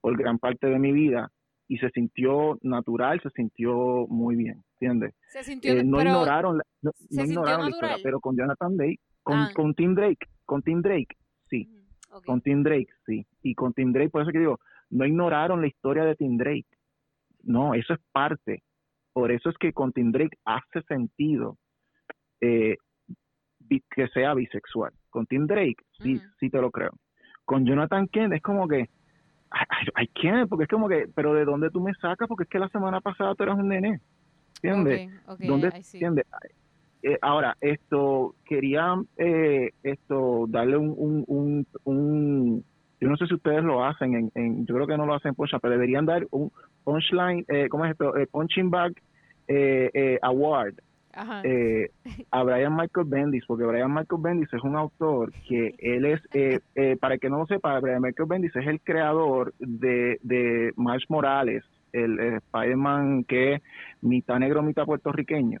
por 0.00 0.16
gran 0.16 0.38
parte 0.38 0.66
de 0.68 0.78
mi 0.78 0.92
vida 0.92 1.30
y 1.68 1.78
se 1.78 1.90
sintió 1.90 2.58
natural, 2.62 3.20
se 3.22 3.30
sintió 3.30 4.06
muy 4.08 4.34
bien, 4.36 4.62
¿entiendes? 4.80 5.14
Se 5.28 5.44
sintió, 5.44 5.72
Eh, 5.72 5.84
no 5.84 5.98
pero 5.98 6.10
ignoraron, 6.10 6.58
la, 6.58 6.64
no, 6.82 6.90
¿se 6.92 7.02
no 7.02 7.08
sintió 7.08 7.24
ignoraron 7.32 7.64
la 7.66 7.70
historia, 7.70 7.96
pero 8.02 8.20
con 8.20 8.36
Jonathan 8.36 8.76
Drake, 8.76 9.00
con, 9.22 9.36
Ah. 9.38 9.50
con 9.54 9.74
Tim 9.74 9.94
Drake, 9.94 10.26
con 10.44 10.62
Tim 10.62 10.82
Drake, 10.82 11.14
sí, 11.48 11.68
con 12.26 12.40
Tim 12.40 12.62
Drake, 12.64 12.88
sí, 13.06 13.24
y 13.42 13.54
con 13.54 13.72
Tim 13.72 13.92
Drake, 13.92 14.10
por 14.10 14.22
eso 14.22 14.32
que 14.32 14.40
digo, 14.40 14.58
no 14.90 15.04
ignoraron 15.06 15.60
la 15.60 15.68
historia 15.68 16.04
de 16.04 16.16
Tim 16.16 16.36
Drake, 16.36 16.66
no, 17.44 17.74
eso 17.74 17.94
es 17.94 18.00
parte, 18.10 18.62
por 19.12 19.30
eso 19.30 19.48
es 19.50 19.56
que 19.58 19.72
con 19.72 19.92
Tim 19.92 20.10
Drake 20.10 20.36
hace 20.44 20.82
sentido 20.88 21.56
eh, 22.40 22.76
que 23.90 24.08
sea 24.08 24.34
bisexual, 24.34 24.92
con 25.10 25.26
Tim 25.26 25.46
Drake, 25.46 25.76
sí, 26.02 26.20
sí 26.40 26.50
te 26.50 26.60
lo 26.60 26.70
creo, 26.72 26.90
con 27.44 27.64
Jonathan 27.64 28.08
Kent 28.08 28.32
es 28.34 28.42
como 28.42 28.66
que, 28.66 28.88
I 29.52 30.06
can't, 30.08 30.48
porque 30.48 30.64
es 30.64 30.68
como 30.68 30.88
que, 30.88 31.06
pero 31.14 31.34
¿de 31.34 31.44
dónde 31.44 31.70
tú 31.70 31.80
me 31.80 31.92
sacas? 31.94 32.28
Porque 32.28 32.44
es 32.44 32.48
que 32.50 32.58
la 32.58 32.68
semana 32.68 33.00
pasada 33.00 33.34
tú 33.34 33.42
eras 33.42 33.58
un 33.58 33.68
nene, 33.68 34.00
¿entiendes? 34.62 35.10
Ok, 35.26 35.32
ok, 35.32 35.40
¿Dónde 35.40 35.68
I 35.68 35.82
see. 35.82 35.98
entiende? 35.98 36.24
Eh, 37.02 37.18
ahora, 37.22 37.56
esto, 37.60 38.34
quería 38.44 38.94
eh, 39.16 39.70
esto 39.82 40.44
darle 40.48 40.76
un, 40.76 40.94
un, 40.96 41.24
un, 41.26 41.66
un- 41.84 42.64
yo 43.00 43.08
no 43.08 43.16
sé 43.16 43.26
si 43.26 43.34
ustedes 43.34 43.64
lo 43.64 43.82
hacen, 43.84 44.14
en, 44.14 44.30
en- 44.34 44.66
yo 44.66 44.74
creo 44.74 44.86
que 44.86 44.96
no 44.98 45.06
lo 45.06 45.14
hacen 45.14 45.30
en 45.30 45.34
Punch, 45.34 45.52
pero 45.62 45.72
deberían 45.72 46.04
dar 46.04 46.26
un 46.30 46.52
punchline, 46.84 47.44
eh, 47.48 47.68
¿cómo 47.70 47.86
es 47.86 47.92
esto? 47.92 48.16
Eh, 48.16 48.26
punching 48.30 48.70
bag 48.70 48.92
eh, 49.48 49.90
eh, 49.94 50.18
award 50.22 50.74
Ajá. 51.12 51.42
eh, 51.44 51.90
a 52.30 52.42
Brian 52.42 52.76
Michael 52.76 53.06
Bendis, 53.08 53.44
porque 53.46 53.64
Brian 53.64 53.92
Michael 53.92 54.22
Bendis 54.22 54.52
es 54.52 54.62
un 54.62 54.76
autor 54.76 55.32
que 55.48 55.74
él 55.78 56.04
es, 56.04 56.20
eh, 56.32 56.60
eh, 56.74 56.96
para 57.00 57.14
el 57.14 57.20
que 57.20 57.30
no 57.30 57.38
lo 57.38 57.46
sepa, 57.46 57.78
Brian 57.80 58.02
Michael 58.02 58.28
Bendis 58.28 58.54
es 58.56 58.66
el 58.66 58.80
creador 58.80 59.52
de, 59.58 60.18
de 60.22 60.72
Miles 60.76 61.04
Morales, 61.08 61.64
el, 61.92 62.18
el 62.20 62.34
Spider-Man 62.34 63.24
que 63.24 63.54
es 63.54 63.62
mitad 64.02 64.38
negro, 64.38 64.62
mitad 64.62 64.84
puertorriqueño. 64.84 65.58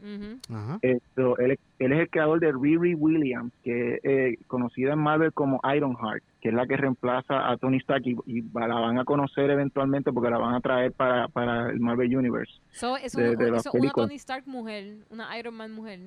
Esto, 0.82 1.38
él, 1.38 1.58
él 1.78 1.92
es 1.92 1.98
el 2.00 2.10
creador 2.10 2.40
de 2.40 2.52
Riri 2.52 2.94
Williams, 2.94 3.52
que 3.62 3.94
es 3.94 4.00
eh, 4.04 4.38
conocida 4.46 4.92
en 4.92 4.98
Marvel 4.98 5.32
como 5.32 5.60
Ironheart, 5.74 6.22
que 6.40 6.48
es 6.48 6.54
la 6.54 6.66
que 6.66 6.76
reemplaza 6.76 7.50
a 7.50 7.56
Tony 7.56 7.78
Stark 7.78 8.02
y, 8.06 8.16
y 8.26 8.42
la 8.54 8.66
van 8.68 8.98
a 8.98 9.04
conocer 9.04 9.50
eventualmente 9.50 10.12
porque 10.12 10.30
la 10.30 10.38
van 10.38 10.54
a 10.54 10.60
traer 10.60 10.92
para, 10.92 11.28
para 11.28 11.70
el 11.70 11.80
Marvel 11.80 12.16
Universe. 12.16 12.52
So, 12.72 12.96
es, 12.96 13.12
de- 13.12 13.30
un- 13.30 13.36
de 13.36 13.50
las 13.50 13.60
eso, 13.66 13.72
una. 13.72 13.90
Tony 13.92 14.14
Stark 14.16 14.46
mujer, 14.46 14.94
una 15.10 15.38
Iron 15.38 15.54
Man 15.54 15.72
mujer. 15.72 16.00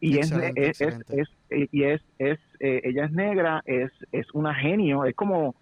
y 0.00 0.18
es, 0.18 0.30
Excelente, 0.32 0.60
es, 0.68 0.80
es, 0.80 0.88
excelente. 0.98 1.20
es- 1.50 1.68
y 1.72 1.82
es, 1.84 2.02
es 2.18 2.38
eh, 2.60 2.80
ella 2.84 3.04
es 3.04 3.12
negra 3.12 3.62
es 3.64 3.92
es 4.10 4.26
una 4.34 4.52
genio 4.54 5.04
es 5.04 5.14
como 5.14 5.54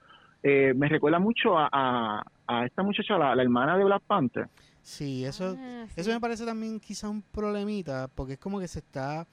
eh, 0.43 0.73
me 0.75 0.89
recuerda 0.89 1.19
mucho 1.19 1.57
a, 1.59 1.69
a, 1.73 2.23
a 2.47 2.67
esta 2.67 2.83
muchacha 2.83 3.17
la, 3.19 3.35
la 3.35 3.43
hermana 3.43 3.77
de 3.79 3.85
Black 3.85 4.03
Panther 4.03 4.49
Sí, 4.83 5.25
eso, 5.25 5.57
Ah, 5.59 5.87
eso 5.95 6.11
me 6.11 6.19
parece 6.21 6.45
también 6.45 6.81
quizá 6.81 7.09
un 7.09 7.23
problemita, 7.23 8.09
porque 8.15 8.33
es 8.33 8.39
como 8.41 8.59
que 8.59 8.67
se 8.67 8.81
está, 8.81 9.27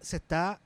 se 0.00 0.16
está 0.16 0.58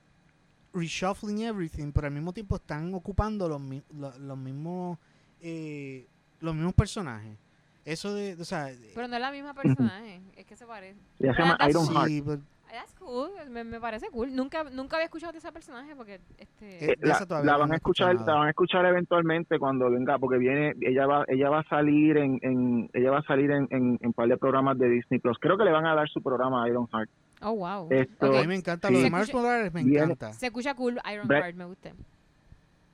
reshuffling 0.72 1.40
everything, 1.42 1.90
pero 1.92 2.06
al 2.06 2.12
mismo 2.12 2.32
tiempo 2.32 2.56
están 2.56 2.92
ocupando 2.94 3.48
los, 3.48 3.60
mi- 3.60 3.82
lo- 3.98 4.16
los 4.18 4.38
mismos, 4.38 4.98
eh, 5.40 6.06
los 6.40 6.54
mismos 6.54 6.74
personajes. 6.74 7.36
Eso 7.84 8.14
de, 8.14 8.34
o 8.40 8.44
sea, 8.44 8.70
Pero 8.94 9.08
no 9.08 9.14
es 9.16 9.20
la 9.20 9.30
misma 9.32 9.54
personaje, 9.54 10.20
es 10.36 10.46
que 10.46 10.56
se 10.56 10.66
parece. 10.66 10.98
se 11.18 11.26
llama 11.26 11.58
that's- 11.58 11.70
Ironheart 11.70 12.08
sí, 12.08 12.22
pero 12.24 12.40
That's 12.70 12.92
cool, 12.98 13.30
me, 13.50 13.62
me 13.62 13.78
parece 13.80 14.08
cool. 14.10 14.34
Nunca, 14.34 14.64
nunca 14.64 14.96
había 14.96 15.04
escuchado 15.04 15.30
de 15.32 15.38
ese 15.38 15.52
personaje 15.52 15.94
porque 15.94 16.18
este 16.38 16.92
Eh, 16.92 16.96
la, 17.02 17.56
van 17.56 17.70
a 17.72 17.76
escuchar 17.76 18.14
nada. 18.14 18.26
la 18.26 18.38
van 18.38 18.46
a 18.48 18.50
escuchar 18.50 18.84
eventualmente 18.86 19.58
cuando 19.60 19.88
venga 19.90 20.18
porque 20.18 20.38
viene 20.38 20.74
ella 20.80 21.06
va 21.06 21.24
ella 21.28 21.50
va 21.50 21.60
a 21.60 21.68
salir 21.68 22.16
en, 22.16 22.38
en 22.42 22.90
ella 22.92 23.12
va 23.12 23.18
a 23.18 23.22
salir 23.22 23.52
en, 23.52 23.68
en, 23.70 23.98
en 24.00 24.06
un 24.08 24.12
par 24.12 24.26
de 24.28 24.36
programas 24.36 24.76
de 24.78 24.88
Disney 24.88 25.20
Plus 25.20 25.38
creo 25.38 25.56
que 25.56 25.62
le 25.64 25.70
van 25.70 25.86
a 25.86 25.94
dar 25.94 26.08
su 26.08 26.20
programa 26.20 26.64
a 26.64 26.68
Ironheart 26.68 27.08
Oh, 27.42 27.52
wow. 27.52 27.88
Esto- 27.90 28.26
a 28.38 28.40
mí 28.40 28.46
me 28.46 28.56
encanta 28.56 28.88
sí. 28.88 28.94
lo 28.94 29.00
de 29.00 29.10
Mars 29.10 29.32
Morales, 29.34 29.72
me 29.74 29.84
Viene- 29.84 30.04
encanta. 30.04 30.32
Se 30.32 30.46
escucha 30.46 30.74
cool, 30.74 30.98
Iron 31.12 31.28
Heart, 31.28 31.56
me 31.56 31.66
gusta. 31.66 31.90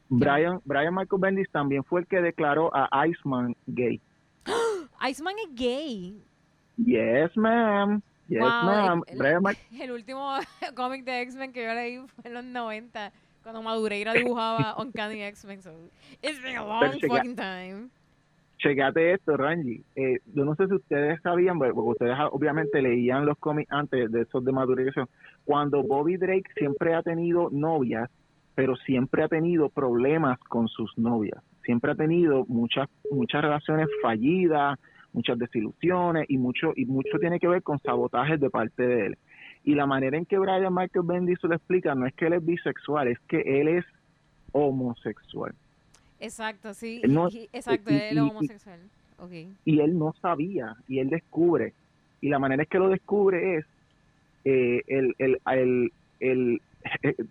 Brian 0.09 0.61
Brian 0.65 0.93
Michael 0.95 1.21
Bendis 1.23 1.49
también 1.51 1.85
fue 1.85 2.01
el 2.01 2.07
que 2.07 2.21
declaró 2.21 2.71
a 2.75 3.07
Iceman 3.07 3.55
gay 3.67 4.01
Iceman 5.09 5.35
es 5.47 5.55
gay. 5.55 6.21
yes 6.77 7.37
ma'am 7.37 8.03
yes 8.31 8.41
Wow, 8.41 8.65
ma'am 8.65 9.03
el- 9.81 9.91
último 9.93 10.35
cómic 10.77 11.05
de 11.05 11.21
X-Men 11.23 11.53
que 11.53 11.65
yo 11.65 11.75
leí 11.75 11.99
fue 12.07 12.25
en 12.29 12.35
los 12.35 12.45
90, 12.45 13.13
cuando 13.43 13.61
Madureira 13.63 14.15
dibujaba 14.15 14.77
Uncanny 14.79 15.23
X-Men. 15.23 15.61
So, 15.63 15.71
it's 16.23 16.41
been 16.43 16.57
a 16.57 16.65
long 16.65 16.93
checa- 16.99 17.09
fucking 17.09 17.37
time. 17.37 17.91
Checate 18.59 19.15
esto, 19.15 19.37
Rangi. 19.39 19.83
Eh, 19.97 20.19
yo 20.35 20.45
no 20.45 20.55
sé 20.55 20.67
si 20.67 20.75
ustedes 20.75 21.19
sabían, 21.23 21.59
porque 21.59 21.73
ustedes 21.81 22.15
obviamente 22.31 22.83
leían 22.83 23.25
los 23.25 23.39
cómics 23.39 23.73
antes 23.73 24.13
de 24.13 24.21
esos 24.23 24.45
de 24.45 24.53
maduración. 24.53 25.09
Cuando 25.45 25.83
Bobby 25.83 26.19
Drake 26.19 26.45
siempre 26.57 26.95
ha 26.95 27.03
tenido 27.03 27.49
novias, 27.51 28.11
pero 28.55 28.77
siempre 28.77 29.23
ha 29.25 29.29
tenido 29.29 29.71
problemas 29.71 30.39
con 30.41 30.69
sus 30.69 30.97
novias. 30.99 31.43
Siempre 31.65 31.93
ha 31.93 31.95
tenido 31.95 32.45
muchas 32.49 32.87
muchas 33.11 33.41
relaciones 33.41 33.89
fallidas, 34.03 34.79
muchas 35.13 35.39
desilusiones 35.39 36.27
y 36.29 36.39
mucho 36.39 36.73
y 36.77 36.85
mucho 36.87 37.19
tiene 37.19 37.39
que 37.41 37.49
ver 37.49 37.63
con 37.63 37.79
sabotajes 37.81 38.39
de 38.41 38.51
parte 38.51 38.87
de 38.87 39.07
él. 39.07 39.19
Y 39.65 39.75
la 39.75 39.87
manera 39.87 40.17
en 40.17 40.25
que 40.27 40.39
Brian 40.39 40.73
Michael 40.75 41.05
Bendis 41.07 41.43
lo 41.43 41.55
explica 41.55 41.95
no 41.95 42.07
es 42.07 42.15
que 42.15 42.27
él 42.27 42.35
es 42.35 42.45
bisexual, 42.47 43.09
es 43.09 43.19
que 43.29 43.41
él 43.61 43.69
es 43.69 43.85
homosexual. 44.53 45.53
Exacto, 46.19 46.75
sí. 46.75 47.01
No, 47.09 47.29
exacto, 47.53 47.91
y- 47.91 47.95
él 47.95 48.01
es 48.03 48.13
y- 48.13 48.17
y- 48.17 48.19
homosexual. 48.19 48.81
Ok. 49.23 49.33
y 49.67 49.81
él 49.81 49.99
no 49.99 50.15
sabía 50.23 50.77
y 50.89 50.99
él 50.99 51.11
descubre 51.11 51.75
y 52.23 52.31
la 52.31 52.39
manera 52.39 52.63
en 52.63 52.69
que 52.71 52.79
lo 52.79 52.89
descubre 52.89 53.57
es 53.59 53.67
eh, 54.47 54.83
el, 54.87 55.15
el, 55.19 55.39
el, 55.47 55.93
el- 56.21 56.63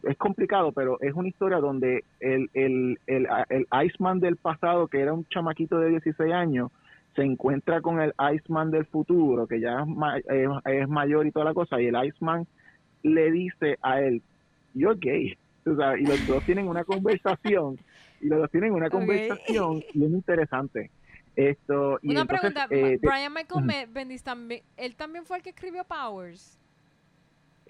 es 0.03 0.17
complicado 0.17 0.71
pero 0.71 0.99
es 1.01 1.15
una 1.15 1.27
historia 1.29 1.57
donde 1.57 2.03
el, 2.19 2.47
el, 2.53 2.99
el, 3.07 3.27
el 3.49 3.67
Iceman 3.85 4.19
del 4.19 4.35
pasado 4.35 4.87
que 4.87 4.99
era 4.99 5.13
un 5.13 5.25
chamaquito 5.29 5.79
de 5.79 5.89
16 5.89 6.31
años 6.31 6.69
se 7.15 7.23
encuentra 7.23 7.81
con 7.81 7.99
el 8.01 8.13
Iceman 8.33 8.71
del 8.71 8.85
futuro 8.85 9.47
que 9.47 9.59
ya 9.59 9.81
es, 9.81 9.87
ma- 9.87 10.17
es, 10.17 10.49
es 10.65 10.87
mayor 10.87 11.25
y 11.27 11.31
toda 11.31 11.45
la 11.45 11.53
cosa 11.53 11.81
y 11.81 11.87
el 11.87 11.95
Iceman 12.05 12.47
le 13.03 13.31
dice 13.31 13.77
a 13.81 14.01
él 14.01 14.21
you're 14.73 14.97
gay 14.99 15.37
O 15.65 15.75
sea, 15.75 15.97
y 15.97 16.03
los 16.03 16.25
dos 16.25 16.43
tienen 16.45 16.67
una 16.67 16.83
conversación 16.83 17.77
y 18.21 18.27
los 18.27 18.39
dos 18.39 18.51
tienen 18.51 18.73
una 18.73 18.89
conversación 18.89 19.81
bien 19.93 20.13
interesante. 20.13 20.91
Esto 21.35 21.99
y 22.01 22.09
Una 22.09 22.21
entonces, 22.21 22.51
pregunta, 22.53 22.67
eh, 22.69 22.97
Brian 23.01 23.33
Michael 23.33 23.87
Bendis 23.89 24.23
también, 24.23 24.61
él 24.75 24.95
también 24.97 25.25
fue 25.25 25.37
el 25.37 25.43
que 25.43 25.51
escribió 25.51 25.83
Powers. 25.85 26.58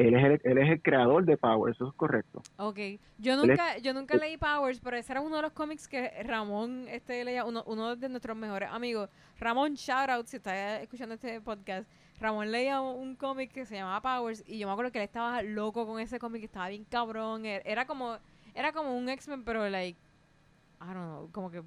Él 0.08 0.16
es 0.16 0.24
el, 0.24 0.42
él 0.44 0.58
es 0.58 0.70
el 0.70 0.82
creador 0.82 1.26
de 1.26 1.38
Power 1.38 1.74
eso 1.74 1.90
es 1.90 1.94
correcto 1.96 2.42
Ok, 2.58 2.80
yo 3.18 3.34
es- 3.34 3.38
nunca, 3.38 3.78
yo 3.80 3.94
nunca 3.94 4.16
leí 4.18 4.38
Powers, 4.38 4.80
pero 4.80 4.98
ese 4.98 5.12
era 5.12 5.22
uno 5.22 5.36
de 5.36 5.42
los 5.42 5.52
cómics 5.52 5.88
que 5.88 6.24
Ramón 6.24 6.86
este 6.90 7.24
leía, 7.24 7.46
uno, 7.46 7.64
uno 7.68 7.96
de 7.96 8.10
nuestros 8.10 8.36
mejores 8.38 8.70
amigos. 8.72 9.10
Ramón, 9.40 9.76
shout 9.76 10.10
out 10.10 10.26
si 10.26 10.38
está 10.38 10.82
escuchando 10.82 11.16
este 11.16 11.42
podcast. 11.42 11.90
Ramón 12.20 12.52
leía 12.52 12.82
un, 12.82 13.16
cómic 13.16 13.52
que 13.52 13.66
se 13.66 13.76
llamaba 13.76 14.02
Powers 14.02 14.44
y 14.46 14.58
yo 14.60 14.68
me 14.68 14.74
acuerdo 14.74 14.92
que 14.92 15.00
él 15.00 15.06
estaba 15.06 15.42
loco 15.42 15.86
con 15.86 16.00
ese 16.00 16.20
cómic, 16.20 16.44
estaba 16.44 16.70
bien 16.70 16.86
cabrón. 16.86 17.46
Era 17.46 17.86
como, 17.86 18.18
era 18.54 18.72
como 18.74 18.98
un 18.98 19.08
X-Men, 19.10 19.44
pero 19.44 19.68
like, 19.70 19.98
I 20.82 20.86
don't 20.86 20.96
know, 20.96 21.30
como 21.32 21.50
que 21.52 21.62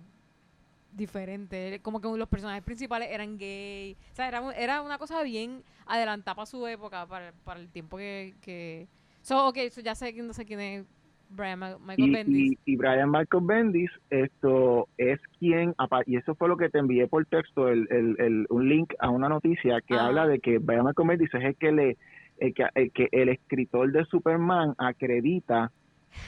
diferente. 0.93 1.81
Como 1.83 2.01
que 2.01 2.09
los 2.17 2.29
personajes 2.29 2.63
principales 2.63 3.09
eran 3.11 3.39
gay. 3.39 3.97
O 4.13 4.15
sea, 4.15 4.29
era, 4.29 4.43
era 4.57 4.83
una 4.83 4.99
cosa 4.99 5.23
bien 5.23 5.63
adelantada 5.87 6.35
para 6.35 6.47
su 6.47 6.67
época, 6.67 7.07
para, 7.07 7.33
para 7.45 7.61
el 7.61 7.69
tiempo 7.69 7.97
que... 7.97 8.35
que... 8.41 8.87
So, 9.23 9.49
ok, 9.49 9.59
so 9.71 9.81
ya 9.81 9.95
sé, 9.95 10.13
quién- 10.13 10.27
no 10.27 10.33
sé 10.33 10.45
quién 10.45 10.61
es 10.61 10.85
Brian 11.31 11.59
Ma- 11.59 11.79
Michael 11.79 12.09
Y, 12.09 12.11
Bendis. 12.13 12.53
y, 12.67 12.73
y 12.73 12.77
Brian 12.77 13.09
Michael 13.11 13.45
Bendis, 13.47 13.91
esto 14.11 14.89
es 14.99 15.19
quien, 15.39 15.75
y 16.07 16.17
eso 16.17 16.35
fue 16.35 16.49
lo 16.49 16.57
que 16.57 16.69
te 16.69 16.79
envié 16.79 17.07
por 17.07 17.25
texto, 17.27 17.69
el, 17.69 17.87
el, 17.91 18.17
el- 18.19 18.47
un 18.51 18.69
link 18.69 18.93
a 18.99 19.11
una 19.11 19.29
noticia 19.29 19.81
que 19.81 19.95
habla 19.97 20.27
de 20.27 20.41
que 20.41 20.59
Brian 20.59 20.85
Michael 20.85 21.09
Bendis 21.09 21.33
es 21.35 21.45
el 21.45 21.57
que 21.57 21.73
le, 21.73 21.97
el 22.39 22.53
que, 22.53 22.67
el 22.75 22.91
que 22.93 23.09
el 23.13 23.29
escritor 23.29 23.93
de 23.93 24.05
Superman 24.07 24.75
acredita 24.77 25.71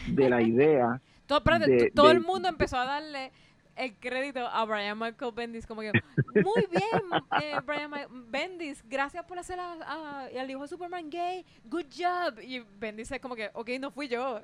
de 0.06 0.30
la 0.30 0.40
idea 0.42 1.00
Todo, 1.26 1.38
espérate, 1.38 1.70
de- 1.70 1.76
t- 1.78 1.90
todo 1.90 2.06
de- 2.08 2.12
el 2.14 2.20
mundo 2.20 2.48
empezó 2.48 2.76
a 2.78 2.84
darle 2.84 3.32
el 3.76 3.94
crédito 3.96 4.46
a 4.46 4.64
Brian 4.64 4.98
Michael 4.98 5.32
Bendis 5.34 5.66
como 5.66 5.80
que 5.80 5.92
muy 6.34 6.66
bien 6.70 7.22
eh, 7.42 7.60
Brian 7.64 7.90
Ma- 7.90 8.06
Bendis 8.08 8.82
gracias 8.88 9.24
por 9.24 9.38
hacer 9.38 9.58
a, 9.58 9.72
a- 9.82 10.26
al 10.26 10.50
hijo 10.50 10.62
de 10.62 10.68
Superman 10.68 11.10
gay 11.10 11.44
good 11.64 11.86
job 11.96 12.38
y 12.40 12.60
Bendis 12.78 13.10
es 13.10 13.20
como 13.20 13.34
que 13.34 13.50
ok 13.54 13.70
no 13.80 13.90
fui 13.90 14.08
yo 14.08 14.40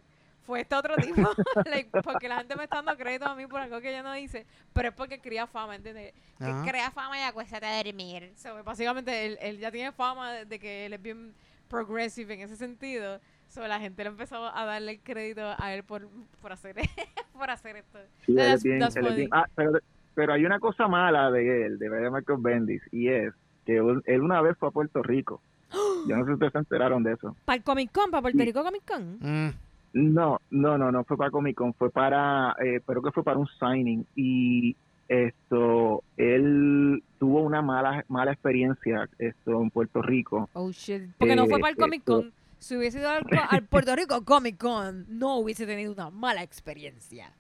fue 0.47 0.63
este 0.63 0.75
otro 0.75 0.97
tipo 0.97 1.31
Like, 1.67 1.91
porque 2.03 2.29
la 2.29 2.39
gente 2.39 2.57
me 2.57 2.65
está 2.65 2.77
dando 2.77 2.97
crédito 2.97 3.27
a 3.27 3.35
mí 3.35 3.47
por 3.47 3.61
algo 3.61 3.81
que 3.81 3.93
yo 3.93 4.03
no 4.03 4.17
hice 4.17 4.47
pero 4.73 4.89
es 4.89 4.95
porque 4.95 5.21
crea 5.21 5.47
fama 5.47 5.77
¿entiendes? 5.77 6.13
que 6.39 6.71
crea 6.71 6.91
fama 6.91 7.19
y 7.19 7.23
acuéstate 7.23 7.67
a 7.67 7.83
dormir. 7.85 8.33
So, 8.37 8.65
básicamente 8.65 9.27
él, 9.27 9.39
él 9.43 9.59
ya 9.59 9.71
tiene 9.71 9.93
fama 9.93 10.33
de, 10.33 10.45
de 10.47 10.59
que 10.59 10.87
él 10.87 10.95
es 10.95 11.03
bien 11.03 11.35
progressive 11.69 12.33
en 12.35 12.41
ese 12.41 12.57
sentido 12.57 13.21
So, 13.51 13.67
la 13.67 13.81
gente 13.81 14.05
le 14.05 14.11
empezó 14.11 14.37
a 14.57 14.65
darle 14.65 14.93
el 14.93 15.01
crédito 15.01 15.43
a 15.59 15.75
él 15.75 15.83
por, 15.83 16.07
por 16.41 16.53
hacer 16.53 16.77
por 17.37 17.51
hacer 17.51 17.77
esto 17.77 17.99
Sí, 18.25 18.33
él 18.33 18.39
es 18.39 18.47
That's- 18.47 18.63
bien- 18.63 18.79
that's 18.79 18.97
él 18.97 19.03
es 19.05 19.09
funny. 19.09 19.17
bien- 19.23 19.31
ah, 19.33 19.47
pero, 19.57 19.73
pero 20.15 20.33
hay 20.35 20.45
una 20.47 20.61
cosa 20.61 20.87
mala 20.89 21.31
de 21.33 21.67
él, 21.67 21.79
de 21.79 21.91
Michael 22.11 22.39
Bendis, 22.41 22.83
y 22.93 23.09
es 23.09 23.35
que 23.67 23.81
un- 23.81 24.03
él 24.07 24.23
una 24.23 24.41
vez 24.41 24.57
fue 24.57 24.69
a 24.69 24.73
Puerto 24.73 25.03
Rico. 25.03 25.41
Yo 26.09 26.17
no 26.17 26.23
sé 26.25 26.29
si 26.29 26.33
ustedes 26.35 26.53
se 26.53 26.59
enteraron 26.59 27.03
de 27.03 27.13
eso. 27.13 27.37
Para 27.45 27.57
el 27.57 27.63
Comic 27.65 27.91
Con, 27.93 28.11
para 28.11 28.23
Puerto 28.23 28.39
Sí. 28.39 28.45
Rico 28.45 28.63
Comic 28.63 28.83
Con. 28.89 29.19
Mm, 29.21 29.53
No, 29.95 30.41
no, 30.51 30.79
no, 30.79 30.93
no 30.93 31.03
fue 31.05 31.17
para 31.17 31.31
Comic 31.33 31.57
Con, 31.57 31.75
fue 31.75 31.91
para, 31.91 32.55
eh, 32.65 32.81
pero 32.87 33.03
que 33.03 33.11
fue 33.11 33.25
para 33.25 33.39
un 33.39 33.49
signing 33.59 34.07
y 34.15 34.77
esto, 35.09 36.05
él 36.17 37.03
tuvo 37.19 37.43
una 37.43 37.63
mala 37.63 38.05
mala 38.09 38.31
experiencia 38.33 39.09
esto 39.19 39.61
en 39.61 39.71
Puerto 39.71 40.01
Rico. 40.03 40.49
Oh 40.53 40.71
shit. 40.71 41.03
Porque 41.19 41.35
no 41.35 41.47
fue 41.47 41.59
Eh, 41.59 41.61
para 41.61 41.71
el 41.73 41.77
Comic 41.77 42.01
esto- 42.03 42.21
Con. 42.23 42.33
Si 42.61 42.77
hubiese 42.77 43.01
ido 43.01 43.09
al, 43.09 43.65
Puerto 43.65 43.97
Rico 43.97 44.23
Comic 44.25 44.59
Con, 44.59 45.07
no 45.09 45.39
hubiese 45.39 45.67
tenido 45.67 45.93
una 45.93 46.11
mala 46.11 46.43
experiencia. 46.43 47.33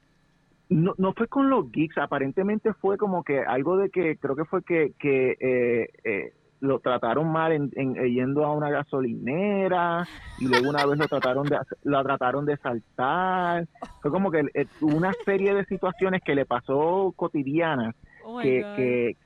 No, 0.71 0.95
no 0.99 1.12
fue 1.12 1.29
con 1.29 1.51
los 1.51 1.71
geeks, 1.71 1.99
aparentemente 1.99 2.73
fue 2.75 2.97
como 2.97 3.23
que 3.23 3.41
algo 3.41 3.77
de 3.77 3.91
que 3.91 4.16
creo 4.16 4.35
que 4.35 4.45
fue 4.45 4.62
que, 4.62 4.93
que 4.99 5.37
eh, 5.41 5.89
eh, 6.05 6.33
lo 6.61 6.79
trataron 6.79 7.31
mal 7.31 7.53
en, 7.53 7.71
en- 7.75 7.97
eh, 7.97 8.11
yendo 8.11 8.45
a 8.45 8.53
una 8.53 8.71
gasolinera 8.71 10.07
y 10.39 10.47
luego 10.47 10.68
una 10.71 10.87
vez 10.87 10.99
lo 10.99 11.09
trataron 11.09 11.49
de 11.49 11.59
lo 11.83 12.03
trataron 12.03 12.47
de 12.47 12.57
saltar. 12.59 13.66
Fue 14.01 14.11
como 14.11 14.31
que 14.31 14.45
eh, 14.55 14.66
una 14.81 15.12
serie 15.25 15.55
de 15.55 15.64
situaciones 15.66 16.23
que 16.25 16.35
le 16.35 16.47
pasó 16.47 17.12
cotidianas 17.16 17.95
Oh 18.25 18.39
que, 18.41 18.62
que, 18.77 19.16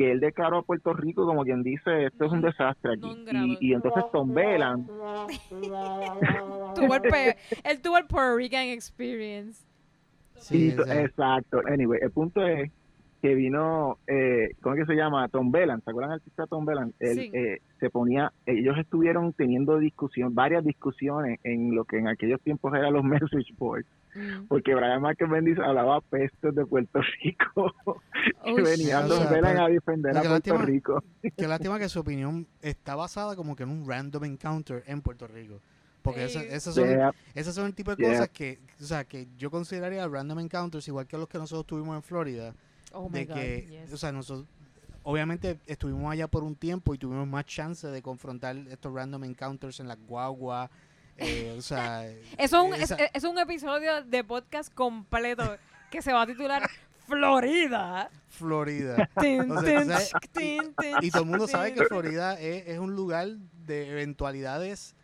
que 0.00 0.10
él 0.12 0.18
declaró 0.20 0.56
a 0.58 0.62
Puerto 0.62 0.94
Rico 0.94 1.26
como 1.26 1.44
quien 1.44 1.62
dice 1.62 2.06
esto 2.06 2.24
es 2.24 2.32
un 2.32 2.40
desastre 2.40 2.94
aquí. 2.94 3.22
Y, 3.60 3.68
y 3.68 3.74
entonces 3.74 4.02
Tom 4.10 4.32
Velan 4.32 4.86
Tuvo 6.74 6.94
el 6.94 7.02
pe- 7.02 7.36
él 7.64 7.80
tuvo 7.82 7.98
el 7.98 8.06
Puerto 8.06 8.36
Rican 8.36 8.68
experience. 8.68 9.62
sí, 10.36 10.74
exacto. 10.88 11.60
Anyway 11.70 11.98
el 12.02 12.10
punto 12.12 12.40
es 12.46 12.70
que 13.20 13.34
vino 13.34 13.98
eh, 14.06 14.50
¿cómo 14.62 14.74
es 14.74 14.80
que 14.80 14.86
se 14.92 14.96
llama? 14.98 15.28
Tom 15.28 15.50
Velan 15.52 15.82
¿se 15.82 15.90
acuerdan 15.90 16.10
del 16.12 16.20
artista 16.20 16.46
Tom 16.46 16.64
Velan? 16.64 16.94
Él 17.00 17.14
Sí. 17.18 17.30
eh, 17.34 17.60
se 17.78 17.90
ponía 17.90 18.32
ellos 18.46 18.76
estuvieron 18.78 19.32
teniendo 19.32 19.78
discusión 19.78 20.34
varias 20.34 20.64
discusiones 20.64 21.38
en 21.44 21.74
lo 21.74 21.84
que 21.84 21.98
en 21.98 22.08
aquellos 22.08 22.40
tiempos 22.40 22.72
eran 22.74 22.92
los 22.94 23.04
message 23.30 23.52
boards 23.58 23.86
Mm. 24.12 24.48
porque 24.48 24.74
Brian 24.74 25.00
Michael 25.00 25.30
Bendis 25.30 25.58
hablaba 25.60 26.00
pestes 26.00 26.52
de 26.52 26.66
Puerto 26.66 27.00
Rico 27.22 27.72
Oh, 27.84 28.00
que 28.56 28.62
venía. 28.62 29.02
Tom 29.06 29.12
O 29.18 29.22
sea, 29.22 29.30
Velan 29.30 29.52
pero- 29.52 29.64
a 29.64 29.68
defender 29.68 30.10
a 30.16 30.20
Puerto 30.22 30.34
lástima- 30.34 30.62
Rico 30.64 31.04
Qué 31.36 31.46
lástima 31.46 31.78
que 31.78 31.88
su 31.88 32.00
opinión 32.00 32.46
está 32.60 32.96
basada 32.96 33.36
como 33.36 33.54
que 33.54 33.62
en 33.62 33.68
un 33.68 33.88
random 33.88 34.24
encounter 34.24 34.82
en 34.88 35.00
Puerto 35.00 35.28
Rico. 35.28 35.60
Porque 36.02 36.24
esa- 36.24 36.40
Sí. 36.40 36.46
esas 36.50 36.74
son, 36.74 36.88
Yeah. 36.88 37.12
esas 37.36 37.54
son 37.54 37.66
el 37.66 37.74
tipo 37.74 37.94
de 37.94 37.98
Yeah. 38.02 38.10
cosas 38.14 38.28
que, 38.30 38.58
o 38.80 38.84
sea, 38.84 39.04
que 39.04 39.28
yo 39.38 39.48
consideraría 39.48 40.08
random 40.08 40.40
encounters, 40.40 40.88
igual 40.88 41.06
que 41.06 41.16
los 41.16 41.28
que 41.28 41.38
nosotros 41.38 41.66
tuvimos 41.66 41.94
en 41.94 42.02
Florida. 42.02 42.52
Oh 42.92 43.08
my 43.08 43.18
de 43.20 43.24
God, 43.26 43.34
que, 43.34 43.66
yes. 43.84 43.92
o 43.92 43.96
sea, 43.96 44.12
nosotros 44.12 44.46
obviamente 45.02 45.58
estuvimos 45.66 46.12
allá 46.12 46.26
por 46.28 46.42
un 46.44 46.54
tiempo 46.56 46.94
y 46.94 46.98
tuvimos 46.98 47.26
más 47.26 47.44
chance 47.46 47.86
de 47.86 48.02
confrontar 48.02 48.56
estos 48.68 48.92
random 48.92 49.24
encounters 49.24 49.80
en 49.80 49.88
la 49.88 49.94
guagua. 49.96 50.70
eh, 51.16 51.54
o 51.56 51.62
sea, 51.62 52.06
es, 52.38 52.52
un, 52.52 52.74
esa- 52.74 52.96
es, 52.96 53.10
es 53.14 53.24
un 53.24 53.38
episodio 53.38 54.02
de 54.04 54.24
podcast 54.24 54.72
completo 54.74 55.56
que 55.90 56.02
se 56.02 56.12
va 56.12 56.22
a 56.22 56.26
titular 56.26 56.68
Florida. 57.06 58.08
Florida. 58.28 59.08
Y 61.02 61.10
todo 61.10 61.22
el 61.22 61.28
mundo 61.28 61.46
sabe 61.48 61.74
que. 61.74 61.84
Florida 61.84 62.38
es, 62.40 62.68
es 62.68 62.78
un 62.78 62.94
lugar 62.94 63.28
de 63.66 63.90
eventualidades 63.90 64.94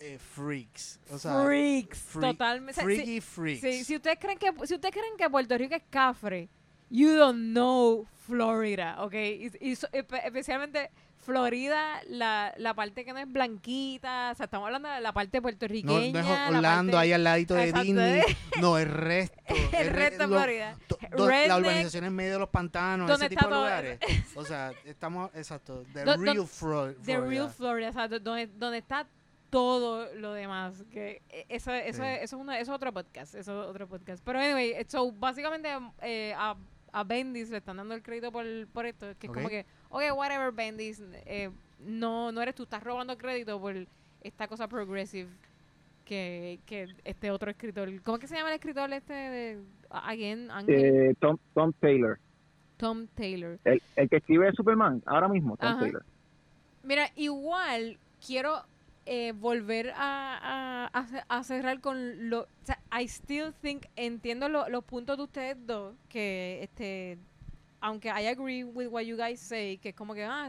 eh, 0.00 0.18
freaks. 0.18 1.00
O 1.10 1.18
sea, 1.18 1.44
freaks, 1.44 1.98
freak- 2.14 2.30
totalmente. 2.32 2.82
Freaky 2.82 3.04
si- 3.04 3.20
freaks. 3.20 3.60
Sí, 3.60 3.84
si 3.84 3.96
ustedes 3.96 4.18
creen 4.20 4.38
que 4.38 4.52
si 4.66 4.74
ustedes 4.74 4.94
creen 4.94 5.16
que 5.18 5.28
Puerto 5.30 5.56
Rico 5.58 5.74
es 5.74 5.82
cafre, 5.90 6.48
you 6.90 7.14
don't 7.16 7.52
know 7.52 8.06
Florida, 8.26 9.02
¿ok? 9.04 9.14
Y, 9.14 9.50
y 9.60 9.72
especialmente 9.92 10.90
Florida, 11.18 12.00
la, 12.08 12.52
la 12.58 12.74
parte 12.74 13.04
que 13.04 13.12
no 13.12 13.18
es 13.18 13.30
blanquita, 13.30 14.30
o 14.32 14.34
sea, 14.34 14.44
estamos 14.44 14.66
hablando 14.66 14.88
de 14.90 15.00
la 15.00 15.12
parte 15.12 15.38
no, 15.38 15.42
puertorriqueña. 15.42 16.12
no 16.12 16.18
es 16.20 16.26
la 16.26 16.48
Orlando 16.48 16.92
parte- 16.92 16.96
ahí 16.98 17.12
al 17.12 17.24
ladito 17.24 17.54
de 17.54 17.64
Exacto, 17.64 17.84
Disney. 17.86 18.20
¿eh? 18.20 18.36
No, 18.60 18.76
el 18.78 18.88
resto. 18.90 19.36
el 19.72 19.86
re- 19.88 19.92
resto 19.92 20.22
de 20.22 20.28
lo- 20.28 20.36
Florida. 20.36 20.78
do- 21.16 21.28
la 21.28 21.56
urbanización 21.56 22.04
en 22.04 22.14
medio 22.14 22.32
de 22.34 22.38
los 22.40 22.48
pantanos, 22.50 23.10
ese 23.10 23.28
tipo 23.30 23.46
de 23.46 23.54
lugares. 23.54 23.98
O 24.36 24.44
sea, 24.44 24.72
estamos, 24.84 25.30
exacto, 25.34 25.84
the 25.94 26.04
Do- 26.04 26.16
real 26.18 26.36
Fro- 26.46 26.94
The 26.94 27.04
Florida. 27.14 27.26
Real 27.26 27.50
Florida, 27.50 27.88
o 27.88 27.92
sea, 27.92 28.08
do- 28.08 28.20
donde, 28.20 28.46
donde 28.48 28.78
está 28.78 29.06
todo 29.48 30.12
lo 30.16 30.32
demás. 30.34 30.84
Que 30.90 31.22
eh, 31.30 31.46
eso, 31.48 31.72
eso, 31.72 32.02
Sí. 32.02 32.08
eso, 32.08 32.22
es 32.24 32.32
una- 32.34 32.58
eso 32.58 32.72
es 32.72 32.76
otro 32.76 32.92
podcast. 32.92 33.34
Eso 33.34 33.62
es 33.62 33.68
otro 33.68 33.88
podcast. 33.88 34.22
Pero 34.24 34.40
anyway, 34.40 34.74
so, 34.88 35.10
básicamente 35.12 35.70
eh, 36.02 36.34
a, 36.36 36.54
a 36.94 37.02
Bendis 37.04 37.50
le 37.50 37.58
están 37.58 37.76
dando 37.76 37.94
el 37.94 38.02
crédito 38.02 38.30
por, 38.30 38.44
por 38.72 38.86
esto. 38.86 39.06
Que 39.18 39.26
es 39.26 39.32
como 39.32 39.48
que, 39.48 39.66
ok, 39.90 40.02
whatever, 40.14 40.52
Bendis. 40.52 41.02
eh, 41.26 41.50
no, 41.80 42.32
no 42.32 42.40
eres 42.40 42.54
tú, 42.54 42.62
estás 42.62 42.82
robando 42.82 43.18
crédito 43.18 43.60
por 43.60 43.74
esta 44.22 44.48
cosa 44.48 44.68
progressive 44.68 45.28
que, 46.04 46.60
que 46.66 46.88
este 47.04 47.30
otro 47.30 47.50
escritor. 47.50 47.90
¿Cómo 48.02 48.16
es 48.16 48.20
que 48.20 48.28
se 48.28 48.36
llama 48.36 48.48
el 48.50 48.54
escritor 48.54 48.92
este 48.92 49.12
de 49.12 49.62
Again? 49.90 50.48
Eh, 50.68 51.14
Tom, 51.20 51.36
Tom 51.52 51.72
Taylor 51.80 52.18
Tom 52.76 53.06
Taylor. 53.14 53.58
el, 53.64 53.82
el 53.96 54.08
que 54.08 54.16
escribe 54.16 54.52
Superman 54.52 55.02
ahora 55.06 55.28
mismo 55.28 55.56
Tom 55.56 55.68
Ajá. 55.68 55.80
Taylor 55.80 56.04
Mira, 56.82 57.10
igual 57.16 57.98
quiero 58.24 58.62
eh, 59.06 59.32
volver 59.32 59.90
a, 59.96 60.86
a- 60.92 60.98
a 61.00 61.06
ce- 61.06 61.24
a 61.28 61.42
cerrar 61.44 61.80
con 61.80 62.28
lo. 62.30 62.42
O 62.42 62.46
sea, 62.64 62.80
I 62.98 63.04
still 63.08 63.52
think, 63.62 63.86
entiendo 63.96 64.48
lo- 64.48 64.68
los 64.68 64.84
puntos 64.84 65.16
de 65.16 65.22
ustedes 65.24 65.56
dos, 65.66 65.94
que 66.08 66.60
este. 66.62 67.18
Aunque 67.80 68.08
I 68.08 68.26
agree 68.28 68.64
with 68.64 68.86
what 68.88 69.02
you 69.02 69.16
guys 69.16 69.40
say, 69.40 69.76
que 69.78 69.90
es 69.90 69.94
como 69.94 70.14
que, 70.14 70.24
ah, 70.24 70.48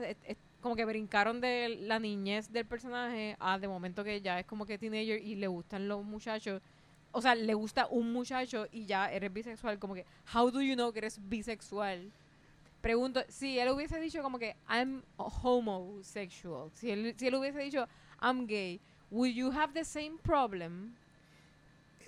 como 0.62 0.76
que 0.76 0.86
brincaron 0.86 1.41
de 1.41 1.78
la 1.82 1.99
niñez 1.99 2.49
del 2.51 2.66
personaje 2.66 3.36
a 3.39 3.60
de 3.60 3.68
momento 3.68 4.03
que 4.03 4.22
ya 4.22 4.39
es 4.39 4.45
como 4.45 4.66
que 4.66 4.78
teenager 4.78 5.22
y 5.22 5.36
le 5.36 5.47
gustan 5.47 5.88
los 5.88 6.03
muchachos. 6.06 6.62
O 7.12 7.22
sea, 7.22 7.36
le 7.36 7.53
gusta 7.53 7.88
un 7.88 8.12
muchacho 8.14 8.68
y 8.72 8.86
ya 8.86 9.12
eres 9.12 9.32
bisexual. 9.34 9.80
Como 9.80 9.93
que, 9.95 10.06
how 10.34 10.49
do 10.49 10.62
you 10.62 10.76
know 10.76 10.91
que 10.93 10.99
eres 10.99 11.20
bisexual? 11.30 12.10
Pregunto, 12.82 13.22
si 13.30 13.58
él 13.60 13.70
hubiese 13.70 13.99
dicho 13.99 14.22
como 14.24 14.38
que 14.39 14.56
I'm 14.70 15.03
homosexual, 15.18 16.70
si 16.74 16.91
él, 16.91 17.16
si 17.18 17.28
él 17.28 17.36
hubiese 17.36 17.60
dicho 17.60 17.88
I'm 18.22 18.47
gay, 18.47 18.80
would 19.11 19.32
you 19.34 19.51
have 19.51 19.74
the 19.74 19.84
same 19.84 20.18
problem? 20.24 20.93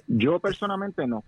Yo 0.07 0.39
personalmente 0.39 1.05
no. 1.07 1.23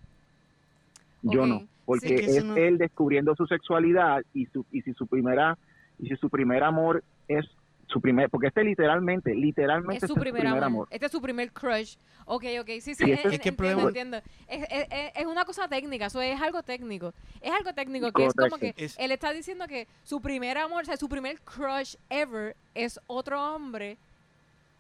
Yo 1.22 1.46
no, 1.46 1.68
porque 1.86 2.08
Sí, 2.08 2.16
que 2.16 2.38
es 2.38 2.44
no- 2.46 2.56
él 2.56 2.78
descubriendo 2.78 3.36
su 3.36 3.46
sexualidad 3.46 4.24
y 4.34 4.46
su 4.48 4.66
y 4.72 4.82
si 4.84 4.94
su 4.94 5.06
primera 5.06 5.58
y 6.00 6.08
si 6.08 6.16
su 6.16 6.30
primer 6.30 6.64
amor 6.64 7.04
es 7.28 7.46
su 7.88 8.00
primer 8.00 8.30
porque 8.30 8.48
este 8.48 8.64
literalmente 8.64 9.36
literalmente 9.36 10.06
Es 10.06 10.10
su 10.10 10.16
este 10.18 10.32
primer, 10.32 10.64
amor. 10.64 10.88
Este 10.92 11.08
es 11.08 11.12
su 11.12 11.22
primer 11.22 11.52
crush. 11.52 11.96
Ok, 12.26 12.46
ok, 12.62 12.68
sí, 12.80 12.94
sí, 12.96 13.04
en- 13.04 13.14
Es 13.14 13.22
que 13.22 13.28
el 13.28 13.34
entiendo, 13.34 13.58
problema- 13.58 13.88
entiendo. 13.88 14.18
Es, 14.48 14.88
es- 15.16 15.26
una 15.26 15.44
cosa 15.44 15.68
técnica, 15.68 16.06
eso 16.06 16.22
es 16.22 16.40
algo 16.40 16.62
técnico. 16.64 17.14
Es 17.42 17.52
algo 17.52 17.74
técnico 17.74 18.12
que 18.14 18.26
es 18.28 18.34
como 18.34 18.58
que 18.60 18.74
él 18.98 19.12
está 19.12 19.34
diciendo 19.34 19.68
que 19.68 19.88
su 20.04 20.22
primer 20.22 20.58
amor, 20.58 20.84
o 20.84 20.86
sea, 20.86 20.96
su 20.98 21.10
primer 21.10 21.42
crush 21.42 21.96
ever 22.10 22.56
es 22.76 22.98
otro 23.08 23.42
hombre 23.56 23.98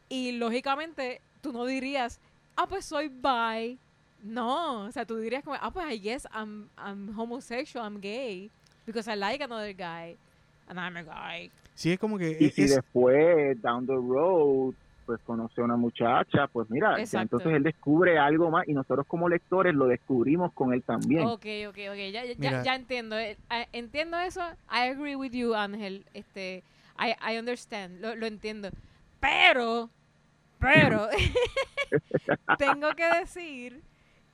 y 0.10 0.34
lógicamente 0.34 1.22
tú 1.42 1.54
no 1.54 1.66
dirías, 1.66 2.20
ah, 2.56 2.66
pues 2.68 2.86
soy 2.86 3.08
bi. 3.10 3.78
No, 4.22 4.82
o 4.82 4.92
sea, 4.92 5.06
tú 5.06 5.18
dirías 5.18 5.44
como, 5.44 5.56
ah, 5.62 5.72
pues 5.72 5.86
I 5.94 6.00
guess 6.00 6.28
I'm, 6.34 6.68
I'm 6.78 7.18
homosexual, 7.18 7.86
I'm 7.86 8.02
gay. 8.02 8.50
because 8.86 9.08
I 9.08 9.16
like 9.16 9.44
another 9.44 9.72
guy 9.74 10.18
and 10.68 10.80
I'm 10.80 10.98
a 10.98 11.04
guy. 11.04 11.52
Sí, 11.76 11.92
es 11.94 12.00
como 12.00 12.18
que 12.18 12.36
Y 12.40 12.46
es- 12.48 12.56
si 12.56 12.64
es- 12.64 12.72
después, 12.76 13.62
down 13.62 13.86
the 13.86 13.94
road, 13.94 14.74
pues 15.06 15.20
conoce 15.22 15.62
a 15.62 15.64
una 15.64 15.76
muchacha, 15.78 16.48
pues 16.52 16.70
mira, 16.70 16.96
entonces 17.00 17.54
él 17.54 17.64
descubre 17.64 18.18
algo 18.18 18.50
más 18.52 18.68
y 18.68 18.74
nosotros 18.74 19.06
como 19.08 19.30
lectores 19.30 19.74
lo 19.76 19.86
descubrimos 19.88 20.52
con 20.54 20.74
él 20.74 20.84
también. 20.84 21.24
Ok, 21.26 21.46
ok, 21.70 21.78
ok, 21.92 21.98
ya, 22.12 22.26
ya, 22.38 22.64
ya 22.64 22.76
entiendo. 22.76 23.18
eh, 23.18 23.38
eh, 23.52 23.68
Entiendo 23.74 24.18
eso. 24.20 24.42
I 24.72 24.90
agree 24.90 25.16
with 25.16 25.32
you, 25.32 25.54
Ángel. 25.56 26.04
Este, 26.14 26.64
I, 27.00 27.14
I 27.34 27.38
understand, 27.38 28.02
lo, 28.02 28.16
lo 28.16 28.26
entiendo. 28.26 28.70
Pero, 29.20 29.90
pero, 30.60 31.08
tengo 32.58 32.94
que 32.96 33.06
decir 33.20 33.82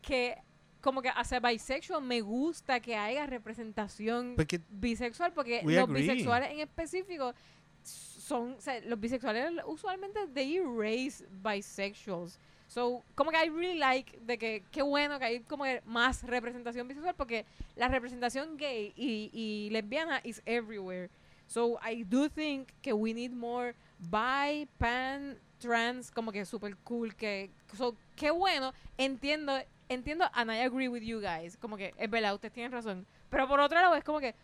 que 0.01 0.37
como 0.81 1.01
que 1.01 1.09
hacia 1.09 1.39
bisexual 1.39 2.03
me 2.03 2.21
gusta 2.21 2.79
que 2.79 2.95
haya 2.95 3.25
representación 3.25 4.35
porque 4.35 4.61
bisexual 4.69 5.33
porque 5.33 5.63
los 5.63 5.89
agree. 5.89 6.01
bisexuales 6.01 6.51
en 6.51 6.59
específico 6.59 7.33
son 7.81 8.53
o 8.53 8.61
sea, 8.61 8.79
los 8.81 8.99
bisexuales 8.99 9.51
usualmente 9.65 10.19
they 10.33 10.57
erase 10.57 11.25
bisexuals 11.43 12.39
so 12.67 13.03
como 13.15 13.31
que 13.31 13.37
I 13.37 13.49
really 13.49 13.79
like 13.79 14.19
de 14.21 14.37
que 14.37 14.63
qué 14.71 14.83
bueno 14.83 15.17
que 15.17 15.25
hay 15.25 15.39
como 15.39 15.63
que 15.63 15.81
más 15.85 16.21
representación 16.21 16.87
bisexual 16.87 17.15
porque 17.15 17.45
la 17.75 17.87
representación 17.87 18.55
gay 18.55 18.93
y, 18.95 19.31
y 19.33 19.69
lesbiana 19.71 20.21
is 20.23 20.43
everywhere 20.45 21.09
so 21.47 21.79
I 21.83 22.03
do 22.03 22.29
think 22.29 22.69
que 22.83 22.93
we 22.93 23.11
need 23.11 23.31
more 23.31 23.73
bi 23.99 24.67
pan 24.77 25.39
trans 25.65 26.11
como 26.11 26.31
que 26.31 26.45
super 26.45 26.75
cool 26.77 27.15
que 27.15 27.51
so 27.77 27.95
qué 28.15 28.31
bueno 28.31 28.73
entiendo 28.97 29.57
entiendo 29.89 30.29
and 30.33 30.51
I 30.51 30.59
agree 30.61 30.87
with 30.87 31.01
you 31.01 31.19
guys 31.19 31.57
como 31.57 31.77
que 31.77 31.93
es 31.97 32.09
verdad 32.09 32.33
ustedes 32.33 32.53
tienen 32.53 32.71
razón 32.71 33.05
pero 33.29 33.47
por 33.47 33.59
otro 33.59 33.79
lado 33.79 33.95
es 33.95 34.03
como 34.03 34.19
que 34.19 34.35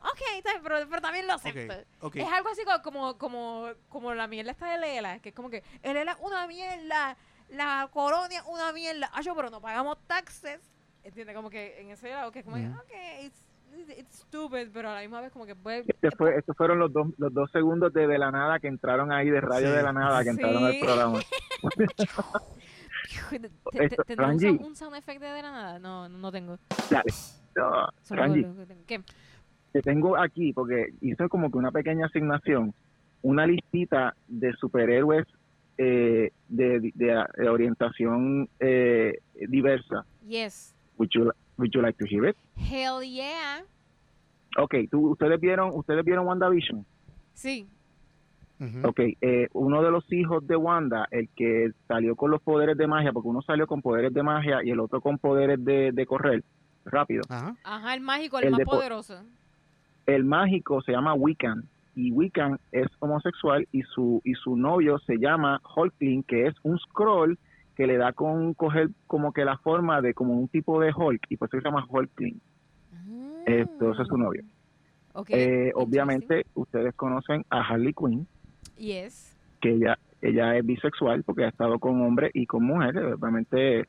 ok 0.00 0.20
está 0.36 0.50
pero, 0.62 0.88
pero 0.88 1.00
también 1.02 1.26
lo 1.26 1.34
acepto 1.34 1.74
ok. 2.00 2.16
es 2.16 2.28
algo 2.28 2.48
así 2.50 2.62
co- 2.64 2.82
como, 2.82 3.16
como, 3.18 3.68
como 3.88 4.12
la 4.14 4.26
mierda 4.26 4.50
esta 4.52 4.70
de 4.70 4.78
Lela, 4.78 5.18
que 5.20 5.30
es 5.30 5.34
como 5.34 5.48
que 5.50 5.62
el 5.82 5.94
Lela 5.94 6.16
una 6.20 6.46
mierda, 6.46 7.16
la 7.48 7.88
colonia 7.92 8.42
una 8.46 8.72
mierda, 8.72 9.10
ah, 9.14 9.20
yo, 9.22 9.34
pero 9.34 9.48
no 9.50 9.60
pagamos 9.60 9.96
taxes. 10.06 10.60
¿Entiendes? 11.02 11.34
Como 11.36 11.50
que 11.50 11.80
en 11.80 11.90
ese 11.90 12.08
lado, 12.10 12.32
que 12.32 12.38
es 12.38 12.44
como 12.46 12.56
que, 12.56 12.62
Ujú. 12.66 12.78
ok, 12.78 12.92
it's, 13.24 13.40
it's 13.98 14.16
stupid, 14.20 14.68
pero 14.72 14.90
a 14.90 14.94
la 14.94 15.00
misma 15.00 15.20
vez 15.20 15.32
como 15.32 15.46
que 15.46 15.54
puede... 15.56 15.84
Este 15.86 16.10
fue, 16.12 16.36
estos 16.36 16.56
fueron 16.56 16.78
los 16.78 16.92
dos, 16.92 17.08
los 17.18 17.32
dos 17.32 17.50
segundos 17.50 17.92
de 17.92 18.06
De 18.06 18.18
la 18.18 18.30
Nada 18.30 18.58
que 18.58 18.68
entraron 18.68 19.12
ahí, 19.12 19.30
de 19.30 19.40
Radio 19.40 19.68
Sí. 19.70 19.76
de 19.76 19.82
la 19.82 19.92
Nada 19.92 20.22
que 20.24 20.30
entraron 20.30 20.64
al 20.64 20.72
Sí. 20.72 20.80
programa. 20.82 21.18
¿Te- 23.30 23.38
te- 23.38 23.84
Esto- 23.84 24.04
¿Tendrá 24.04 24.28
un, 24.28 24.44
un 24.64 24.76
sound 24.76 24.96
effect 24.96 25.20
de, 25.20 25.26
de 25.28 25.42
la 25.42 25.50
nada? 25.52 25.78
No, 25.78 26.08
no 26.08 26.32
tengo. 26.32 26.58
Dale. 26.90 27.04
No, 27.56 27.88
Rangi, 28.10 28.40
lo 28.42 28.56
que 28.56 28.66
tengo. 28.66 28.82
¿Qué? 28.86 29.00
te 29.72 29.82
tengo 29.82 30.16
aquí 30.16 30.52
porque 30.52 30.94
hice 31.00 31.28
como 31.28 31.50
que 31.50 31.58
una 31.58 31.72
pequeña 31.72 32.06
asignación, 32.06 32.72
una 33.22 33.44
listita 33.46 34.14
de 34.28 34.52
superhéroes 34.54 35.26
eh, 35.78 36.30
de, 36.48 36.80
de- 36.80 36.92
de 37.36 37.48
orientación 37.48 38.48
eh, 38.60 39.18
diversa. 39.48 40.04
Yes. 40.26 40.74
Would 40.96 41.10
you, 41.12 41.32
would 41.58 41.70
you 41.74 41.80
like 41.82 41.98
to 41.98 42.06
hear 42.06 42.26
it? 42.28 42.36
Hell 42.56 43.02
yeah. 43.02 43.62
Ok, 44.58 44.74
¿tú, 44.90 45.10
ustedes 45.10 45.40
vieron 45.40 45.70
ustedes 45.74 46.04
vieron 46.04 46.26
WandaVision. 46.26 46.84
Sí. 47.34 47.66
Ujú. 48.60 48.88
Ok, 48.88 49.00
eh, 49.20 49.48
uno 49.52 49.82
de 49.82 49.90
los 49.90 50.10
hijos 50.12 50.46
de 50.46 50.54
Wanda, 50.56 51.08
el 51.10 51.28
que 51.30 51.72
salió 51.88 52.14
con 52.14 52.30
los 52.30 52.40
poderes 52.40 52.76
de 52.76 52.86
magia, 52.86 53.12
porque 53.12 53.28
uno 53.28 53.42
salió 53.42 53.66
con 53.66 53.82
poderes 53.82 54.14
de 54.14 54.22
magia 54.22 54.60
y 54.64 54.70
el 54.70 54.78
otro 54.78 55.00
con 55.00 55.18
poderes 55.18 55.62
de, 55.64 55.90
de 55.92 56.06
correr 56.06 56.44
rápido. 56.84 57.22
Ajá. 57.28 57.56
Ajá, 57.64 57.94
el 57.94 58.00
mágico, 58.00 58.38
el, 58.38 58.44
El 58.44 58.50
más 58.52 58.58
de 58.58 58.64
po- 58.64 58.70
poderoso. 58.72 59.22
El 60.06 60.24
mágico 60.24 60.82
se 60.82 60.92
llama 60.92 61.14
Wiccan 61.14 61.64
y 61.96 62.12
Wiccan 62.12 62.60
es 62.72 62.86
homosexual 63.00 63.66
y 63.72 63.82
su 63.82 64.20
y 64.24 64.34
su 64.34 64.56
novio 64.56 64.98
se 65.00 65.16
llama 65.18 65.60
Hulkling, 65.76 66.22
que 66.22 66.46
es 66.46 66.54
un 66.62 66.78
scroll 66.78 67.38
que 67.76 67.86
le 67.86 67.96
da 67.96 68.12
con 68.12 68.54
coger 68.54 68.90
como 69.06 69.32
que 69.32 69.44
la 69.44 69.58
forma 69.58 70.00
de 70.00 70.14
como 70.14 70.34
un 70.34 70.48
tipo 70.48 70.80
de 70.80 70.92
Hulk 70.94 71.26
y 71.28 71.36
por 71.36 71.48
eso 71.48 71.58
se 71.58 71.64
llama 71.64 71.86
Hulkling. 71.88 72.40
Esto, 73.46 73.92
ese 73.92 74.02
es 74.02 74.08
su 74.08 74.16
novio. 74.16 74.42
Ah, 75.14 75.22
Eh, 75.28 75.70
obviamente 75.74 76.46
ustedes 76.54 76.94
conocen 76.94 77.44
a 77.50 77.60
Harley 77.60 77.92
Quinn, 77.92 78.26
Yes. 78.78 79.36
que 79.60 79.70
ella 79.72 79.98
ella 80.22 80.56
es 80.56 80.64
bisexual 80.64 81.22
porque 81.22 81.44
ha 81.44 81.48
estado 81.48 81.78
con 81.78 82.00
hombres 82.00 82.30
y 82.34 82.46
con 82.46 82.64
mujeres. 82.64 83.02
Obviamente 83.20 83.86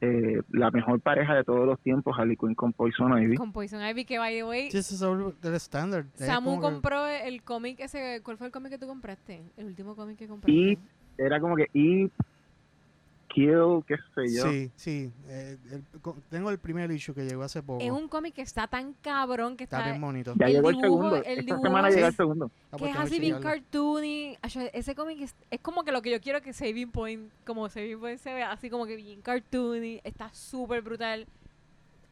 eh, 0.00 0.42
la 0.50 0.70
mejor 0.70 1.00
pareja 1.00 1.34
de 1.34 1.42
todos 1.42 1.66
los 1.66 1.80
tiempos, 1.80 2.14
Harley 2.16 2.36
Quinn 2.36 2.54
con 2.54 2.72
Poison 2.72 3.20
Ivy. 3.20 3.36
Con 3.36 3.50
Poison 3.52 3.80
Ivy, 3.82 4.04
que 4.04 4.18
by 4.18 4.34
the 4.34 4.44
way, 4.44 4.70
Sí, 4.70 4.78
ese 4.78 4.94
es 4.94 5.02
el 5.02 5.54
estándar. 5.54 6.04
Es 6.18 6.26
Samu 6.26 6.56
que- 6.56 6.60
compró 6.60 7.06
el 7.08 7.42
cómic 7.42 7.80
ese. 7.80 8.20
¿Cuál 8.22 8.36
fue 8.36 8.46
el 8.48 8.52
cómic 8.52 8.70
que 8.72 8.78
tú 8.78 8.86
compraste? 8.86 9.42
El 9.56 9.66
último 9.66 9.96
cómic 9.96 10.18
que 10.18 10.28
compraste. 10.28 10.52
Y 10.52 10.78
era 11.16 11.40
como 11.40 11.56
que 11.56 11.66
Eat, 11.72 12.12
Kill, 13.38 13.84
qué 13.86 13.96
sé 14.14 14.34
yo. 14.36 14.50
Sí, 14.50 14.70
sí. 14.76 15.12
eh, 15.28 15.56
el- 15.70 15.84
tengo 16.30 16.50
el 16.50 16.58
primer 16.58 16.90
issue 16.90 17.14
que 17.14 17.24
llegó 17.24 17.42
hace 17.42 17.62
poco. 17.62 17.82
es 17.82 17.90
un 17.90 18.08
cómic 18.08 18.34
que 18.34 18.42
está 18.42 18.66
tan 18.66 18.94
cabrón 18.94 19.56
que 19.56 19.64
Está 19.64 19.78
está. 19.78 19.90
bien 19.90 20.00
bonito. 20.00 20.34
Ya 20.36 20.46
El 20.46 20.52
llegó 20.54 20.70
el 20.70 20.76
dibujo- 20.76 20.82
segundo. 21.10 21.16
el 21.16 21.22
Esta 21.26 21.42
dibujo 21.42 21.62
semana 21.62 21.90
llega 21.90 22.06
el 22.08 22.14
segundo. 22.16 22.50
Que 22.76 22.90
es 22.90 22.96
así 22.96 23.18
bien 23.20 23.40
cartoony. 23.40 24.36
Ese 24.72 24.94
cómic 24.94 25.20
es, 25.20 25.34
es 25.50 25.60
como 25.60 25.84
que 25.84 25.92
lo 25.92 26.02
que 26.02 26.10
yo 26.10 26.20
quiero 26.20 26.40
que 26.42 26.52
Saving 26.52 26.90
Point, 26.90 27.30
como 27.46 27.68
Saving 27.68 28.00
Point 28.00 28.18
se 28.18 28.34
vea, 28.34 28.50
así 28.52 28.68
como 28.70 28.86
que 28.86 28.96
bien 28.96 29.22
cartoony. 29.22 30.00
Está 30.04 30.32
súper 30.34 30.82
brutal. 30.82 31.26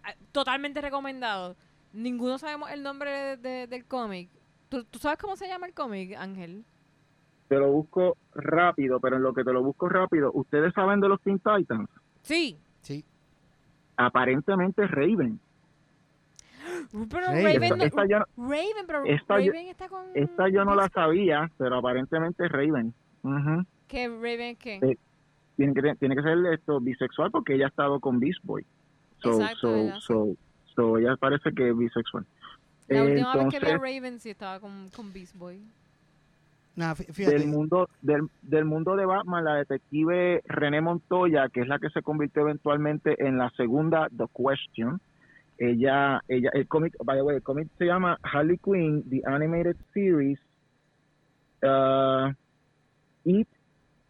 Ah, 0.04 0.14
Totalmente 0.32 0.80
recomendado. 0.80 1.56
Ninguno 1.92 2.38
sabemos 2.38 2.70
el 2.70 2.82
nombre 2.82 3.10
de- 3.10 3.36
de- 3.36 3.66
del 3.66 3.84
cómic. 3.84 4.28
¿Tú, 4.68 4.84
tú 4.84 4.98
sabes 4.98 5.18
cómo 5.18 5.36
se 5.36 5.48
llama 5.48 5.66
el 5.66 5.74
cómic, 5.74 6.14
Ángel? 6.16 6.64
Te 7.49 7.57
lo 7.57 7.70
busco 7.70 8.16
rápido, 8.34 8.99
pero 9.01 9.16
en 9.16 9.22
lo 9.22 9.32
que 9.32 9.44
te 9.44 9.53
lo 9.53 9.62
busco 9.62 9.88
rápido, 9.88 10.30
¿ustedes 10.34 10.72
saben 10.74 11.01
de 11.01 11.09
los 11.09 11.20
Teen 11.22 11.38
Titans? 11.38 11.88
Sí. 12.22 12.57
Sí. 12.82 13.05
Aparentemente 13.97 14.86
Raven. 14.86 15.38
Pero 17.11 17.26
Raven. 17.26 17.44
Raven, 17.62 17.78
no- 17.78 17.84
Esta, 17.84 18.07
yo, 18.07 18.18
Raven, 18.36 18.86
pero 18.86 19.05
esta 19.05 19.40
yo- 19.40 19.53
Raven 19.53 19.68
está 19.68 19.88
con. 19.88 20.05
esta 20.14 20.49
yo 20.49 20.64
no 20.64 20.74
la 20.74 20.88
sabía, 20.88 21.51
pero 21.59 21.76
aparentemente 21.76 22.44
es 22.47 22.53
Raven. 22.53 22.92
¿Qué 23.88 24.09
Raven 24.09 24.57
qué? 24.57 24.76
Eh, 24.82 24.99
Tiene 25.57 25.72
que, 25.74 25.94
tiene 25.97 26.16
que 26.16 26.22
ser 26.22 26.36
esto 26.53 26.80
bisexual 26.80 27.30
porque 27.30 27.55
ella 27.55 27.66
ha 27.66 27.68
estado 27.68 27.99
con 28.01 28.18
Beast 28.20 28.40
Boy. 28.42 28.64
So, 29.22 29.40
Exacto, 29.40 29.90
so, 30.01 30.01
so, 30.01 30.36
so 30.74 30.99
ella 30.99 31.16
parece 31.16 31.53
que 31.53 31.70
es 31.70 31.76
bisexual. 31.76 32.26
La 32.88 33.03
última 33.05 33.36
vez 33.36 33.47
que 33.49 33.61
vi 33.61 33.70
a 33.70 33.78
Raven 33.78 34.20
sí 34.20 34.30
estaba 34.30 34.61
con, 34.61 34.90
con 34.94 35.12
Beast 35.12 35.34
Boy. 35.36 35.61
Nah, 36.76 36.94
fíjate. 36.94 37.38
del 37.38 37.48
mundo 37.48 37.88
del, 38.02 38.28
del 38.42 38.64
mundo 38.66 38.96
de 38.96 39.06
Batman, 39.06 39.44
la 39.44 39.54
detective 39.56 40.42
René 40.44 40.80
Montoya, 40.82 41.48
que 41.48 41.60
es 41.62 41.68
la 41.68 41.78
que 41.78 41.88
se 41.90 42.02
convirtió 42.02 42.42
eventualmente 42.42 43.16
en 43.26 43.38
la 43.38 43.48
segunda 43.56 44.08
The 44.16 44.26
Question. 44.36 45.00
Ella, 45.58 46.22
ella, 46.28 46.50
el 46.52 46.68
cómic, 46.68 46.94
by 47.02 47.16
the 47.16 47.22
way, 47.22 47.36
el 47.36 47.42
cómic 47.42 47.68
se 47.78 47.86
llama 47.86 48.18
Harley 48.22 48.58
Quinn, 48.58 49.02
The 49.08 49.22
Animated 49.24 49.76
Series, 49.94 50.38
uh, 51.62 52.30
Eat, 53.24 53.48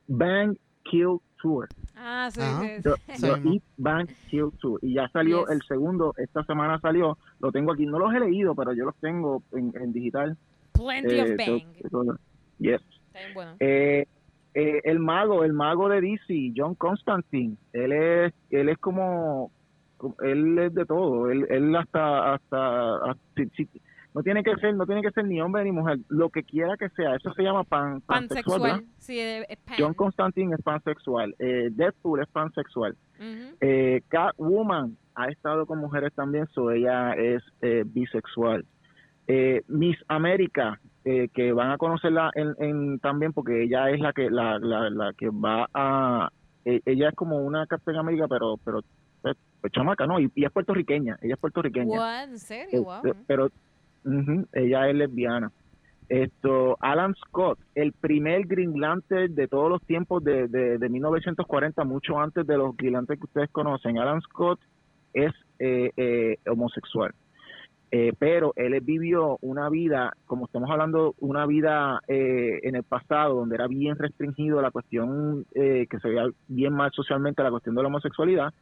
Bang, 0.08 0.56
Kill 0.90 1.18
Tour. 1.40 1.68
Ah, 1.96 2.28
sí, 2.32 2.40
Ajá. 2.40 2.60
sí, 2.62 2.68
sí. 2.76 2.82
The, 2.82 2.90
Sí, 3.14 3.20
The 3.22 3.36
mismo. 3.36 3.52
Eat, 3.52 3.62
Bang, 3.76 4.08
Kill 4.28 4.50
Tour. 4.60 4.80
Y 4.82 4.94
ya 4.94 5.08
salió 5.10 5.42
Yes. 5.46 5.50
el 5.54 5.62
segundo, 5.62 6.14
esta 6.16 6.42
semana 6.44 6.80
salió, 6.80 7.16
lo 7.40 7.52
tengo 7.52 7.72
aquí, 7.72 7.86
no 7.86 7.98
los 8.00 8.12
he 8.12 8.20
leído, 8.20 8.54
pero 8.56 8.72
yo 8.72 8.84
los 8.84 8.96
tengo 8.96 9.42
en, 9.52 9.72
en 9.80 9.92
digital. 9.92 10.36
Plenty 10.72 11.20
of 11.20 11.28
Eh, 11.28 11.36
Bang. 11.92 12.18
Yes. 12.58 12.80
Está 13.08 13.18
bien 13.20 13.34
bueno. 13.34 13.56
Eh, 13.60 14.06
eh, 14.54 14.80
el 14.84 14.98
mago, 14.98 15.44
el 15.44 15.52
mago 15.52 15.88
de 15.88 16.00
DC, 16.00 16.52
John 16.56 16.74
Constantine, 16.74 17.56
él 17.72 17.92
es, 17.92 18.32
él 18.50 18.68
es 18.70 18.78
como, 18.78 19.50
él 20.22 20.58
es 20.58 20.74
de 20.74 20.86
todo, 20.86 21.30
él, 21.30 21.46
él 21.50 21.74
hasta, 21.76 22.34
hasta, 22.34 22.96
hasta- 23.10 23.20
si- 23.36 23.48
si- 23.68 23.80
no 24.14 24.22
tiene 24.22 24.42
que 24.42 24.56
ser, 24.56 24.74
no 24.74 24.86
tiene 24.86 25.02
que 25.02 25.10
ser 25.10 25.26
ni 25.26 25.42
hombre 25.42 25.62
ni 25.62 25.72
mujer, 25.72 25.98
lo 26.08 26.30
que 26.30 26.42
quiera 26.42 26.74
que 26.78 26.88
sea, 26.90 27.14
eso 27.16 27.34
se 27.34 27.42
llama 27.42 27.64
pan, 27.64 28.00
pansexual. 28.00 28.60
Pansexual. 28.62 28.84
Sí, 28.98 29.20
es 29.20 29.44
es 29.46 29.58
pan. 29.58 29.76
John 29.78 29.92
Constantine 29.92 30.54
es 30.54 30.62
pansexual, 30.62 31.34
eh, 31.38 31.68
Deadpool 31.72 32.22
es 32.22 32.28
pansexual, 32.28 32.96
Ujú. 33.18 33.56
eh, 33.60 34.00
Catwoman 34.08 34.96
ha 35.16 35.28
estado 35.28 35.66
con 35.66 35.78
mujeres 35.80 36.14
también, 36.14 36.46
so 36.54 36.70
ella 36.70 37.12
es 37.12 37.42
bisexual. 37.92 38.64
Miss 39.68 39.96
América, 40.08 40.80
eh, 41.08 41.28
que 41.32 41.52
van 41.52 41.70
a 41.70 41.78
conocerla 41.78 42.32
en, 42.34 42.54
en- 42.58 42.98
también 42.98 43.32
porque 43.32 43.62
ella 43.62 43.90
es 43.90 44.00
la 44.00 44.12
que 44.12 44.28
la, 44.28 44.58
la, 44.58 44.90
la 44.90 45.12
que 45.12 45.28
va 45.30 45.68
a 45.72 46.30
eh, 46.64 46.80
ella 46.84 47.10
es 47.10 47.14
como 47.14 47.38
una 47.38 47.64
Captain 47.68 47.96
América 47.96 48.26
pero 48.28 48.56
pero 48.64 48.80
pues, 49.22 49.36
pues, 49.60 49.72
chamaca 49.72 50.04
no 50.04 50.18
y, 50.18 50.28
y 50.34 50.44
es 50.44 50.50
puertorriqueña 50.50 51.16
ella 51.22 51.34
es 51.34 51.40
puertorriqueña 51.40 51.96
What? 51.96 52.28
¿En 52.30 52.38
serio? 52.40 52.82
Wow. 52.82 52.94
Este, 53.04 53.14
pero 53.28 53.50
ujú, 54.04 54.46
ella 54.52 54.88
es 54.88 54.96
lesbiana 54.96 55.52
esto 56.08 56.76
Alan 56.80 57.14
Scott 57.14 57.60
el 57.76 57.92
primer 57.92 58.44
Green 58.48 58.80
Lantern 58.80 59.32
de 59.32 59.46
todos 59.46 59.70
los 59.70 59.82
tiempos 59.82 60.24
de, 60.24 60.48
de, 60.48 60.78
de 60.78 60.88
1940 60.88 61.84
mucho 61.84 62.18
antes 62.18 62.44
de 62.44 62.56
los 62.56 62.76
Green 62.76 63.06
que 63.06 63.24
ustedes 63.24 63.50
conocen 63.50 63.98
Alan 63.98 64.20
Scott 64.22 64.58
es 65.14 65.32
eh, 65.60 65.92
eh, 65.96 66.38
homosexual 66.50 67.14
Eh, 67.92 68.12
pero 68.18 68.52
él 68.56 68.78
vivió 68.80 69.38
una 69.42 69.68
vida, 69.68 70.12
como 70.26 70.46
estamos 70.46 70.68
hablando, 70.70 71.14
una 71.20 71.46
vida 71.46 72.00
eh, 72.08 72.60
en 72.64 72.74
el 72.74 72.82
pasado 72.82 73.34
donde 73.36 73.54
era 73.54 73.68
bien 73.68 73.96
restringido 73.96 74.60
la 74.60 74.72
cuestión 74.72 75.46
eh, 75.54 75.86
que 75.88 76.00
se 76.00 76.08
veía 76.08 76.28
bien 76.48 76.72
mal 76.72 76.90
socialmente, 76.92 77.44
la 77.44 77.50
cuestión 77.50 77.76
de 77.76 77.82
la 77.82 77.88
homosexualidad, 77.88 78.52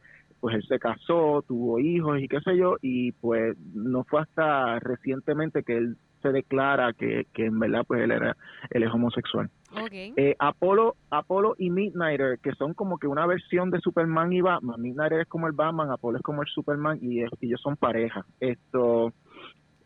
pues 0.45 0.57
él 0.57 0.63
se 0.69 0.79
casó, 0.79 1.43
tuvo 1.49 1.79
hijos 1.79 2.21
y 2.21 2.29
qué 2.29 2.39
sé 2.41 2.55
yo, 2.55 2.77
y 2.83 3.13
pues 3.13 3.57
no 3.73 4.05
fue 4.05 4.21
hasta 4.21 4.79
recientemente 4.79 5.63
que 5.63 5.75
él 5.79 5.97
se 6.21 6.33
declara 6.33 6.93
que, 6.93 7.27
que 7.33 7.47
en 7.47 7.59
verdad 7.59 7.83
pues 7.87 8.03
él 8.03 8.11
era 8.11 8.37
él 8.69 8.83
es 8.83 8.91
homosexual. 8.93 9.49
Ok. 9.73 9.93
Eh, 9.95 10.37
Apolo, 10.39 10.97
Apolo 11.09 11.55
y 11.57 11.71
Midnighter, 11.71 12.41
que 12.43 12.53
son 12.57 12.75
como 12.75 12.99
que 12.99 13.07
una 13.07 13.27
versión 13.27 13.71
de 13.71 13.81
Superman 13.81 14.35
y 14.35 14.43
Batman. 14.43 14.83
Midnighter 14.83 15.21
es 15.21 15.29
como 15.29 15.47
el 15.47 15.55
Batman, 15.55 15.91
Apolo 15.91 16.19
es 16.19 16.23
como 16.23 16.43
el 16.43 16.49
Superman 16.49 16.99
y 17.01 17.23
es- 17.23 17.31
ellos 17.41 17.63
son 17.63 17.77
pareja. 17.79 18.27
Esto 18.39 19.15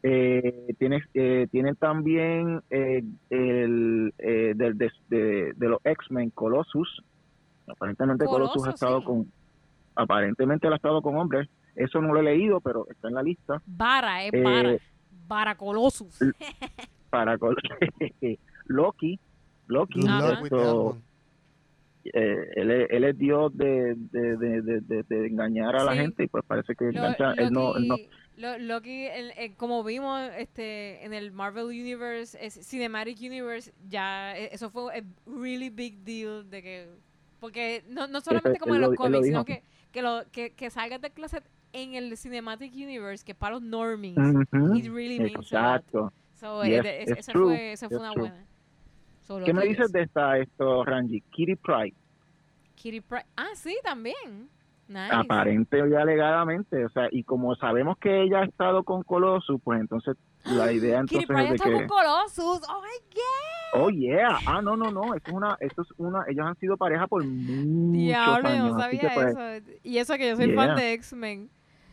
eh, 0.02 0.74
tiene, 0.80 1.04
eh, 1.14 1.46
tiene 1.52 1.76
también 1.76 2.62
eh, 2.70 3.04
el 3.30 4.12
eh, 4.18 4.54
del- 4.56 4.76
de, 4.76 4.90
de- 5.08 5.52
de 5.54 5.68
los 5.68 5.78
X-Men, 5.84 6.30
Colossus. 6.30 7.00
Aparentemente 7.68 8.24
Colossus, 8.24 8.66
ha 8.66 8.70
estado 8.70 9.00
sí. 9.00 9.06
con, 9.06 9.26
aparentemente 9.98 10.66
él 10.66 10.72
ha 10.72 10.76
estado 10.76 11.02
con 11.02 11.16
hombres. 11.16 11.48
Eso 11.74 12.00
no 12.00 12.14
lo 12.14 12.20
he 12.20 12.22
leído, 12.22 12.60
pero 12.60 12.86
está 12.90 13.08
en 13.08 13.14
la 13.14 13.22
lista. 13.22 13.60
Vara, 13.66 14.24
es 14.24 14.32
Eh, 14.32 14.42
Vara. 14.42 14.76
Vara 15.26 15.54
Colossus. 15.56 16.18
Para 17.10 17.36
Loki, 18.66 19.18
Loki, 19.66 20.00
esto, 20.00 20.96
eh, 22.04 22.50
él, 22.56 22.70
es, 22.70 22.90
él 22.90 23.04
es 23.04 23.18
Dios 23.18 23.56
de, 23.56 23.94
de, 23.96 24.36
de, 24.36 24.62
de, 24.62 24.80
de- 24.80 25.02
de 25.02 25.26
engañar 25.26 25.76
a 25.76 25.84
la 25.84 25.92
Sí. 25.92 25.98
gente 25.98 26.24
y 26.24 26.26
pues 26.28 26.44
parece 26.46 26.74
que 26.74 26.84
Lo- 26.86 26.90
engancha, 26.90 27.32
él 27.32 27.50
no, 27.52 27.76
él 27.76 27.86
no, 27.88 27.96
Loki, 27.96 28.08
lo- 28.36 28.58
Loki, 28.58 29.04
el- 29.06 29.32
el- 29.36 29.54
como 29.56 29.82
vimos 29.84 30.20
este 30.38 31.04
en 31.04 31.12
el 31.12 31.32
Marvel 31.32 31.66
Universe, 31.66 32.38
es 32.40 32.54
Cinematic 32.68 33.18
Universe, 33.20 33.72
ya 33.88 34.36
eh, 34.38 34.50
eso 34.52 34.70
fue 34.70 34.98
a 34.98 35.02
really 35.26 35.70
big 35.70 35.98
deal 36.04 36.48
de 36.50 36.62
que 36.62 36.88
porque 37.40 37.84
no, 37.88 38.06
no 38.08 38.20
solamente 38.20 38.58
como 38.58 38.74
en 38.74 38.80
lo- 38.82 38.88
los 38.88 38.96
cómics, 38.96 39.26
sino 39.26 39.44
que 39.44 39.62
que, 39.98 40.02
lo, 40.02 40.22
que, 40.30 40.50
que 40.54 40.70
salga 40.70 40.98
de 40.98 41.10
closet 41.10 41.44
en 41.72 41.94
el 41.94 42.16
Cinematic 42.16 42.72
Universe, 42.72 43.24
que 43.24 43.34
para 43.34 43.54
los 43.54 43.62
normies, 43.62 44.16
Ujú, 44.16 44.76
it 44.76 44.86
really 44.92 45.18
means 45.18 45.40
exacto. 45.40 46.12
So, 46.36 46.62
Yes, 46.64 46.84
eh, 46.84 47.04
esa 47.18 47.32
true, 47.32 47.46
fue, 47.46 47.72
esa 47.72 47.88
fue 47.88 47.98
una 47.98 48.12
true. 48.12 48.22
buena. 48.22 48.46
So, 49.26 49.42
¿Qué 49.44 49.52
me 49.52 49.64
dices 49.64 49.86
es- 49.86 49.92
de 49.92 50.02
esta, 50.02 50.38
esto, 50.38 50.84
Ranji? 50.84 51.20
Kitty 51.32 51.56
Pride, 51.56 51.94
Kitty 52.76 53.00
Pryde. 53.00 53.26
Ah, 53.36 53.48
sí, 53.54 53.76
también. 53.82 54.48
Nice. 54.86 55.12
aparente 55.12 55.76
y 55.78 55.94
alegadamente, 55.94 56.82
o 56.86 56.88
sea, 56.88 57.08
y 57.10 57.22
como 57.22 57.54
sabemos 57.56 57.98
que 57.98 58.22
ella 58.22 58.40
ha 58.40 58.44
estado 58.44 58.84
con 58.84 59.02
Colossus, 59.02 59.60
pues 59.62 59.80
entonces 59.80 60.16
la 60.50 60.72
idea 60.72 61.00
Kitty 61.08 61.16
entonces 61.16 61.26
Pryde 61.26 61.42
es 61.44 61.48
de 61.50 61.54
está 61.56 61.64
que, 61.68 61.72
con 61.74 61.86
Colossus. 61.88 62.68
Oh 62.68 62.80
god. 62.82 63.80
oh 63.82 63.90
yeah, 63.90 64.38
ah 64.46 64.60
no 64.62 64.76
no 64.76 64.90
no, 64.90 65.14
esto 65.14 65.30
es 65.30 65.36
una, 65.36 65.56
esto 65.60 65.82
es 65.82 65.88
una, 65.98 66.24
ellos 66.28 66.46
han 66.46 66.56
sido 66.58 66.76
pareja 66.76 67.06
por 67.06 67.24
muchos 67.24 67.92
Diablo, 67.92 68.48
yo 68.48 68.54
años, 68.54 68.72
no 68.74 68.80
sabía 68.80 69.00
que 69.00 69.08
pues, 69.10 69.26
eso. 69.28 69.78
Y 69.82 69.98
eso 69.98 70.14
que 70.16 70.28
yo 70.28 70.36
soy 70.36 70.52
fan 70.54 70.66
Yeah. 70.68 70.74
de 70.76 70.92
X-Men. 70.94 71.50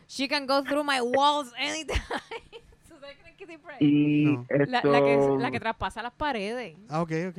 She 0.08 0.28
can 0.28 0.46
go 0.46 0.62
through 0.62 0.84
my 0.84 1.00
walls 1.00 1.52
anytime. 1.58 2.00
¿Tú 2.88 2.94
sabes 3.00 3.16
quién 3.36 3.50
es 3.50 3.60
Kitty 3.60 3.84
y 3.84 4.24
No. 4.26 4.46
esto, 4.48 4.70
La, 4.70 4.82
la 4.84 5.02
que, 5.02 5.18
la 5.40 5.50
que 5.50 5.60
traspasa 5.60 6.02
las 6.02 6.12
paredes. 6.12 6.76
Ah, 6.88 7.02
ok, 7.02 7.12
ok. 7.30 7.38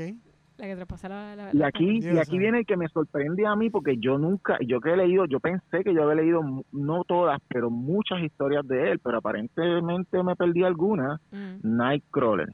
La 0.58 0.66
que 0.66 0.76
traspasa 0.76 1.08
la, 1.10 1.36
la- 1.36 1.50
Y 1.54 1.62
aquí, 1.62 2.00
y 2.02 2.18
aquí 2.18 2.38
viene 2.40 2.60
el 2.60 2.66
que 2.66 2.78
me 2.78 2.88
sorprende 2.88 3.46
a 3.46 3.56
mí, 3.56 3.70
porque 3.70 3.98
yo 3.98 4.18
nunca, 4.18 4.58
yo 4.66 4.82
que 4.82 4.92
he 4.94 4.98
leído, 4.98 5.26
yo 5.26 5.40
pensé 5.40 5.84
que 5.84 5.94
yo 5.94 6.02
había 6.04 6.16
leído, 6.24 6.42
no 6.72 7.04
todas, 7.04 7.40
pero 7.48 7.70
muchas 7.70 8.22
historias 8.22 8.68
de 8.68 8.92
él, 8.94 9.00
pero 9.00 9.20
aparentemente 9.20 10.24
me 10.24 10.36
perdí 10.36 10.64
algunas. 10.64 11.22
Mm. 11.32 11.58
Nightcrawler. 11.78 12.54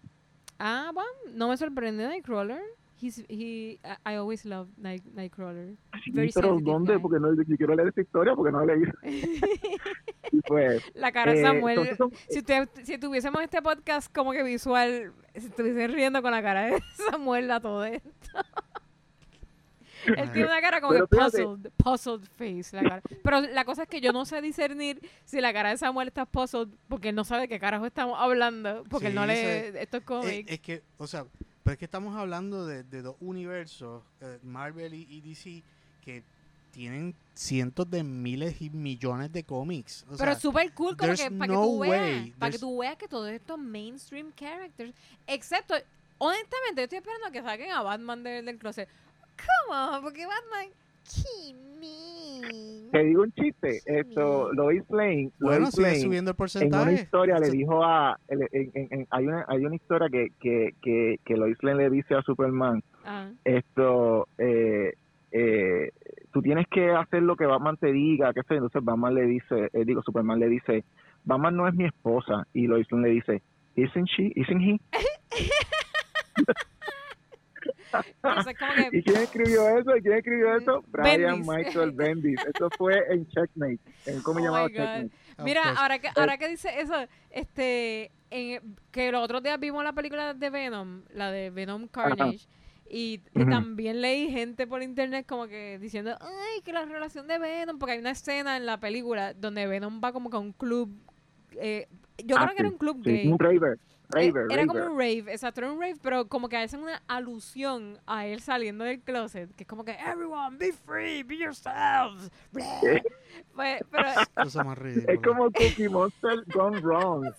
Ah, 0.59 0.91
bueno, 0.93 1.09
no 1.33 1.47
me 1.47 1.55
sorprende 1.57 2.05
Nightcrawler. 2.07 2.61
He's, 3.03 3.17
he, 3.27 3.79
I 4.05 4.13
I 4.13 4.15
always 4.15 4.45
love 4.45 4.69
Night, 4.77 5.03
Nightcrawler. 5.13 5.75
Sí, 6.05 6.11
Very 6.11 6.31
pero 6.33 6.57
¿dónde? 6.61 6.93
guy. 6.93 7.01
Porque 7.01 7.19
no, 7.19 7.33
yo 7.35 7.57
quiero 7.57 7.75
leer 7.75 7.89
esa 7.89 7.99
historia 8.01 8.33
porque 8.33 8.51
no 8.53 8.65
la 8.65 8.73
he 8.73 8.77
leído. 8.77 8.93
Y 10.31 10.41
pues, 10.41 10.81
la 10.95 11.11
cara 11.11 11.33
de 11.33 11.41
eh, 11.41 11.43
Samuel. 11.43 11.95
son- 11.97 12.11
Si, 12.29 12.39
usted, 12.39 12.67
si 12.83 12.97
tuviésemos 12.97 13.41
este 13.43 13.61
podcast 13.61 14.11
como 14.15 14.31
que 14.31 14.41
visual, 14.41 15.11
si 15.35 15.45
estuviese 15.47 15.87
riendo 15.87 16.21
con 16.23 16.31
la 16.31 16.41
cara 16.41 16.63
de 16.67 16.81
Samuel 17.11 17.51
a 17.51 17.59
todo 17.59 17.83
esto. 17.85 18.09
Él 20.05 20.31
tiene 20.31 20.47
una 20.47 20.59
cara 20.59 20.81
como 20.81 20.93
Pero 20.93 21.07
que 21.07 21.15
fíjate. 21.15 21.43
puzzled, 21.43 21.71
puzzled 21.77 22.27
face. 22.35 22.75
La 22.75 22.83
cara. 22.83 23.01
Pero 23.23 23.41
la 23.41 23.63
cosa 23.63 23.83
es 23.83 23.89
que 23.89 24.01
yo 24.01 24.11
no 24.11 24.25
sé 24.25 24.41
discernir 24.41 24.99
si 25.23 25.39
la 25.39 25.53
cara 25.53 25.69
de 25.69 25.77
Samuel 25.77 26.09
está 26.09 26.25
puzzled 26.25 26.67
porque 26.89 27.09
él 27.09 27.15
no 27.15 27.23
sabe 27.23 27.43
de 27.43 27.47
qué 27.47 27.57
carajo 27.59 27.85
estamos 27.85 28.17
hablando. 28.19 28.83
Porque 28.89 29.07
él 29.07 29.15
no 29.15 29.21
Sí, 29.23 29.29
lee 29.29 29.35
sí. 29.35 29.77
estos 29.77 30.01
Eh, 30.01 30.05
cómics. 30.05 30.51
es 30.51 30.59
que, 30.59 30.81
o 30.97 31.07
sea, 31.07 31.25
pero 31.63 31.73
es 31.73 31.79
que 31.79 31.85
estamos 31.85 32.15
hablando 32.15 32.65
de, 32.65 32.83
de 32.83 33.01
dos 33.01 33.15
universos, 33.19 34.03
eh, 34.21 34.39
Marvel 34.43 34.93
y, 34.93 35.07
y 35.09 35.21
DC, 35.21 35.63
que 36.01 36.23
tienen 36.71 37.15
cientos 37.33 37.89
de 37.89 38.03
miles 38.03 38.61
y 38.61 38.69
millones 38.69 39.31
de 39.31 39.43
cómics. 39.43 40.05
O 40.09 40.17
Pero 40.17 40.31
es 40.31 40.39
súper 40.39 40.73
cool 40.73 40.97
como 40.97 41.13
que 41.13 41.31
para 41.31 41.53
no 41.53 41.61
que 41.61 41.67
tú 41.67 41.79
veas, 41.79 42.29
para 42.37 42.51
que 42.51 42.59
tú 42.59 42.77
veas 42.79 42.97
que 42.97 43.07
todos 43.07 43.29
estos 43.29 43.59
mainstream 43.59 44.33
characters, 44.33 44.93
excepto, 45.27 45.75
honestamente, 46.17 46.81
yo 46.81 46.83
estoy 46.83 46.97
esperando 46.97 47.27
a 47.27 47.31
que 47.31 47.41
saquen 47.41 47.71
a 47.71 47.81
Batman 47.81 48.23
del, 48.23 48.45
del 48.45 48.57
closet. 48.57 48.89
Come 49.37 49.79
on, 49.79 50.01
porque 50.01 50.25
Batman. 50.25 50.82
Te 52.91 53.03
digo 53.03 53.23
un 53.23 53.31
chiste, 53.31 53.81
esto, 53.85 54.51
Lois 54.53 54.83
Lane, 54.89 55.31
bueno, 55.39 55.61
Lois 55.61 55.73
sigue 55.73 55.87
Lane, 55.87 55.99
subiendo 55.99 56.29
el 56.31 56.33
en 56.33 56.37
porcentaje. 56.37 56.83
una 56.83 56.91
historia 56.93 57.39
le 57.39 57.49
dijo 57.49 57.83
a, 57.83 58.17
en- 58.27 58.47
en- 58.51 58.87
en- 58.91 59.07
hay 59.09 59.25
una, 59.27 59.45
hay 59.47 59.65
una 59.65 59.75
historia 59.75 60.07
que, 60.09 60.27
que, 60.39 60.75
que, 60.81 61.17
que 61.25 61.37
Lois 61.37 61.57
Lane 61.63 61.83
le 61.83 61.89
dice 61.89 62.13
a 62.15 62.21
Superman, 62.21 62.83
Ah, 63.05 63.29
esto, 63.43 64.27
eh, 64.37 64.93
eh, 65.31 65.89
tú 66.31 66.41
tienes 66.41 66.67
que 66.69 66.91
hacer 66.91 67.23
lo 67.23 67.35
que 67.35 67.45
Batman 67.47 67.77
te 67.77 67.91
diga, 67.91 68.31
qué 68.33 68.41
sé, 68.47 68.53
entonces 68.55 68.83
Batman 68.83 69.15
le 69.15 69.25
dice, 69.25 69.69
eh, 69.73 69.83
digo, 69.85 70.01
Superman 70.03 70.39
le 70.39 70.47
dice, 70.49 70.83
Batman 71.25 71.55
no 71.57 71.67
es 71.67 71.73
mi 71.73 71.85
esposa, 71.85 72.45
y 72.53 72.67
Lois 72.67 72.85
Lane 72.91 73.07
le 73.07 73.13
dice, 73.15 73.41
isn't 73.75 74.07
she, 74.07 74.31
isn't 74.35 74.61
he? 74.61 74.79
como 78.21 78.73
que, 78.75 78.97
¿Y 78.97 79.03
quién 79.03 79.17
escribió 79.21 79.77
eso? 79.77 79.95
¿Y 79.95 80.01
quién 80.01 80.13
escribió 80.15 80.55
eso? 80.57 80.83
Brian 80.87 81.21
Bendis. 81.21 81.47
Michael 81.47 81.91
Bendis. 81.91 82.39
Eso 82.53 82.69
fue 82.77 83.03
en 83.09 83.27
Checkmate, 83.27 83.79
en 84.05 84.21
cómic 84.21 84.43
Oh 84.43 84.45
llamado. 84.45 84.69
Checkmate. 84.69 85.09
Mira, 85.43 85.63
ahora 85.77 85.99
que, 85.99 86.09
ahora 86.15 86.37
que 86.37 86.47
dice 86.47 86.69
eso, 86.79 86.93
este, 87.31 88.11
en, 88.29 88.75
que 88.91 89.11
los 89.11 89.23
otros 89.23 89.41
días 89.43 89.59
vimos 89.59 89.83
la 89.83 89.93
película 89.93 90.33
de 90.33 90.49
Venom, 90.49 91.03
la 91.13 91.31
de 91.31 91.49
Venom 91.49 91.87
Carnage, 91.87 92.47
y, 92.89 93.19
también 93.49 94.01
leí 94.01 94.29
gente 94.29 94.67
por 94.67 94.83
internet 94.83 95.25
como 95.27 95.47
que 95.47 95.79
diciendo, 95.79 96.15
ay, 96.21 96.61
que 96.63 96.71
la 96.73 96.85
relación 96.85 97.27
de 97.27 97.39
Venom, 97.39 97.79
porque 97.79 97.93
hay 97.93 97.99
una 97.99 98.11
escena 98.11 98.55
en 98.57 98.65
la 98.67 98.79
película 98.79 99.33
donde 99.33 99.65
Venom 99.65 99.99
va 100.03 100.13
como 100.13 100.29
que 100.29 100.37
a 100.37 100.39
un 100.39 100.53
club, 100.53 100.91
eh, 101.53 101.87
yo 102.23 102.35
Ah, 102.37 102.43
creo 102.43 102.55
que 102.55 102.61
era 102.61 102.69
un 102.69 102.77
club 102.77 103.01
Sí, 103.03 103.09
gay. 103.11 103.27
un 103.27 103.39
raver. 103.39 103.79
Raver, 104.13 104.47
era 104.51 104.65
como 104.65 104.83
un 104.83 104.97
rave, 104.97 105.23
exacto, 105.27 105.61
era 105.61 105.71
un 105.71 105.79
rave, 105.79 105.95
pero 106.01 106.27
como 106.27 106.49
que 106.49 106.57
hacen 106.57 106.81
una 106.81 107.01
alusión 107.07 107.99
a 108.05 108.25
él 108.25 108.41
saliendo 108.41 108.83
del 108.83 109.01
closet, 109.01 109.53
que 109.55 109.63
es 109.63 109.67
como 109.67 109.83
que, 109.83 109.91
everyone, 109.93 110.57
be 110.57 110.71
free, 110.71 111.23
be 111.23 111.37
yourselves. 111.37 112.31
Pues, 112.51 112.65
pero. 113.91 114.07
Es 115.07 115.19
como 115.21 115.51
Cookie 115.51 115.89
Monster 115.89 116.43
gone 116.53 116.79
wrong. 116.79 117.25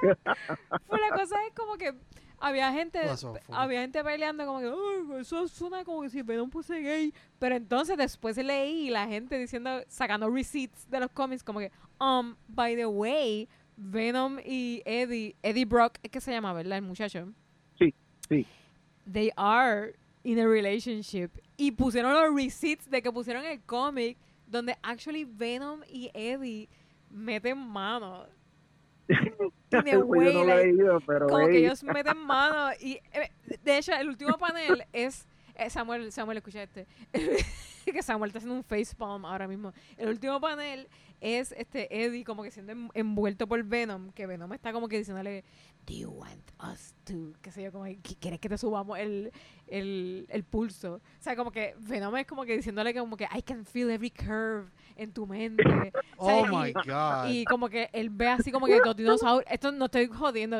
Pues 0.00 1.00
la 1.02 1.14
cosa 1.14 1.36
es 1.46 1.52
como 1.54 1.76
que 1.76 1.94
había 2.38 2.72
gente 2.72 3.00
había 3.50 3.82
gente 3.82 4.02
peleando 4.02 4.46
como 4.46 4.60
que 4.60 4.66
"Ay, 4.66 5.20
eso 5.20 5.46
suena 5.46 5.84
como 5.84 6.00
que 6.00 6.08
si 6.08 6.22
Venom 6.22 6.50
fuese 6.50 6.80
gay 6.80 7.12
pero 7.38 7.54
entonces 7.54 7.98
después 7.98 8.36
leí 8.38 8.88
la 8.88 9.06
gente 9.06 9.38
diciendo 9.38 9.82
sacando 9.88 10.30
receipts 10.30 10.88
de 10.88 11.00
los 11.00 11.10
cómics 11.10 11.44
como 11.44 11.58
que 11.58 11.70
um 12.00 12.34
by 12.48 12.76
the 12.76 12.86
way 12.86 13.46
Venom 13.82 14.38
y 14.44 14.82
Eddie 14.84 15.34
Eddie 15.42 15.64
Brock 15.64 15.98
es 16.02 16.10
que 16.10 16.20
se 16.20 16.30
llama 16.32 16.52
verdad 16.52 16.78
el 16.78 16.82
muchacho 16.84 17.32
Sí, 17.78 17.94
sí. 18.28 18.46
they 19.10 19.30
are 19.36 19.94
in 20.22 20.38
a 20.38 20.46
relationship 20.46 21.30
y 21.56 21.70
pusieron 21.72 22.12
los 22.12 22.34
receipts 22.34 22.90
de 22.90 23.00
que 23.00 23.10
pusieron 23.10 23.44
el 23.44 23.60
cómic 23.62 24.18
donde 24.46 24.76
actually 24.82 25.24
Venom 25.24 25.80
y 25.88 26.10
Eddie 26.12 26.68
meten 27.10 27.56
mano 27.58 28.26
way, 30.06 30.34
no 30.34 30.44
like, 30.44 31.04
pero 31.06 31.26
como 31.26 31.46
que 31.48 31.58
ellos 31.58 31.82
meten 31.82 32.18
mano 32.18 32.70
y 32.80 33.00
eh, 33.12 33.30
de 33.64 33.78
hecho 33.78 33.92
el 33.94 34.08
último 34.08 34.36
panel 34.38 34.84
es 34.92 35.26
Eh, 35.56 35.68
Samuel, 35.68 36.10
Samuel, 36.10 36.38
escucha 36.38 36.62
este. 36.62 36.86
que 37.84 38.02
Samuel 38.02 38.30
está 38.30 38.38
haciendo 38.38 38.54
un 38.56 38.64
facepalm 38.64 39.26
ahora 39.26 39.46
mismo. 39.46 39.74
El 39.98 40.08
último 40.08 40.40
panel 40.40 40.88
es 41.20 41.52
este 41.52 42.04
Eddie 42.04 42.24
como 42.24 42.42
que 42.42 42.50
siendo 42.50 42.72
en- 42.72 42.90
envuelto 42.94 43.46
por 43.46 43.62
Venom, 43.62 44.10
que 44.12 44.26
Venom 44.26 44.52
está 44.52 44.72
como 44.72 44.88
que 44.88 44.98
diciéndole, 44.98 45.44
Do 45.86 45.94
you 45.94 46.10
want 46.10 46.42
us 46.62 46.94
to? 47.04 47.32
qué 47.40 47.50
sé 47.50 47.62
yo, 47.62 47.72
como 47.72 47.84
que 47.84 47.98
"¿Qui- 48.00 48.16
¿quieres 48.20 48.38
que 48.38 48.48
te 48.50 48.58
subamos 48.58 48.98
el, 48.98 49.32
el, 49.66 50.26
el 50.28 50.44
pulso? 50.44 50.94
O 50.96 51.00
sea, 51.22 51.34
como 51.36 51.50
que 51.50 51.74
Venom 51.78 52.16
es 52.16 52.26
como 52.26 52.44
que 52.44 52.56
diciéndole 52.56 52.94
como 52.94 53.16
que 53.16 53.24
I 53.34 53.42
can 53.42 53.64
feel 53.64 53.90
every 53.90 54.10
curve 54.10 54.66
en 54.96 55.12
tu 55.12 55.26
mente. 55.26 55.62
Oh 56.18 56.44
y- 56.46 56.50
my 56.50 56.72
God. 56.72 57.28
Y 57.30 57.44
como 57.46 57.68
que 57.70 57.88
él 57.94 58.10
ve 58.10 58.28
así 58.28 58.52
como 58.52 58.66
que 58.66 58.78
dinosaurios. 58.94 59.50
Esto 59.50 59.72
no 59.72 59.86
estoy 59.86 60.06
jodiendo. 60.06 60.58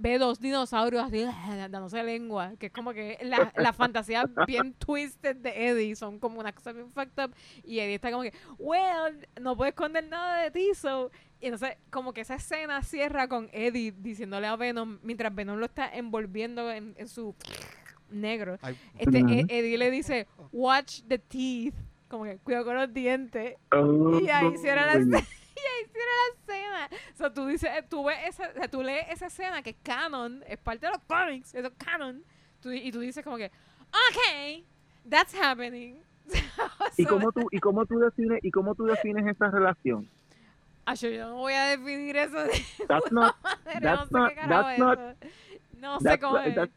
Ve 0.00 0.16
dos 0.18 0.40
dinosaurios 0.40 1.02
así 1.04 1.24
dándose 1.70 2.02
lengua. 2.04 2.52
Que 2.58 2.66
es 2.66 2.72
como 2.72 2.92
que 2.92 3.18
la, 3.22 3.52
la 3.56 3.72
fantasía 3.72 4.24
bien 4.46 4.72
twisted 4.78 5.36
de 5.36 5.68
Eddie 5.68 5.96
son 5.96 6.18
como 6.20 6.38
una 6.40 6.52
cosa 6.52 6.72
bien 6.72 6.90
fucked 6.92 7.24
up. 7.24 7.34
Y 7.64 7.80
Eddie 7.80 7.96
está 7.96 8.10
como 8.10 8.22
que, 8.22 8.32
well, 8.58 9.26
no 9.40 9.56
puedo 9.56 9.68
esconder 9.68 10.08
nada 10.08 10.42
de 10.44 10.50
ti, 10.52 10.70
so. 10.74 11.10
Y 11.40 11.46
entonces, 11.46 11.76
como 11.90 12.12
que 12.12 12.20
esa 12.22 12.36
escena 12.36 12.82
cierra 12.82 13.28
con 13.28 13.48
Eddie 13.52 13.92
diciéndole 13.92 14.46
a 14.46 14.56
Venom, 14.56 14.98
mientras 15.02 15.34
Venom 15.34 15.58
lo 15.58 15.66
está 15.66 15.88
envolviendo 15.92 16.70
en, 16.72 16.94
en 16.96 17.08
su 17.08 17.34
negro. 18.10 18.58
Este. 18.98 19.18
E- 19.18 19.46
Eddie 19.48 19.78
le 19.78 19.90
dice, 19.90 20.26
watch 20.52 21.02
the 21.08 21.18
teeth. 21.18 21.74
Como 22.08 22.24
que, 22.24 22.38
cuidado 22.38 22.64
con 22.64 22.76
los 22.76 22.92
dientes. 22.94 23.56
Oh, 23.70 24.18
Y 24.20 24.30
ahí 24.30 24.48
hicieron 24.54 24.86
la 24.86 24.92
escena. 24.94 25.24
Hicieron 25.84 26.14
la 26.18 26.54
escena. 26.54 26.88
O 27.12 27.16
sea, 27.16 27.32
tú 27.34 27.46
dices, 27.46 27.70
eh, 27.74 27.84
tú 27.88 28.04
ves 28.04 28.18
esa, 28.26 28.48
o 28.48 28.52
sea, 28.52 28.68
tú 28.68 28.82
lees 28.82 29.06
esa 29.10 29.26
escena 29.26 29.62
que 29.62 29.70
es 29.70 29.76
canon, 29.82 30.42
es 30.46 30.58
parte 30.58 30.86
de 30.86 30.92
los 30.92 31.02
cómics, 31.06 31.54
eso 31.54 31.68
es 31.68 31.74
canon. 31.84 32.22
Tú- 32.60 32.72
y 32.72 32.90
tú 32.92 33.00
dices 33.00 33.22
como 33.24 33.36
que, 33.36 33.46
ok, 33.46 34.64
that's 35.08 35.34
happening. 35.34 35.96
¿Y 36.98 37.04
cómo 37.06 37.32
tú 37.32 37.46
y 37.50 37.58
cómo 37.58 37.86
tú 37.86 37.98
defines 37.98 38.40
y 38.44 38.50
cómo 38.50 38.74
tú 38.74 38.84
defines 38.84 39.26
esa 39.26 39.50
relación? 39.50 40.08
ah, 40.84 40.94
yo 40.94 41.10
no 41.28 41.34
voy 41.36 41.52
a 41.52 41.64
definir 41.76 42.16
eso 42.16 42.38
de 42.44 42.50
That's 42.86 43.12
not 43.12 43.34
That's 43.64 44.10
no 44.10 44.20
not- 44.20 44.30
sé 44.30 44.34
carajo 44.34 44.62
that's 44.68 44.78
not-. 44.78 45.16
No 45.78 46.00
sé 46.00 46.18
cómo 46.18 46.38
not- 46.38 46.46
es. 46.46 46.54
that's 46.54 46.72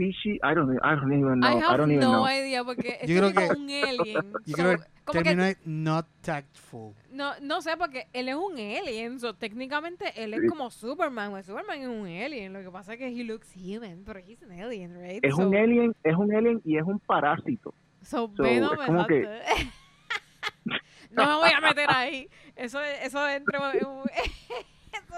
species 0.00 0.40
I 0.42 0.54
don't 0.54 0.70
I 0.82 0.94
don't 0.96 1.12
even 1.12 1.40
know. 1.40 1.48
I 1.48 1.56
I, 1.56 1.60
have 1.60 1.76
don't 1.76 1.90
even 1.90 2.00
no 2.00 2.12
know. 2.12 2.26
idea 2.26 2.64
porque 2.64 2.98
este 3.00 3.06
creo 3.06 3.28
tipo 3.28 3.40
es 3.40 3.50
que- 3.50 3.56
un 3.56 3.70
alien. 3.70 4.32
Yo 4.46 4.56
so, 4.56 4.62
creo 4.62 4.76
que 4.78 4.84
que 5.12 5.22
terminó 5.24 5.52
not 5.64 6.06
tactful. 6.20 6.94
No, 7.10 7.32
no 7.42 7.60
sé, 7.62 7.76
porque 7.76 8.06
él 8.12 8.28
es 8.28 8.36
un 8.36 8.52
alien. 8.52 9.18
So, 9.18 9.34
técnicamente 9.34 10.12
él 10.22 10.34
es 10.34 10.40
Sí. 10.42 10.46
como 10.46 10.70
Superman. 10.70 11.30
pues, 11.32 11.46
Superman 11.46 11.80
es 11.80 11.88
un 11.88 12.06
alien. 12.06 12.52
Lo 12.52 12.60
que 12.62 12.70
pasa 12.70 12.92
es 12.94 12.98
que 13.00 13.08
he 13.08 13.24
looks 13.24 13.52
human, 13.56 14.04
pero 14.04 14.20
he's 14.20 14.40
an 14.42 14.52
alien, 14.52 15.00
right? 15.02 15.24
Es 15.24 15.34
so, 15.34 15.46
un 15.48 15.54
alien, 15.56 15.94
es 16.04 16.14
un 16.14 16.32
alien 16.34 16.60
y 16.64 16.76
es 16.76 16.84
un 16.84 17.00
parásito. 17.00 17.74
So, 18.02 18.32
so, 18.36 18.44
es 18.44 18.60
como 18.86 19.06
que- 19.06 19.26
no 21.10 21.26
me 21.26 21.34
voy 21.34 21.50
a 21.56 21.60
meter 21.60 21.86
ahí. 21.90 22.28
Eso, 22.54 22.80
eso 22.80 23.28
entre... 23.28 23.58
eso 23.78 24.04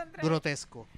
entre- 0.02 0.22
Grotesco. 0.26 0.88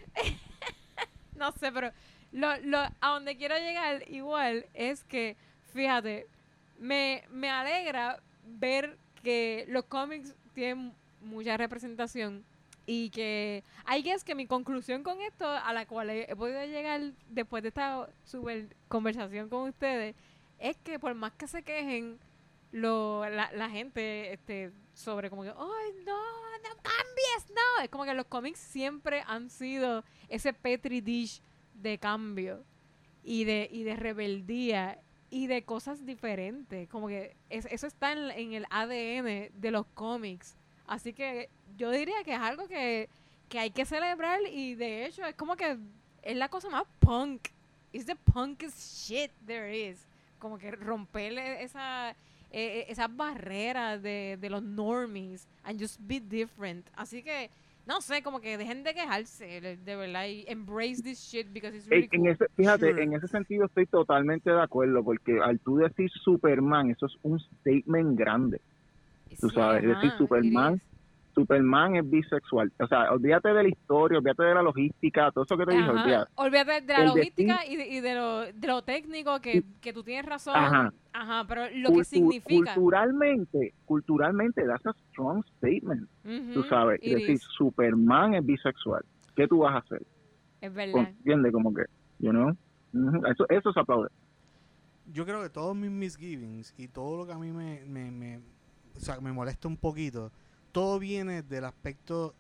no 1.37 1.51
sé, 1.53 1.73
pero 1.73 1.91
lo, 2.35 2.57
lo, 2.63 2.79
a 2.79 3.09
donde 3.11 3.37
quiero 3.37 3.57
llegar 3.57 4.03
igual 4.11 4.67
es 4.75 5.05
que, 5.05 5.37
fíjate, 5.73 6.27
me, 6.79 7.23
me 7.31 7.49
alegra 7.49 8.21
ver 8.45 8.99
que 9.23 9.65
los 9.69 9.85
cómics 9.85 10.35
tienen 10.53 10.93
mucha 11.21 11.57
representación 11.57 12.45
y 12.87 13.11
que 13.11 13.63
hay 13.85 14.03
que 14.03 14.13
es 14.13 14.25
que 14.25 14.35
mi 14.35 14.47
conclusión 14.47 15.05
con 15.05 15.21
esto 15.21 15.49
a 15.49 15.73
la 15.73 15.87
cual 15.87 16.11
he, 16.11 16.35
podido 16.35 16.63
llegar 16.65 17.01
después 17.29 17.63
de 17.63 17.69
esta 17.69 18.09
super 18.25 18.77
conversación 18.89 19.49
con 19.49 19.69
ustedes 19.69 20.17
es 20.59 20.77
que 20.79 20.99
por 20.99 21.15
más 21.15 21.33
que 21.33 21.47
se 21.47 21.63
quejen 21.63 22.19
lo, 22.73 23.29
la, 23.31 23.53
la 23.53 23.71
gente 23.71 24.33
este, 24.33 24.73
sobre 24.93 25.31
como 25.31 25.45
que, 25.45 25.51
ay, 25.51 25.93
no, 26.05 26.19
no 26.19 26.77
cambies, 26.83 27.51
no. 27.51 27.85
Es 27.85 27.89
como 27.91 28.05
que 28.05 28.15
los 28.15 28.27
cómics 28.27 28.59
siempre 28.59 29.23
han 29.29 29.49
sido 29.51 30.03
ese 30.29 30.53
petri 30.53 31.01
dish 31.01 31.41
de 31.75 31.99
cambio 31.99 32.65
y 33.23 33.45
de, 33.45 33.69
y 33.71 33.83
de 33.85 33.97
rebeldía 33.97 34.99
y 35.31 35.47
de 35.47 35.63
cosas 35.65 36.05
diferentes. 36.07 36.89
Como 36.89 37.09
que 37.09 37.37
es- 37.51 37.67
eso 37.67 37.87
está 37.87 38.13
en, 38.13 38.31
en 38.31 38.53
el 38.53 38.67
ADN 38.71 39.51
de 39.55 39.71
los 39.71 39.87
cómics. 39.95 40.57
Así 40.87 41.13
que 41.13 41.49
yo 41.77 41.91
diría 41.91 42.23
que 42.25 42.35
es 42.35 42.41
algo 42.41 42.69
que, 42.69 43.09
que 43.49 43.59
hay 43.59 43.71
que 43.71 43.85
celebrar 43.85 44.41
y 44.51 44.75
de 44.75 45.07
hecho 45.07 45.25
es 45.25 45.35
como 45.35 45.57
que 45.57 45.77
es 46.23 46.37
la 46.37 46.49
cosa 46.49 46.69
más 46.71 46.85
punk. 47.01 47.49
It's 47.93 48.07
the 48.07 48.17
punkest 48.17 49.07
shit 49.09 49.31
there 49.47 49.73
is. 49.91 50.07
Como 50.39 50.59
que 50.59 50.71
romperle 50.73 51.63
esa, 51.63 52.11
eh, 52.11 52.15
eh, 52.51 52.87
esas 52.89 53.15
barreras 53.15 54.03
de, 54.03 54.37
de 54.41 54.51
los 54.51 54.63
normies 54.63 55.47
and 55.63 55.81
just 55.81 55.99
be 56.01 56.21
different. 56.21 56.87
Así 56.97 57.23
que, 57.23 57.51
no 57.87 58.01
sé, 58.01 58.23
como 58.23 58.41
que 58.41 58.57
dejen 58.57 58.83
de 58.83 58.95
quejarse, 58.95 59.61
de, 59.61 59.97
verdad, 59.97 60.27
y 60.27 60.45
embrace 60.49 61.03
this 61.03 61.19
shit 61.21 61.53
because 61.53 61.77
it's 61.77 61.87
really 61.87 62.09
En, 62.13 62.21
en 62.21 62.21
cool. 62.23 62.31
ese, 62.31 62.47
fíjate, 62.57 62.91
Sure. 62.91 63.03
en 63.03 63.13
ese 63.15 63.29
sentido 63.29 63.67
estoy 63.67 63.87
totalmente 63.87 64.51
de 64.51 64.61
acuerdo, 64.63 65.05
porque 65.05 65.39
al 65.43 65.61
tú 65.61 65.77
decir 65.77 66.11
Superman, 66.23 66.91
eso 66.91 67.07
es 67.07 67.15
un 67.23 67.39
statement 67.41 68.19
grande. 68.19 68.61
tú 69.41 69.49
Sí, 69.51 69.55
sabes, 69.55 69.83
es 69.85 69.89
decir, 69.91 70.13
Superman. 70.19 70.81
Superman 71.35 71.97
es 71.97 72.09
bisexual. 72.09 72.73
O 72.79 72.87
sea, 72.87 73.11
olvídate 73.13 73.49
de 73.49 73.63
la 73.63 73.69
historia, 73.69 74.19
olvídate 74.19 74.43
de 74.45 74.55
la 74.55 74.63
logística, 74.63 75.31
todo 75.33 75.45
eso 75.45 75.57
que 75.57 75.67
te 75.67 75.73
dije, 75.73 75.85
Ajá, 75.85 76.03
olvídate. 76.03 76.33
Olvídate 76.37 76.81
de 76.81 76.93
la 76.93 77.01
El 77.01 77.07
logística 77.07 77.67
y 77.67 77.77
de, 77.77 77.87
y 77.89 78.01
de 78.01 78.15
lo, 78.15 78.41
de 78.53 78.67
lo 78.69 78.83
técnico 78.83 79.41
que, 79.41 79.65
que 79.81 79.93
tú 79.93 80.03
tienes 80.03 80.25
razón. 80.27 80.57
Ajá. 80.57 80.93
Ajá, 81.13 81.45
pero 81.47 81.67
lo 81.75 81.93
que 81.93 82.05
significa. 82.05 82.75
Culturalmente, 82.75 83.73
culturalmente, 83.85 84.67
that's 84.67 84.85
a 84.87 84.93
strong 85.11 85.45
statement, 85.57 86.09
tú 86.53 86.65
sabes. 86.65 86.99
Es 87.03 87.15
decir, 87.15 87.31
is. 87.31 87.43
Superman 87.57 88.35
es 88.35 88.45
bisexual. 88.45 89.05
¿Qué 89.37 89.47
tú 89.47 89.59
vas 89.59 89.75
a 89.75 89.79
hacer? 89.79 90.03
Es 90.61 90.75
verdad. 90.75 91.09
¿Entiendes? 91.09 91.53
Como 91.53 91.73
que, 91.73 91.85
you 92.19 92.31
know? 92.31 92.57
Eso, 93.31 93.47
eso 93.49 93.73
se 93.73 93.81
aplaude. 93.81 94.09
Yo 95.13 95.25
creo 95.25 95.43
que 95.43 95.51
todos 95.51 95.77
mis 95.77 95.91
misgivings 95.91 96.75
y 96.79 96.89
todo 96.89 97.17
lo 97.17 97.27
que 97.27 97.33
a 97.33 97.39
mí 97.39 97.53
me, 97.53 97.85
me, 97.85 98.11
me, 98.11 98.39
o 98.97 99.01
sea, 99.01 99.21
me 99.21 99.33
molesta 99.33 99.69
un 99.69 99.77
poquito, 99.77 100.33
todo 100.75 100.99
viene 100.99 101.43
del 101.43 101.65
aspecto 101.65 102.35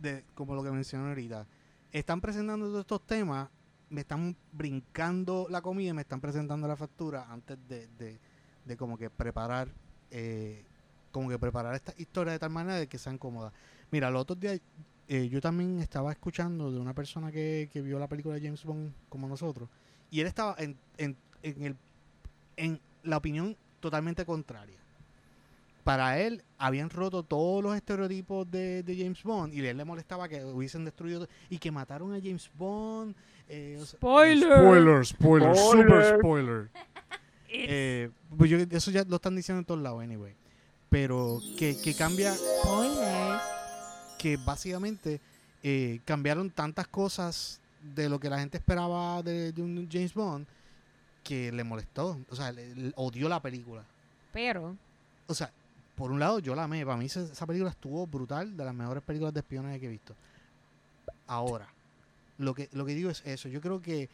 de, 0.00 0.24
como 0.34 0.56
lo 0.56 0.64
que 0.64 0.72
mencioné 0.72 1.08
ahorita. 1.08 1.46
Están 1.92 2.20
presentando 2.20 2.66
todos 2.66 2.80
estos 2.80 3.06
temas, 3.06 3.48
me 3.90 4.00
están 4.00 4.36
brincando 4.50 5.46
la 5.48 5.62
comida, 5.62 5.90
y 5.90 5.92
me 5.92 6.02
están 6.02 6.20
presentando 6.20 6.66
la 6.66 6.74
factura 6.74 7.30
antes 7.30 7.56
de, 7.68 7.86
de, 7.96 8.18
de 8.64 8.76
como 8.76 8.98
que 8.98 9.08
preparar, 9.08 9.68
eh, 10.10 10.64
como 11.12 11.28
que 11.28 11.38
preparar 11.38 11.76
esta 11.76 11.94
historia 11.96 12.32
de 12.32 12.40
tal 12.40 12.50
manera 12.50 12.74
de 12.76 12.88
que 12.88 12.98
sean 12.98 13.18
cómodas. 13.18 13.52
Mira, 13.92 14.10
los 14.10 14.22
otros 14.22 14.40
días 14.40 14.60
eh, 15.06 15.28
yo 15.28 15.40
también 15.40 15.78
estaba 15.78 16.10
escuchando 16.10 16.72
de 16.72 16.80
una 16.80 16.92
persona 16.92 17.30
que, 17.30 17.70
que 17.72 17.82
vio 17.82 18.00
la 18.00 18.08
película 18.08 18.34
de 18.34 18.40
James 18.40 18.64
Bond 18.64 18.92
como 19.08 19.28
nosotros, 19.28 19.68
y 20.10 20.18
él 20.20 20.26
estaba 20.26 20.56
en, 20.58 20.76
en, 20.98 21.16
en 21.44 21.62
el 21.62 21.76
en 22.56 22.80
la 23.04 23.18
opinión 23.18 23.56
totalmente 23.78 24.26
contraria. 24.26 24.80
Para 25.86 26.18
él 26.18 26.42
habían 26.58 26.90
roto 26.90 27.22
todos 27.22 27.62
los 27.62 27.76
estereotipos 27.76 28.50
de, 28.50 28.82
de 28.82 28.96
James 28.96 29.22
Bond 29.22 29.54
y 29.54 29.64
a 29.64 29.70
él 29.70 29.76
le 29.76 29.84
molestaba 29.84 30.28
que 30.28 30.44
hubiesen 30.44 30.84
destruido 30.84 31.28
y 31.48 31.58
que 31.58 31.70
mataron 31.70 32.12
a 32.12 32.16
James 32.20 32.50
Bond. 32.54 33.14
eh, 33.48 33.78
o 33.80 33.86
sea- 33.86 33.96
Spoiler. 33.98 34.50
Spoiler, 34.58 35.06
spoiler, 35.06 35.56
super 35.56 35.86
Spoiler. 35.86 36.18
spoiler. 36.18 36.70
Eh, 37.48 38.10
pues 38.36 38.50
yo- 38.50 38.58
eso 38.58 38.90
ya 38.90 39.04
lo 39.04 39.16
están 39.16 39.36
diciendo 39.36 39.60
en 39.60 39.64
todos 39.64 39.80
lados, 39.80 40.02
anyway. 40.02 40.34
Pero 40.90 41.40
que, 41.56 41.80
que 41.80 41.94
cambia, 41.94 42.34
Spoilers. 42.34 43.42
que 44.18 44.36
básicamente 44.44 45.20
eh, 45.62 46.00
cambiaron 46.04 46.50
tantas 46.50 46.88
cosas 46.88 47.60
de 47.94 48.08
lo 48.08 48.18
que 48.18 48.28
la 48.28 48.40
gente 48.40 48.58
esperaba 48.58 49.22
de, 49.22 49.52
de 49.52 49.62
un 49.62 49.88
James 49.90 50.12
Bond 50.12 50.46
que 51.22 51.52
le 51.52 51.62
molestó. 51.64 52.18
O 52.28 52.34
sea, 52.36 52.50
le- 52.52 52.74
le 52.74 52.92
odió 52.96 53.28
la 53.28 53.40
película. 53.40 53.84
Pero, 54.32 54.76
o 55.28 55.34
sea, 55.34 55.50
por 55.96 56.12
un 56.12 56.20
lado 56.20 56.38
yo 56.38 56.54
la 56.54 56.64
amé, 56.64 56.84
para 56.84 56.96
mí 56.96 57.06
esa, 57.06 57.46
película 57.46 57.70
estuvo 57.70 58.06
brutal, 58.06 58.56
de 58.56 58.64
las 58.64 58.74
mejores 58.74 59.02
películas 59.02 59.34
de 59.34 59.40
espionaje 59.40 59.80
que 59.80 59.86
he 59.86 59.90
visto. 59.90 60.14
Ahora, 61.26 61.68
lo 62.38 62.54
que, 62.54 62.68
digo 62.94 63.10
es 63.10 63.22
eso, 63.24 63.48
yo 63.48 63.60
creo 63.60 63.80
que 63.80 64.08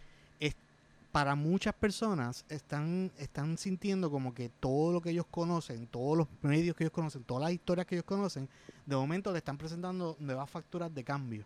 para 1.13 1.35
muchas 1.35 1.75
personas 1.75 2.47
están, 2.49 3.13
están 3.19 3.59
sintiendo 3.59 4.11
como 4.11 4.33
que 4.33 4.49
todo 4.49 4.95
lo 4.95 5.03
que 5.03 5.11
ellos 5.11 5.27
conocen, 5.31 5.87
todos 5.87 6.17
los 6.17 6.27
medios 6.41 6.75
que 6.75 6.85
ellos 6.85 6.93
conocen, 6.93 7.23
todas 7.23 7.43
las 7.43 7.53
historias 7.53 7.87
que 7.87 7.97
ellos 7.97 8.07
conocen, 8.07 8.49
de 8.87 8.97
momento 8.97 9.31
le 9.31 9.39
están 9.39 9.59
presentando 9.59 10.17
nuevas 10.19 10.49
facturas 10.49 10.93
de 10.93 11.05
cambio. 11.05 11.45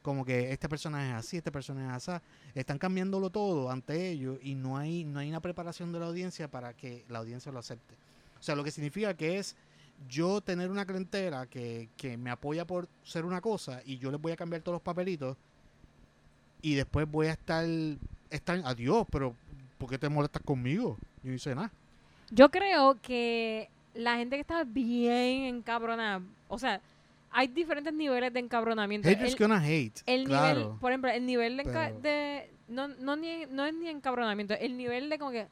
Como 0.00 0.24
que 0.24 0.50
este 0.50 0.68
personaje 0.68 1.10
es 1.10 1.14
así, 1.14 1.36
este 1.36 1.52
personaje 1.52 1.94
es 1.94 2.08
así. 2.08 2.24
Están 2.54 2.78
cambiándolo 2.78 3.28
todo 3.28 3.70
ante 3.70 4.08
ellos 4.08 4.38
y 4.40 4.54
no 4.54 4.78
hay, 4.78 5.04
no 5.04 5.18
hay 5.18 5.28
una 5.28 5.40
preparación 5.40 5.92
de 5.92 6.00
la 6.00 6.06
audiencia 6.06 6.48
para 6.50 6.72
que 6.72 7.04
la 7.08 7.18
audiencia 7.18 7.52
lo 7.52 7.58
acepte. 7.58 7.96
O 8.46 8.48
sea, 8.48 8.54
lo 8.54 8.62
que 8.62 8.70
significa 8.70 9.12
que 9.12 9.38
es 9.38 9.56
yo 10.08 10.40
tener 10.40 10.70
una 10.70 10.86
clientela 10.86 11.46
que, 11.48 11.88
que 11.96 12.16
me 12.16 12.30
apoya 12.30 12.64
por 12.64 12.88
ser 13.02 13.24
una 13.24 13.40
cosa 13.40 13.82
y 13.84 13.98
yo 13.98 14.12
les 14.12 14.20
voy 14.20 14.30
a 14.30 14.36
cambiar 14.36 14.62
todos 14.62 14.76
los 14.76 14.82
papelitos 14.82 15.36
y 16.62 16.76
después 16.76 17.10
voy 17.10 17.26
a 17.26 17.32
estar, 17.32 17.66
estar 18.30 18.62
adiós, 18.64 19.04
pero 19.10 19.34
¿por 19.78 19.90
qué 19.90 19.98
te 19.98 20.08
molestas 20.08 20.42
conmigo? 20.44 20.96
Yo 21.24 21.30
no 21.30 21.34
hice 21.34 21.56
nada. 21.56 21.72
Yo 22.30 22.48
creo 22.48 23.00
que 23.02 23.68
la 23.94 24.16
gente 24.16 24.36
que 24.36 24.42
está 24.42 24.62
bien 24.62 25.56
encabronada, 25.56 26.22
o 26.46 26.56
sea, 26.56 26.80
hay 27.32 27.48
diferentes 27.48 27.92
niveles 27.92 28.32
de 28.32 28.38
encabronamiento. 28.38 29.08
Haters 29.08 29.32
El- 29.32 29.38
gonna 29.40 29.60
hate, 29.60 30.02
El 30.06 30.24
claro. 30.26 30.60
nivel, 30.60 30.78
por 30.78 30.92
ejemplo, 30.92 31.10
el 31.10 31.26
nivel 31.26 31.56
de, 31.56 31.64
de- 32.00 32.50
no, 32.68 32.86
no, 32.86 33.16
ni, 33.16 33.44
no 33.46 33.66
es 33.66 33.74
ni 33.74 33.88
encabronamiento, 33.88 34.54
el 34.54 34.76
nivel 34.76 35.10
de 35.10 35.18
como 35.18 35.32
que, 35.32 35.48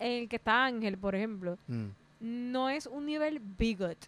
ah, 0.00 0.04
el 0.04 0.28
que 0.28 0.36
está 0.36 0.64
Ángel, 0.64 0.96
por 0.98 1.14
ejemplo, 1.14 1.58
Mm. 1.68 1.86
no 2.20 2.68
es 2.70 2.86
un 2.86 3.06
nivel 3.06 3.38
bigot, 3.40 3.98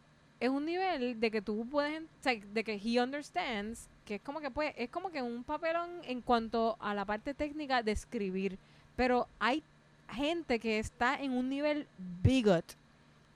es 0.40 0.48
un 0.48 0.64
nivel 0.66 1.20
de 1.20 1.30
que 1.30 1.40
tú 1.42 1.66
puedes, 1.70 1.96
en- 1.98 2.04
o 2.04 2.22
sea, 2.22 2.34
de 2.34 2.64
que 2.64 2.74
he 2.82 3.00
understands, 3.00 3.88
que 4.04 4.16
es 4.16 4.20
como 4.22 4.40
que 4.40 4.50
pues, 4.50 4.74
es 4.76 4.88
como 4.90 5.10
que 5.10 5.22
un 5.22 5.44
papelón 5.44 5.90
en 6.04 6.20
cuanto 6.20 6.76
a 6.80 6.94
la 6.94 7.04
parte 7.04 7.32
técnica 7.34 7.82
de 7.82 7.92
escribir, 7.92 8.58
pero 8.96 9.28
hay 9.38 9.62
gente 10.10 10.58
que 10.58 10.78
está 10.78 11.14
en 11.20 11.32
un 11.32 11.48
nivel 11.48 11.86
bigot, 12.22 12.64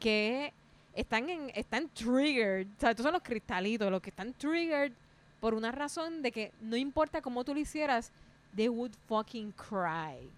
que 0.00 0.52
están 0.94 1.28
en, 1.30 1.50
están 1.54 1.88
triggered, 1.90 2.66
o 2.76 2.80
sea, 2.80 2.90
estos 2.90 3.04
son 3.04 3.12
los 3.12 3.22
cristalitos, 3.22 3.90
los 3.90 4.00
que 4.02 4.10
están 4.10 4.32
triggered 4.34 4.92
por 5.40 5.54
una 5.54 5.70
razón 5.70 6.22
de 6.22 6.32
que 6.32 6.52
no 6.60 6.76
importa 6.76 7.20
cómo 7.22 7.44
tú 7.44 7.54
lo 7.54 7.60
hicieras, 7.60 8.10
they 8.54 8.68
would 8.68 8.92
fucking 9.06 9.52
cry. 9.52 10.28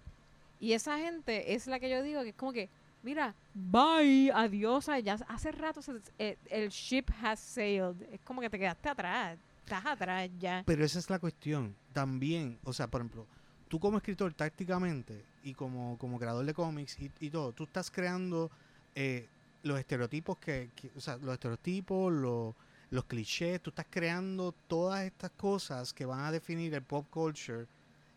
Y 0.59 0.73
esa 0.73 0.97
gente 0.99 1.53
es 1.53 1.67
la 1.67 1.79
que 1.79 1.89
yo 1.89 2.03
digo 2.03 2.21
que 2.23 2.29
es 2.29 2.35
como 2.35 2.51
que, 2.53 2.69
mira, 3.03 3.33
bye, 3.53 4.31
adiós, 4.33 4.87
ya 5.03 5.13
hace 5.27 5.51
rato 5.51 5.81
se- 5.81 6.01
eh, 6.17 6.37
el 6.49 6.69
ship 6.69 7.05
has 7.21 7.39
sailed. 7.39 8.01
Es 8.11 8.19
como 8.21 8.41
que 8.41 8.49
te 8.49 8.59
quedaste 8.59 8.89
atrás, 8.89 9.37
estás 9.63 9.85
atrás 9.85 10.29
ya. 10.39 10.63
Pero 10.65 10.83
esa 10.83 10.99
es 10.99 11.09
la 11.09 11.19
cuestión. 11.19 11.75
También, 11.93 12.59
o 12.63 12.73
sea, 12.73 12.87
por 12.87 13.01
ejemplo, 13.01 13.25
tú 13.67 13.79
como 13.79 13.97
escritor 13.97 14.33
tácticamente 14.33 15.23
y 15.43 15.53
como, 15.53 15.97
como 15.97 16.19
creador 16.19 16.45
de 16.45 16.53
cómics 16.53 16.97
y, 16.99 17.09
y 17.19 17.29
todo, 17.29 17.53
tú 17.53 17.63
estás 17.63 17.89
creando 17.89 18.51
eh, 18.95 19.27
los 19.63 19.79
estereotipos 19.79 20.37
que, 20.39 20.69
que- 20.75 20.91
o 20.95 20.99
sea, 20.99 21.15
los 21.17 21.33
estereotipos, 21.33 22.11
los, 22.11 22.53
los 22.89 23.05
clichés, 23.05 23.61
tú 23.61 23.69
estás 23.69 23.85
creando 23.89 24.53
todas 24.67 25.05
estas 25.05 25.31
cosas 25.31 25.93
que 25.93 26.05
van 26.05 26.21
a 26.21 26.31
definir 26.31 26.73
el 26.73 26.81
pop 26.81 27.05
culture 27.09 27.65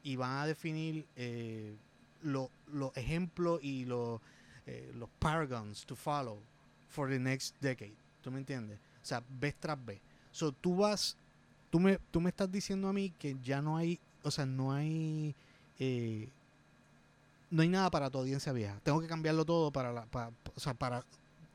y 0.02 0.16
van 0.16 0.38
a 0.38 0.46
definir 0.46 1.06
eh, 1.14 1.76
lo- 2.22 2.50
los 2.72 2.96
ejemplos 2.96 3.60
y 3.62 3.84
los, 3.84 4.20
eh, 4.66 4.92
los 4.94 5.08
paragons 5.18 5.84
to 5.86 5.96
follow 5.96 6.38
for 6.88 7.08
the 7.08 7.18
next 7.18 7.54
decade. 7.60 7.96
¿Tú 8.22 8.30
me 8.30 8.38
entiendes? 8.38 8.78
O 9.02 9.06
sea, 9.06 9.22
vez 9.28 9.54
tras 9.58 9.82
vez. 9.84 10.00
So, 10.30 10.52
tú 10.52 10.76
vas 10.76 11.16
tú 11.70 11.80
me, 11.80 11.98
tú 12.10 12.20
me 12.20 12.28
estás 12.28 12.52
diciendo 12.52 12.86
a 12.88 12.92
mí 12.92 13.10
que 13.18 13.34
ya 13.42 13.62
no 13.62 13.78
hay, 13.78 13.98
o 14.22 14.30
sea, 14.30 14.44
no 14.44 14.72
hay, 14.72 15.34
eh, 15.78 16.28
no 17.50 17.62
hay 17.62 17.68
nada 17.68 17.90
para 17.90 18.10
tu 18.10 18.18
audiencia 18.18 18.52
vieja. 18.52 18.78
Tengo 18.82 19.00
que 19.00 19.06
cambiarlo 19.06 19.44
todo 19.46 19.70
para, 19.72 19.90
la, 19.90 20.04
para, 20.04 20.32
o 20.54 20.60
sea, 20.60 20.74
para 20.74 21.02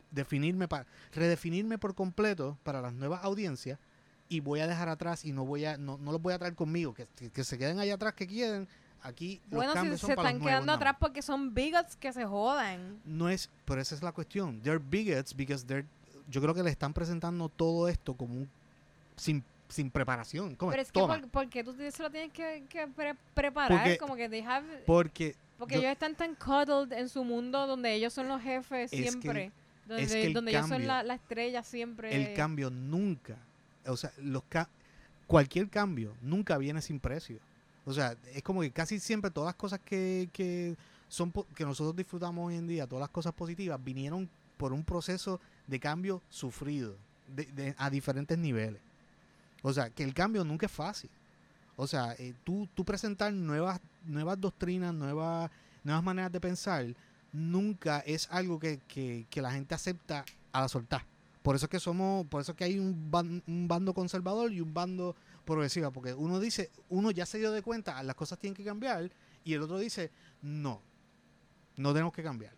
definirme, 0.10 0.68
para 0.68 0.88
redefinirme 1.14 1.78
por 1.78 1.94
completo 1.94 2.58
para 2.64 2.82
las 2.82 2.94
nuevas 2.94 3.24
audiencias 3.24 3.78
y 4.28 4.40
voy 4.40 4.60
a 4.60 4.68
dejar 4.68 4.90
atrás 4.90 5.24
y 5.24 5.32
no 5.34 5.46
voy 5.46 5.66
a, 5.66 5.78
no, 5.78 6.00
no 6.00 6.12
los 6.12 6.22
voy 6.22 6.34
a 6.34 6.40
traer 6.40 6.56
conmigo, 6.56 6.96
que, 6.96 7.08
que 7.32 7.44
se 7.44 7.58
queden 7.58 7.80
allá 7.80 7.94
atrás 7.94 8.14
que 8.16 8.26
quieren. 8.26 8.68
Aquí 9.04 9.40
los 9.50 9.58
Bueno, 9.66 9.74
si 9.74 9.98
son 9.98 10.10
se 10.10 10.16
para 10.16 10.30
están 10.30 10.40
los 10.40 10.48
quedando 10.48 10.72
atrás 10.74 10.96
porque 11.00 11.22
son 11.22 11.54
bigots 11.54 11.96
que 11.96 12.12
se 12.12 12.26
jodan. 12.26 13.00
No 13.06 13.30
es, 13.30 13.50
pero 13.66 13.80
esa 13.82 13.96
es 13.96 14.02
la 14.04 14.12
cuestión. 14.12 14.62
They're 14.62 14.80
bigots 14.84 15.36
because 15.36 15.66
they're, 15.66 15.86
yo 16.30 16.42
creo 16.42 16.54
que 16.54 16.64
le 16.64 16.70
están 16.72 16.94
presentando 16.94 17.48
todo 17.50 17.88
esto 17.88 18.16
como 18.16 18.34
un, 18.36 18.50
sin, 19.16 19.44
sin 19.70 19.90
preparación. 19.92 20.56
¿Cómo 20.56 20.72
Pero 20.72 20.82
es? 20.82 20.92
que, 20.92 21.00
Toma. 21.00 21.20
por, 21.20 21.30
porque 21.30 21.64
tú 21.64 21.74
se 21.74 22.04
lo 22.04 22.10
tienes 22.10 22.32
que, 22.34 22.66
que 22.70 22.88
pre- 22.88 23.16
preparar? 23.34 23.80
Porque- 23.80 23.98
como 23.98 24.16
que 24.16 24.28
they 24.30 24.42
have- 24.42 24.84
Porque 24.86 25.36
porque 25.58 25.76
yo- 25.76 25.80
ellos 25.82 25.92
están 25.94 26.16
tan 26.16 26.36
cuddled 26.36 26.92
en 26.94 27.10
su 27.10 27.24
mundo 27.24 27.66
donde 27.66 27.94
ellos 27.94 28.14
son 28.14 28.28
los 28.28 28.42
jefes 28.42 28.92
que- 28.92 28.98
siempre. 29.10 29.52
donde 29.88 30.04
es 30.04 30.12
que 30.12 30.26
el 30.28 30.34
donde 30.34 30.52
ellos 30.52 30.68
son 30.68 30.86
la, 30.86 31.02
la 31.04 31.14
estrella 31.16 31.64
siempre. 31.64 32.14
el 32.16 32.36
cambio 32.36 32.70
nunca, 32.70 33.38
o 33.86 33.96
sea, 33.96 34.12
los 34.18 34.44
ca- 34.50 34.70
cualquier 35.28 35.70
cambio 35.70 36.14
nunca 36.22 36.58
viene 36.58 36.82
sin 36.82 37.00
precio. 37.00 37.40
O 37.88 37.94
sea, 37.94 38.18
es 38.34 38.44
como 38.44 38.60
que 38.62 38.70
casi 38.72 39.00
siempre 39.00 39.32
todas 39.32 39.48
las 39.48 39.56
cosas 39.56 39.80
que, 39.80 40.30
que 40.34 40.76
son 41.08 41.32
que 41.56 41.64
nosotros 41.64 41.96
disfrutamos 41.96 42.46
hoy 42.46 42.56
en 42.56 42.68
día, 42.68 42.86
todas 42.86 43.00
las 43.00 43.10
cosas 43.10 43.32
positivas, 43.34 43.82
vinieron 43.82 44.30
por 44.58 44.74
un 44.74 44.84
proceso 44.84 45.40
de 45.68 45.80
cambio 45.80 46.22
sufrido 46.30 46.98
de- 47.34 47.46
de- 47.46 47.76
a 47.78 47.90
diferentes 47.90 48.38
niveles. 48.38 48.82
O 49.64 49.72
sea, 49.72 49.90
que 49.90 50.04
el 50.04 50.14
cambio 50.14 50.44
nunca 50.44 50.66
es 50.66 50.72
fácil. 50.72 51.10
O 51.78 51.88
sea, 51.88 52.14
eh, 52.20 52.34
tú, 52.44 52.68
tú 52.76 52.84
presentar 52.84 53.32
nuevas, 53.32 53.80
nuevas 54.06 54.40
doctrinas, 54.42 54.94
nuevas, 54.94 55.50
nuevas 55.86 56.04
maneras 56.04 56.32
de 56.34 56.42
pensar, 56.42 56.86
nunca 57.32 58.00
es 58.00 58.28
algo 58.32 58.60
que, 58.60 58.80
que- 58.88 59.26
que 59.30 59.42
la 59.42 59.52
gente 59.54 59.76
acepta 59.76 60.26
a 60.52 60.60
la 60.62 60.68
soltar. 60.68 61.06
Por 61.42 61.56
eso 61.56 61.68
es 61.68 61.70
que 61.70 61.80
somos, 61.80 62.26
por 62.28 62.42
eso 62.42 62.52
es 62.52 62.58
que 62.58 62.66
hay 62.66 62.78
un 62.80 63.10
bando 63.70 63.94
conservador 63.94 64.52
y 64.52 64.60
un 64.60 64.74
bando 64.74 65.16
progresivo, 65.48 65.92
porque 65.92 66.14
uno 66.14 66.40
dice, 66.40 66.70
uno 66.90 67.10
ya 67.10 67.26
se 67.26 67.40
dio 67.40 67.52
de 67.52 67.64
cuenta, 67.64 68.04
las 68.04 68.16
cosas 68.16 68.38
tienen 68.38 68.56
que 68.56 68.64
cambiar, 68.64 69.10
y 69.44 69.54
el 69.54 69.64
otro 69.64 69.80
dice, 69.80 70.12
no, 70.44 70.84
no 71.78 71.94
tenemos 71.94 72.14
que 72.14 72.22
cambiar. 72.22 72.54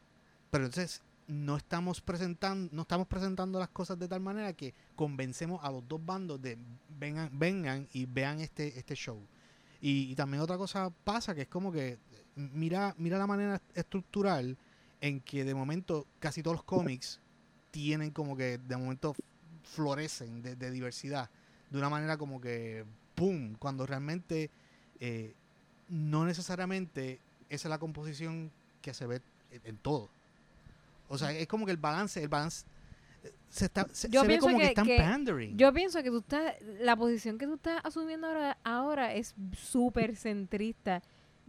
Pero 0.52 0.66
entonces 0.66 1.02
no 1.28 1.56
estamos 1.56 2.02
presentando, 2.02 2.70
no 2.74 2.82
estamos 2.82 3.08
presentando 3.08 3.60
las 3.60 3.70
cosas 3.70 3.98
de 4.00 4.08
tal 4.08 4.20
manera 4.20 4.52
que 4.54 4.74
convencemos 4.96 5.64
a 5.64 5.72
los 5.72 5.88
dos 5.88 6.04
bandos 6.04 6.42
de 6.42 6.58
vengan, 6.90 7.30
vengan 7.32 7.88
y 7.94 8.06
vean 8.06 8.42
este, 8.42 8.78
este 8.78 8.96
show. 8.96 9.22
Y, 9.80 10.12
y 10.12 10.16
también 10.16 10.42
otra 10.42 10.58
cosa 10.58 10.90
pasa 10.90 11.34
que 11.36 11.44
es 11.44 11.48
como 11.48 11.72
que 11.72 12.00
mira, 12.36 12.96
mira 12.98 13.18
la 13.18 13.28
manera 13.28 13.62
estructural 13.76 14.58
en 15.00 15.22
que 15.22 15.46
de 15.46 15.54
momento 15.54 16.08
casi 16.20 16.42
todos 16.42 16.58
los 16.58 16.64
cómics 16.64 17.22
tienen 17.72 18.12
como 18.12 18.36
que 18.36 18.58
de 18.58 18.76
momento 18.76 19.16
florecen 19.64 20.42
de, 20.42 20.56
de 20.56 20.72
diversidad 20.72 21.30
de 21.70 21.78
una 21.78 21.90
manera 21.90 22.18
como 22.18 22.40
que 22.42 22.86
¡pum! 23.16 23.56
cuando 23.60 23.86
realmente 23.86 24.50
eh, 25.00 25.34
no 25.90 26.26
necesariamente 26.26 27.20
esa 27.50 27.68
es 27.68 27.70
la 27.70 27.80
composición 27.80 28.52
que 28.82 28.94
se 28.94 29.06
ve 29.08 29.22
en, 29.52 29.62
en 29.66 29.78
todo. 29.78 30.10
O 31.08 31.18
sea, 31.18 31.32
es 31.32 31.48
como 31.48 31.66
que 31.66 31.72
el 31.72 31.78
balance, 31.78 32.22
el 32.22 32.30
balance 32.30 32.66
eh, 33.24 33.34
se, 33.50 33.66
está, 33.66 33.88
se, 33.92 34.10
Yo 34.10 34.22
se 34.22 34.28
ve 34.28 34.38
como 34.40 34.58
que, 34.60 34.74
que- 34.74 34.96
están 34.96 35.12
pandering. 35.12 35.58
Yo 35.58 35.74
pienso 35.74 36.02
que 36.04 36.10
tú 36.10 36.20
estás, 36.20 36.54
la 36.80 36.96
posición 36.96 37.38
que 37.38 37.48
tú 37.48 37.56
estás 37.56 37.82
asumiendo 37.84 38.28
ahora, 38.28 38.58
ahora 38.64 39.14
es 39.14 39.36
súper 39.58 40.16
centrista. 40.16 41.02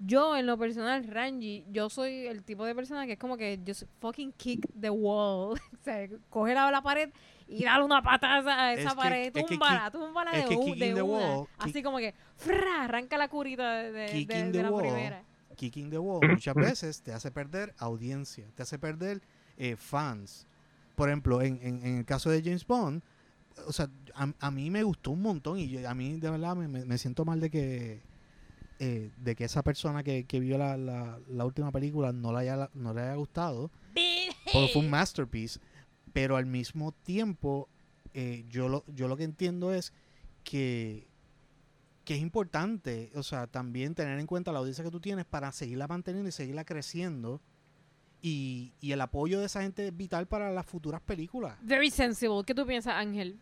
Yo, 0.02 0.34
en 0.34 0.46
lo 0.46 0.56
personal, 0.56 1.06
Ranji, 1.06 1.66
yo 1.70 1.90
soy 1.90 2.26
el 2.26 2.42
tipo 2.42 2.64
de 2.64 2.74
persona 2.74 3.04
que 3.04 3.12
es 3.12 3.18
como 3.18 3.36
que 3.36 3.60
just 3.66 3.82
fucking 4.00 4.32
kick 4.32 4.66
the 4.80 4.88
wall. 4.88 5.52
o 5.80 5.84
sea, 5.84 6.08
coge 6.30 6.54
la, 6.54 6.70
la 6.70 6.82
pared 6.82 7.10
y 7.50 7.64
dale 7.64 7.84
una 7.84 8.00
patada 8.02 8.58
a 8.66 8.72
esa 8.74 8.82
Es 8.82 8.88
que- 8.94 8.96
pared, 8.96 9.26
es 9.26 9.32
que 9.32 9.42
túmbala, 9.42 9.90
túmbala 9.90 10.30
es 10.32 10.44
de, 10.44 10.48
que 10.48 10.56
kicking 10.56 10.78
de 10.78 10.94
the 10.94 11.02
una. 11.02 11.34
wall, 11.36 11.48
Así 11.58 11.72
kick- 11.72 11.82
como 11.84 11.98
que, 11.98 12.14
¡fra! 12.36 12.84
arranca 12.84 13.18
la 13.18 13.28
curita 13.28 13.74
de, 13.74 13.92
de- 13.92 14.00
de- 14.02 14.12
Kicking 14.12 14.52
de 14.52 14.52
the 14.52 14.62
la 14.62 14.70
wall. 14.70 14.82
primera. 14.82 15.24
Kicking 15.56 15.90
the 15.90 15.98
Wall 15.98 16.20
muchas 16.42 16.54
veces 16.54 17.02
te 17.02 17.12
hace 17.12 17.30
perder 17.30 17.74
audiencia, 17.78 18.46
te 18.54 18.62
hace 18.62 18.78
perder 18.78 19.20
eh, 19.58 19.76
fans. 19.76 20.46
Por 20.94 21.08
ejemplo, 21.10 21.42
en, 21.42 21.58
en- 21.62 21.84
en 21.84 21.98
el 21.98 22.04
caso 22.06 22.30
de 22.30 22.42
James 22.42 22.66
Bond, 22.66 23.02
o 23.66 23.72
sea, 23.72 23.90
a, 24.14 24.32
a 24.40 24.50
mí 24.50 24.70
me 24.70 24.82
gustó 24.84 25.10
un 25.10 25.20
montón 25.22 25.58
y 25.58 25.68
yo- 25.68 25.86
a 25.88 25.92
mí 25.94 26.18
de 26.18 26.30
verdad 26.30 26.56
me, 26.56 26.66
me- 26.68 26.84
me 26.86 26.96
siento 26.98 27.24
mal 27.26 27.40
de 27.40 27.50
que 27.50 28.00
eh, 28.78 29.10
de 29.18 29.34
que 29.36 29.44
esa 29.44 29.62
persona 29.62 30.02
que, 30.02 30.24
que 30.24 30.40
vio 30.40 30.56
la, 30.56 30.78
la- 30.78 31.18
la 31.28 31.44
última 31.44 31.70
película 31.70 32.12
no 32.12 32.32
le 32.32 32.38
haya, 32.38 32.70
no 32.72 32.94
le 32.94 33.02
haya 33.02 33.14
gustado, 33.16 33.70
porque 34.52 34.68
fue 34.72 34.80
un 34.80 34.88
masterpiece, 34.88 35.60
pero 36.12 36.36
al 36.36 36.46
mismo 36.46 36.92
tiempo 36.92 37.68
eh, 38.14 38.44
yo, 38.48 38.68
lo, 38.68 38.84
yo 38.88 39.08
lo 39.08 39.16
que 39.16 39.24
entiendo 39.24 39.72
es 39.72 39.92
que 40.44 41.10
que 42.04 42.14
es 42.14 42.22
importante, 42.22 43.10
o 43.14 43.22
sea, 43.22 43.46
también 43.46 43.94
tener 43.94 44.18
en 44.18 44.26
cuenta 44.26 44.50
la 44.50 44.58
audiencia 44.58 44.82
que 44.82 44.90
tú 44.90 44.98
tienes 44.98 45.26
para 45.26 45.52
seguirla 45.52 45.86
manteniendo 45.86 46.28
y 46.28 46.32
seguirla 46.32 46.64
creciendo. 46.64 47.40
Y, 48.20 48.72
y 48.80 48.90
el 48.90 49.00
apoyo 49.00 49.38
de 49.38 49.46
esa 49.46 49.62
gente 49.62 49.86
es 49.86 49.96
vital 49.96 50.26
para 50.26 50.50
las 50.50 50.66
futuras 50.66 51.00
películas. 51.00 51.56
Very 51.62 51.88
sensible. 51.88 52.42
¿Qué 52.44 52.52
tú 52.52 52.66
piensas, 52.66 52.94
Ángel? 52.94 53.38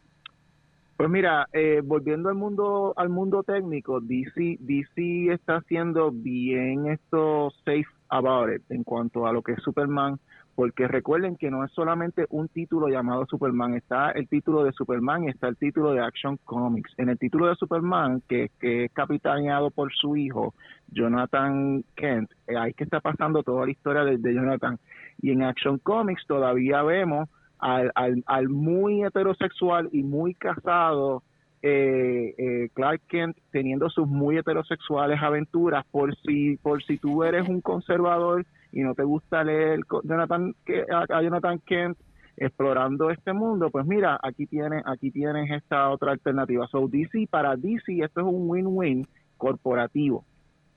Pues 0.98 1.08
mira, 1.08 1.48
eh, 1.52 1.80
volviendo 1.84 2.28
al 2.28 2.34
mundo 2.34 2.92
al 2.96 3.08
mundo 3.08 3.44
técnico, 3.44 4.00
DC 4.00 4.58
DC 4.60 5.32
está 5.32 5.58
haciendo 5.58 6.10
bien 6.10 6.88
esto 6.88 7.50
safe 7.64 7.86
about 8.08 8.52
it 8.52 8.62
en 8.68 8.82
cuanto 8.82 9.26
a 9.26 9.32
lo 9.32 9.40
que 9.40 9.52
es 9.52 9.62
Superman, 9.62 10.18
porque 10.58 10.88
recuerden 10.88 11.36
que 11.36 11.52
no 11.52 11.64
es 11.64 11.70
solamente 11.70 12.26
un 12.30 12.48
título 12.48 12.88
llamado 12.88 13.24
Superman, 13.26 13.74
está 13.74 14.10
el 14.10 14.26
título 14.26 14.64
de 14.64 14.72
Superman 14.72 15.22
y 15.22 15.28
está 15.28 15.46
el 15.46 15.56
título 15.56 15.92
de 15.92 16.00
Action 16.00 16.36
Comics. 16.38 16.94
En 16.96 17.08
el 17.08 17.16
título 17.16 17.46
de 17.46 17.54
Superman, 17.54 18.24
que, 18.28 18.50
es 18.60 18.90
capitaneado 18.90 19.70
por 19.70 19.94
su 19.94 20.16
hijo, 20.16 20.54
Jonathan 20.88 21.84
Kent, 21.94 22.32
eh, 22.48 22.56
ahí 22.56 22.74
que 22.74 22.82
está 22.82 22.98
pasando 22.98 23.44
toda 23.44 23.66
la 23.66 23.70
historia 23.70 24.02
de, 24.02 24.34
Jonathan. 24.34 24.80
Y 25.22 25.30
en 25.30 25.44
Action 25.44 25.78
Comics 25.78 26.26
todavía 26.26 26.82
vemos 26.82 27.28
al, 27.60 27.92
al, 27.94 28.24
al 28.26 28.48
muy 28.48 29.04
heterosexual 29.04 29.88
y 29.92 30.02
muy 30.02 30.34
casado 30.34 31.22
eh, 31.62 32.34
eh, 32.36 32.68
Clark 32.74 33.02
Kent 33.06 33.36
teniendo 33.52 33.90
sus 33.90 34.08
muy 34.08 34.38
heterosexuales 34.38 35.22
aventuras 35.22 35.84
por 35.92 36.16
si 36.16 36.56
por 36.56 36.82
si 36.82 36.98
tú 36.98 37.22
eres 37.22 37.48
un 37.48 37.60
conservador 37.60 38.44
y 38.72 38.80
no 38.82 38.94
te 38.94 39.04
gusta 39.04 39.44
leer 39.44 39.80
Jonathan 40.04 40.54
a, 40.90 41.22
Jonathan 41.22 41.58
Kent 41.60 41.98
explorando 42.36 43.10
este 43.10 43.32
mundo 43.32 43.70
pues 43.70 43.86
mira 43.86 44.18
aquí 44.22 44.46
tienes 44.46 44.82
aquí 44.86 45.10
tienes 45.10 45.50
esta 45.50 45.90
otra 45.90 46.12
alternativa. 46.12 46.66
So 46.68 46.88
DC 46.88 47.26
para 47.30 47.56
DC 47.56 48.00
esto 48.02 48.20
es 48.20 48.26
un 48.26 48.48
win-win 48.48 49.06
corporativo. 49.36 50.24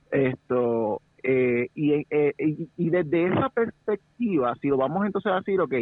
Esto 0.09 1.01
eh, 1.23 1.69
y, 1.75 1.93
eh, 2.09 2.33
y, 2.39 2.69
y 2.77 2.89
desde 2.89 3.27
esa 3.27 3.49
perspectiva 3.49 4.55
si 4.59 4.69
lo 4.69 4.77
vamos 4.77 5.05
entonces 5.05 5.31
a 5.31 5.35
decir 5.35 5.61
ok 5.61 5.73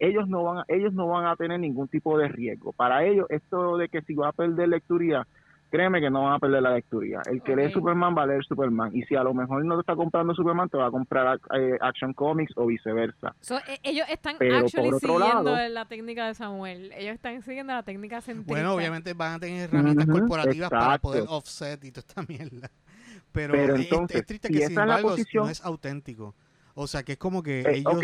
ellos 0.00 0.28
no 0.28 0.42
van 0.42 0.64
ellos 0.66 0.92
no 0.92 1.06
van 1.06 1.26
a 1.26 1.36
tener 1.36 1.60
ningún 1.60 1.88
tipo 1.88 2.18
de 2.18 2.28
riesgo. 2.28 2.72
Para 2.72 3.04
ellos 3.04 3.26
esto 3.30 3.76
de 3.76 3.88
que 3.88 4.02
si 4.02 4.14
va 4.14 4.28
a 4.28 4.32
perder 4.32 4.68
lecturía 4.68 5.26
créeme 5.70 6.00
que 6.00 6.08
no 6.10 6.22
van 6.24 6.34
a 6.34 6.38
perder 6.38 6.62
la 6.62 6.72
lecturía 6.74 7.20
el 7.30 7.42
que 7.42 7.54
lee 7.54 7.66
Ok. 7.66 7.72
Superman 7.72 8.16
va 8.16 8.22
a 8.22 8.26
leer 8.26 8.44
Superman 8.44 8.90
y 8.96 9.02
si 9.02 9.14
a 9.16 9.22
lo 9.22 9.34
mejor 9.34 9.64
no 9.64 9.74
te 9.74 9.80
está 9.80 9.94
comprando 9.96 10.34
Superman 10.34 10.68
te 10.68 10.76
va 10.78 10.86
a 10.86 10.90
comprar 10.90 11.38
eh, 11.54 11.76
Action 11.80 12.12
Comics 12.14 12.52
o 12.56 12.66
viceversa 12.66 13.34
So, 13.40 13.58
e- 13.58 13.78
ellos 13.82 14.06
están 14.10 14.36
Pero, 14.38 14.56
actually 14.58 14.90
siguiendo 14.98 15.18
lado- 15.50 15.68
la 15.68 15.84
técnica 15.86 16.26
de 16.26 16.34
Samuel. 16.34 16.92
Ellos 16.92 17.14
están 17.14 17.42
siguiendo 17.42 17.72
la 17.74 17.82
técnica 17.82 18.20
centrista. 18.20 18.52
Bueno, 18.52 18.74
obviamente 18.74 19.12
van 19.14 19.34
a 19.34 19.38
tener 19.38 19.68
herramientas 19.68 20.06
corporativas 20.06 20.70
para 20.70 20.98
poder 20.98 21.24
offset 21.28 21.84
y 21.84 21.92
toda 21.92 22.06
esta 22.08 22.22
mierda. 22.22 22.70
Pero, 23.32 23.52
Pero 23.52 23.74
es- 23.76 23.80
entonces, 23.82 24.20
es, 24.20 24.26
triste 24.26 24.48
si 24.48 24.54
que 24.54 24.60
esa 24.60 24.68
sin 24.68 24.78
embargo 24.80 25.08
posición- 25.10 25.44
no 25.44 25.50
es 25.50 25.64
auténtico. 25.64 26.34
O 26.74 26.86
sea, 26.86 27.02
que 27.02 27.12
es 27.12 27.18
como 27.18 27.42
que 27.42 27.60
Eh, 27.60 27.76
ellos... 27.78 27.94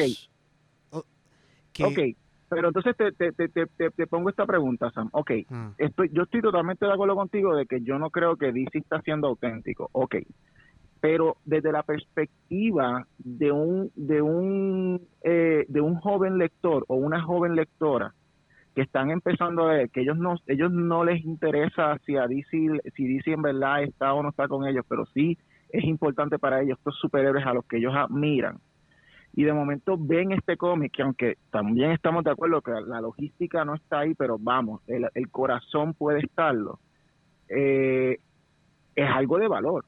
ok. 0.91 0.99
o- 0.99 1.05
que- 1.73 1.85
ok 1.85 1.99
pero 2.55 2.69
entonces 2.69 2.97
te, 2.97 3.13
te, 3.13 3.33
te, 3.33 3.49
te, 3.49 3.91
te- 3.91 4.07
pongo 4.07 4.31
esta 4.31 4.47
pregunta 4.47 4.91
Sam. 4.93 5.09
Ok 5.13 5.31
Ah, 5.51 5.73
estoy, 5.79 6.09
yo 6.13 6.23
estoy 6.23 6.41
totalmente 6.41 6.87
de 6.87 6.93
acuerdo 6.93 7.17
contigo 7.17 7.55
de 7.57 7.67
que 7.67 7.81
yo 7.83 7.99
no 7.99 8.11
creo 8.11 8.37
que 8.37 8.53
DC 8.53 8.79
está 8.79 9.01
siendo 9.03 9.27
auténtico, 9.29 9.89
ok, 9.93 10.17
pero 11.01 11.37
desde 11.45 11.73
la 11.73 11.83
perspectiva 11.83 13.07
de 13.19 13.51
un 13.53 13.91
de 13.95 14.23
un 14.23 15.07
eh, 15.23 15.65
de 15.69 15.81
un 15.81 15.97
joven 15.97 16.39
lector 16.39 16.85
o 16.89 16.95
una 16.95 17.23
joven 17.23 17.57
lectora 17.57 18.15
que 18.75 18.83
están 18.83 19.11
empezando 19.11 19.65
a 19.65 19.75
ver 19.75 19.91
que 19.91 20.03
ellos 20.03 20.17
no 20.17 20.37
ellos 20.47 20.73
no 20.73 21.05
les 21.05 21.25
interesa 21.25 21.99
si 22.07 22.17
a 22.17 22.27
DC 22.27 22.81
si 22.95 23.07
DC 23.07 23.33
en 23.33 23.43
verdad 23.43 23.83
está 23.83 24.15
o 24.15 24.23
no 24.23 24.31
está 24.31 24.49
con 24.49 24.67
ellos, 24.67 24.85
pero 24.89 25.05
sí 25.07 25.37
es 25.71 25.85
importante 25.85 26.39
para 26.39 26.63
ellos 26.63 26.79
estos 26.79 26.97
superhéroes 27.01 27.45
a 27.45 27.53
los 27.53 27.65
que 27.67 27.79
ellos 27.79 27.95
admiran 27.95 28.59
y 29.37 29.45
de 29.45 29.53
momento 29.53 29.97
ven 29.99 30.33
este 30.33 30.57
cómic 30.57 30.93
que 30.93 31.03
aunque 31.03 31.37
también 31.51 31.91
estamos 31.91 32.23
de 32.25 32.31
acuerdo 32.31 32.61
que 32.63 32.71
la 32.87 33.01
logística 33.01 33.65
no 33.65 33.75
está 33.75 34.01
ahí, 34.01 34.15
pero 34.15 34.39
vamos, 34.39 34.81
el, 34.87 35.09
el 35.15 35.29
corazón 35.31 35.95
puede 35.95 36.21
estarlo, 36.21 36.79
eh, 37.49 38.19
es 38.95 39.11
algo 39.11 39.39
de 39.39 39.49
valor, 39.49 39.85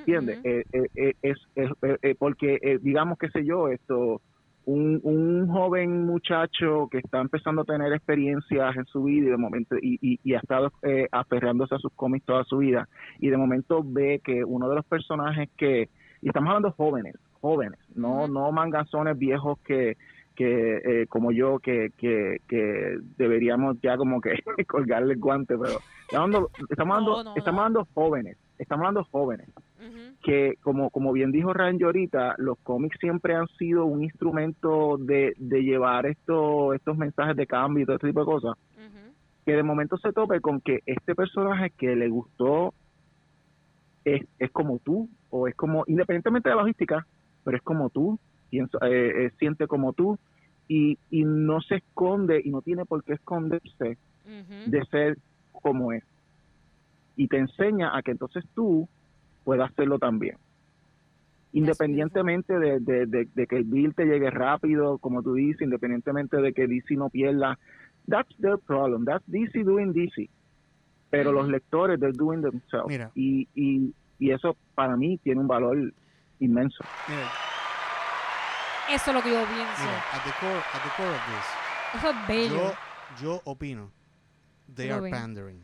¿entiendes? 0.00 0.38
Eh, 0.44 0.64
eh, 0.72 0.86
eh, 0.94 1.14
es, 1.22 1.38
es- 1.54 2.16
porque, 2.18 2.78
digamos, 2.82 3.18
qué 3.18 3.28
sé 3.30 3.44
yo, 3.44 3.68
esto, 3.68 4.20
un, 4.66 5.00
un 5.02 5.48
joven 5.48 6.04
muchacho 6.04 6.88
que 6.90 6.98
está 6.98 7.22
empezando 7.22 7.62
a 7.62 7.64
tener 7.64 7.90
experiencias 7.94 8.76
en 8.76 8.84
su 8.84 9.04
vida 9.04 9.28
y 9.28 9.30
de 9.30 9.36
momento 9.38 9.76
y, 9.80 9.98
y, 10.02 10.20
y 10.22 10.34
ha 10.34 10.40
estado 10.40 10.70
eh, 10.82 11.08
aferrándose 11.10 11.74
a 11.74 11.78
sus 11.78 11.92
cómics 11.94 12.26
toda 12.26 12.44
su 12.44 12.58
vida 12.58 12.86
y 13.18 13.30
de 13.30 13.38
momento 13.38 13.82
ve 13.82 14.20
que 14.22 14.44
uno 14.44 14.68
de 14.68 14.76
los 14.76 14.84
personajes 14.84 15.48
que 15.56 15.88
y 16.20 16.26
estamos 16.28 16.48
hablando 16.48 16.72
jóvenes 16.72 17.14
jóvenes 17.40 17.78
no 17.94 18.28
no 18.28 18.50
mangazones 18.52 19.18
viejos 19.18 19.58
que 19.60 19.96
que 20.34 21.02
eh, 21.02 21.06
como 21.08 21.32
yo 21.32 21.58
que, 21.58 21.90
que 21.96 22.38
que 22.48 22.98
deberíamos 23.16 23.80
ya 23.82 23.96
como 23.96 24.20
que 24.20 24.34
colgarle 24.68 25.14
el 25.14 25.20
guante 25.20 25.56
pero 25.58 25.78
estamos 26.06 26.24
hablando, 26.26 26.50
estamos 26.70 26.96
hablando, 26.96 27.16
No, 27.16 27.24
no, 27.24 27.36
estamos 27.36 27.56
no. 27.56 27.62
hablando 27.62 27.88
jóvenes 27.94 28.36
estamos 28.58 28.86
hablando 28.86 29.04
jóvenes 29.10 29.48
que 30.22 30.54
como, 30.62 30.90
como 30.90 31.12
bien 31.12 31.30
dijo 31.30 31.52
Randy 31.52 31.84
ahorita, 31.84 32.34
los 32.38 32.58
cómics 32.58 32.98
siempre 32.98 33.34
han 33.34 33.46
sido 33.58 33.84
un 33.84 34.02
instrumento 34.02 34.96
de, 34.98 35.34
de 35.38 35.62
llevar 35.62 36.06
esto, 36.06 36.74
estos 36.74 36.96
mensajes 36.96 37.36
de 37.36 37.46
cambio 37.46 37.82
y 37.82 37.86
todo 37.86 37.96
este 37.96 38.08
tipo 38.08 38.20
de 38.20 38.26
cosas, 38.26 38.56
que 39.46 39.52
de 39.52 39.62
momento 39.62 39.96
se 39.98 40.12
tope 40.12 40.40
con 40.40 40.60
que 40.60 40.80
este 40.86 41.14
personaje 41.14 41.70
que 41.70 41.94
le 41.94 42.08
gustó 42.08 42.74
es, 44.04 44.26
es 44.38 44.50
como 44.50 44.78
tú, 44.80 45.08
o 45.30 45.46
es 45.48 45.54
como, 45.54 45.84
independientemente 45.86 46.48
de 46.48 46.54
la 46.56 46.62
logística, 46.62 47.06
pero 47.44 47.56
es 47.56 47.62
como 47.62 47.90
tú, 47.90 48.18
piensa, 48.50 48.78
eh, 48.82 49.26
eh, 49.26 49.30
siente 49.38 49.66
como 49.66 49.92
tú, 49.92 50.18
y, 50.68 50.98
y 51.10 51.24
no 51.24 51.60
se 51.60 51.76
esconde, 51.76 52.40
y 52.44 52.50
no 52.50 52.60
tiene 52.62 52.84
por 52.84 53.02
qué 53.04 53.14
esconderse 53.14 53.96
de 54.70 54.84
ser 54.90 55.18
como 55.52 55.92
es. 55.92 56.04
Y 57.16 57.28
te 57.28 57.38
enseña 57.38 57.96
a 57.96 58.02
que 58.02 58.10
entonces 58.12 58.44
tú 58.54 58.88
puedas 59.44 59.70
hacerlo 59.70 59.98
también. 59.98 60.36
Independientemente 61.52 62.58
de, 62.58 62.78
de, 62.80 63.06
de- 63.06 63.28
de 63.34 63.46
que 63.46 63.56
el 63.56 63.64
bill 63.64 63.94
te 63.94 64.04
llegue 64.04 64.30
rápido, 64.30 64.98
como 64.98 65.22
tú 65.22 65.34
dices, 65.34 65.62
independientemente 65.62 66.36
de 66.36 66.52
que 66.52 66.66
DC 66.66 66.94
no 66.94 67.08
pierda, 67.08 67.58
that's 68.06 68.36
their 68.38 68.58
problem, 68.58 69.04
that's 69.06 69.24
DC 69.26 69.64
doing 69.64 69.92
DC. 69.94 70.28
Pero 71.10 71.32
los 71.32 71.48
lectores, 71.48 71.98
they're 71.98 72.12
doing 72.16 72.42
themselves. 72.42 72.88
Mira. 72.88 73.10
Y, 73.14 73.48
y, 73.54 73.94
y 74.18 74.30
eso 74.30 74.56
para 74.74 74.94
mí 74.96 75.16
tiene 75.18 75.40
un 75.40 75.48
valor 75.48 75.94
inmenso. 76.40 76.84
mira, 77.08 77.30
Eso 78.90 79.10
es 79.10 79.14
lo 79.14 79.22
que 79.22 79.30
yo 79.30 79.44
pienso. 79.46 79.82
mira, 79.82 80.04
at 80.12 80.24
the 80.24 80.32
core, 80.40 80.58
at 80.58 80.82
the 80.82 80.90
core 80.96 81.10
of 81.10 81.20
this, 81.26 82.00
Eso 82.00 82.10
es 82.10 82.26
bello. 82.26 82.56
yo, 82.56 82.74
yo 83.22 83.40
opino, 83.44 83.90
they 84.74 84.90
are 84.90 85.10
pandering. 85.10 85.62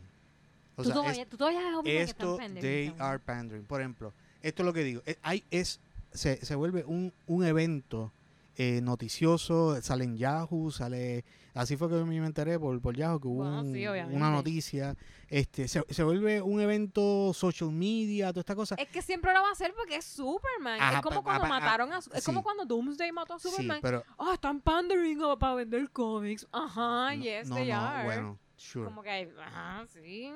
O 0.77 0.83
tú, 0.83 0.89
sea, 0.89 0.93
todavía, 0.95 1.23
es- 1.23 1.29
tú 1.29 1.37
todavía 1.37 1.59
opinas 1.79 1.83
que 1.83 2.01
esto 2.01 2.33
están 2.33 2.53
pendejos, 2.55 2.61
they 2.61 2.95
are 2.99 3.19
pandering. 3.19 3.65
Por 3.65 3.79
ejemplo, 3.81 4.13
esto 4.41 4.61
es 4.61 4.65
lo 4.65 4.73
que 4.73 4.83
digo. 4.83 5.01
eh, 5.05 5.17
Hay, 5.23 5.43
es, 5.49 5.79
se, 6.11 6.43
se 6.45 6.55
vuelve 6.55 6.83
un, 6.85 7.11
un 7.27 7.45
evento 7.45 8.11
eh, 8.57 8.79
noticioso, 8.81 9.81
sale 9.81 10.03
en 10.05 10.17
Yahoo, 10.17 10.71
sale... 10.71 11.25
Así 11.53 11.77
fue 11.77 11.87
que 11.87 11.95
yo 11.95 12.05
me 12.05 12.17
enteré 12.17 12.59
por, 12.59 12.81
por 12.81 12.95
Yahoo 12.97 13.19
que 13.19 13.27
hubo 13.27 13.43
Bueno, 13.43 13.61
un- 13.61 13.73
sí, 13.73 13.87
obviamente. 13.87 14.15
una 14.17 14.29
noticia. 14.29 14.95
Este, 15.29 15.67
se, 15.69 15.83
se 15.89 16.03
vuelve 16.03 16.41
un 16.41 16.59
evento 16.59 17.33
social 17.33 17.71
media, 17.71 18.29
toda 18.31 18.41
esta 18.41 18.55
cosa. 18.55 18.75
Es 18.75 18.89
que 18.89 19.01
siempre 19.01 19.33
lo 19.33 19.41
va 19.41 19.49
a 19.49 19.51
hacer 19.53 19.73
porque 19.75 19.95
es 19.97 20.05
Superman. 20.05 20.79
Ajá, 20.81 20.97
es 20.97 21.01
como 21.01 21.17
pa- 21.17 21.23
cuando 21.23 21.43
pa- 21.43 21.49
pa- 21.49 21.59
mataron 21.59 21.93
a... 21.93 21.99
Es 21.99 22.05
sí. 22.15 22.21
como 22.25 22.43
cuando 22.43 22.65
Doomsday 22.65 23.11
mató 23.13 23.35
a 23.35 23.39
Sí, 23.39 23.49
Superman. 23.49 23.79
pero... 23.81 24.03
Oh, 24.17 24.33
están 24.33 24.59
pandering 24.61 25.19
para 25.39 25.55
vender 25.55 25.89
cómics. 25.91 26.45
Ajá, 26.51 27.15
no, 27.15 27.23
yes, 27.23 27.47
no, 27.49 27.55
they 27.55 27.69
no, 27.69 27.75
are. 27.79 28.03
bueno, 28.03 28.39
sure. 28.57 28.85
Como 28.85 29.01
que, 29.01 29.31
ajá, 29.41 29.85
sí. 29.87 30.31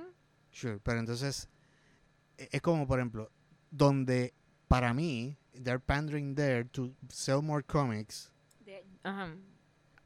Sure, 0.52 0.80
pero 0.80 1.00
entonces 1.00 1.50
e- 2.38 2.48
es 2.52 2.62
como, 2.62 2.88
por 2.88 3.00
ejemplo, 3.00 3.30
donde 3.72 4.34
para 4.70 4.94
mí, 4.94 5.38
they're 5.62 5.80
pandering 5.80 6.36
there 6.36 6.64
to 6.66 6.94
sell 7.10 7.42
more 7.42 7.64
comics. 7.64 8.32
De- 8.66 8.84
ajá. 9.04 9.36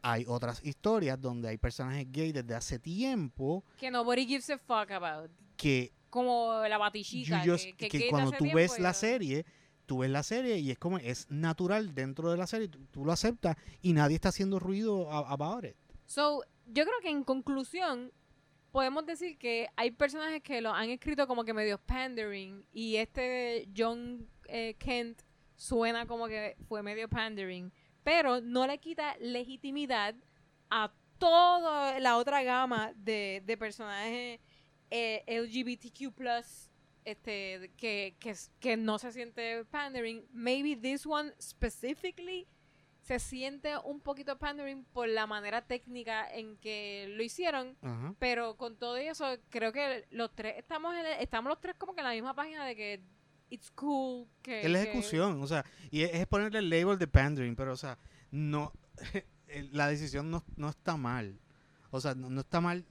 Hay 0.02 0.26
otras 0.28 0.62
historias 0.64 1.20
donde 1.20 1.48
hay 1.48 1.58
personajes 1.58 2.06
gay 2.12 2.34
desde 2.34 2.54
hace 2.56 2.78
tiempo 2.78 3.64
Que 3.78 3.90
nobody 3.90 4.26
gives 4.26 4.50
a 4.50 4.58
fuck 4.58 4.92
about. 4.92 5.32
que, 5.56 5.94
Como 6.10 6.62
la 6.68 6.78
batichica. 6.78 7.42
just- 7.46 7.64
que, 7.78 7.88
que, 7.88 8.00
que 8.00 8.10
cuando 8.10 8.32
tú 8.34 8.46
ves 8.54 8.80
la 8.80 8.94
serie, 8.94 9.46
tú 9.86 10.00
ves 10.00 10.10
la 10.12 10.24
serie 10.24 10.58
y 10.58 10.72
es 10.72 10.78
como, 10.78 10.98
es 10.98 11.30
natural 11.30 11.94
dentro 11.96 12.30
de 12.32 12.38
la 12.38 12.48
serie, 12.48 12.68
tú, 12.68 12.80
tú 12.92 13.06
lo 13.06 13.12
aceptas 13.14 13.56
y 13.82 13.94
nadie 13.94 14.16
está 14.16 14.30
haciendo 14.30 14.60
ruido 14.60 15.10
about 15.12 15.64
it. 15.64 15.76
So, 16.06 16.44
yo 16.68 16.84
creo 16.84 17.00
que 17.02 17.10
en 17.10 17.24
conclusión, 17.24 18.12
podemos 18.72 19.06
decir 19.06 19.38
que 19.38 19.68
hay 19.78 19.92
personajes 19.92 20.42
que 20.42 20.60
lo 20.60 20.74
han 20.74 20.90
escrito 20.90 21.28
como 21.28 21.46
que 21.46 21.54
medio 21.54 21.78
pandering 21.78 22.66
y 22.74 22.98
este 22.98 23.70
John 23.76 24.28
eh, 24.48 24.76
Kent 24.78 25.22
suena 25.68 26.06
como 26.06 26.28
que 26.28 26.56
fue 26.68 26.84
medio 26.84 27.08
pandering, 27.08 27.72
pero 28.04 28.42
no 28.42 28.68
le 28.68 28.78
quita 28.80 29.16
legitimidad 29.20 30.14
a 30.70 30.92
toda 31.18 32.00
la 32.00 32.18
otra 32.18 32.44
gama 32.44 32.92
de, 32.96 33.42
de 33.46 33.58
personajes 33.58 34.40
eh, 34.92 35.24
LGBTQ+, 35.28 36.12
este, 37.06 37.72
que, 37.78 38.16
que, 38.20 38.36
que 38.60 38.78
no 38.78 39.00
se 39.00 39.12
siente 39.12 39.64
pandering. 39.66 40.26
Maybe 40.34 40.76
this 40.76 41.06
one 41.06 41.32
specifically 41.42 42.48
se 43.02 43.20
siente 43.20 43.78
un 43.84 44.00
poquito 44.00 44.38
pandering 44.38 44.86
por 44.94 45.08
la 45.10 45.28
manera 45.28 45.62
técnica 45.66 46.30
en 46.34 46.58
que 46.58 47.08
lo 47.16 47.24
hicieron, 47.24 47.78
pero 48.20 48.56
con 48.58 48.78
todo 48.78 48.96
eso 48.98 49.26
creo 49.50 49.72
que 49.74 50.06
los 50.12 50.34
tres 50.36 50.56
estamos 50.58 50.94
en 50.96 51.06
el- 51.06 51.20
estamos 51.22 51.50
los 51.50 51.60
tres 51.60 51.76
como 51.78 51.94
que 51.94 52.02
en 52.02 52.08
la 52.08 52.14
misma 52.14 52.34
página 52.34 52.66
de 52.66 52.76
que 52.76 53.02
it's 53.54 53.72
cool 53.72 54.28
que 54.42 54.62
Es 54.62 54.70
la 54.70 54.82
que- 54.82 54.90
ejecución, 54.90 55.42
o 55.42 55.48
sea, 55.48 55.64
y 55.92 56.02
es, 56.02 56.12
es 56.14 56.28
ponerle 56.28 56.60
el 56.60 56.70
label 56.70 56.98
de 56.98 57.08
pandering, 57.08 57.56
pero, 57.56 57.74
o 57.74 57.78
sea, 57.78 57.98
no, 58.32 58.72
la 59.72 59.88
decisión 59.88 60.30
no, 60.32 60.44
no 60.56 60.70
está 60.70 60.98
mal. 60.98 61.40
O 61.92 62.02
sea, 62.02 62.16
no, 62.16 62.30
no 62.30 62.42
está 62.42 62.60
mal 62.62 62.86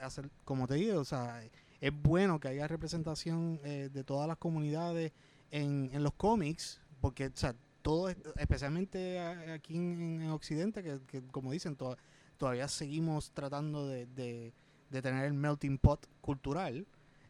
hacer, 0.00 0.28
como 0.44 0.66
te 0.66 0.74
digo, 0.74 0.98
o 1.00 1.04
sea, 1.04 1.42
es 1.80 1.92
bueno 2.02 2.40
que 2.40 2.48
haya 2.48 2.66
representación 2.66 3.60
eh, 3.62 3.88
de 3.92 4.02
todas 4.02 4.26
las 4.26 4.36
comunidades 4.38 5.12
en, 5.52 5.90
en 5.92 6.02
los 6.02 6.12
cómics, 6.14 6.80
porque, 7.00 7.26
o 7.26 7.36
sea, 7.36 7.54
todo, 7.82 8.08
es- 8.08 8.16
especialmente 8.36 9.20
aquí 9.20 9.76
en, 9.76 10.20
en 10.22 10.30
Occidente, 10.30 10.82
que, 10.82 10.98
que, 11.06 11.22
como 11.28 11.52
dicen, 11.52 11.76
to- 11.76 11.96
todavía 12.36 12.66
seguimos 12.66 13.30
tratando 13.30 13.86
de, 13.86 14.06
de- 14.06 14.52
de 14.90 15.02
tener 15.02 15.24
el 15.26 15.34
melting 15.34 15.78
pot 15.78 16.04
cultural. 16.20 16.86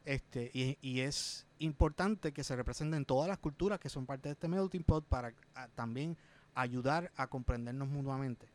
Este, 0.06 0.50
y, 0.54 0.78
y 0.80 1.00
es 1.00 1.46
importante 1.60 2.32
que 2.32 2.44
se 2.44 2.54
representen 2.56 3.04
todas 3.04 3.28
las 3.28 3.38
culturas 3.38 3.78
que 3.78 3.88
son 3.88 4.06
parte 4.06 4.28
de 4.28 4.32
este 4.34 4.48
melting 4.48 4.82
pot 4.84 5.04
para 5.06 5.32
ah, 5.54 5.68
también 5.74 6.16
ayudar 6.54 7.10
a 7.16 7.26
comprendernos 7.26 7.88
mutuamente. 7.88 8.48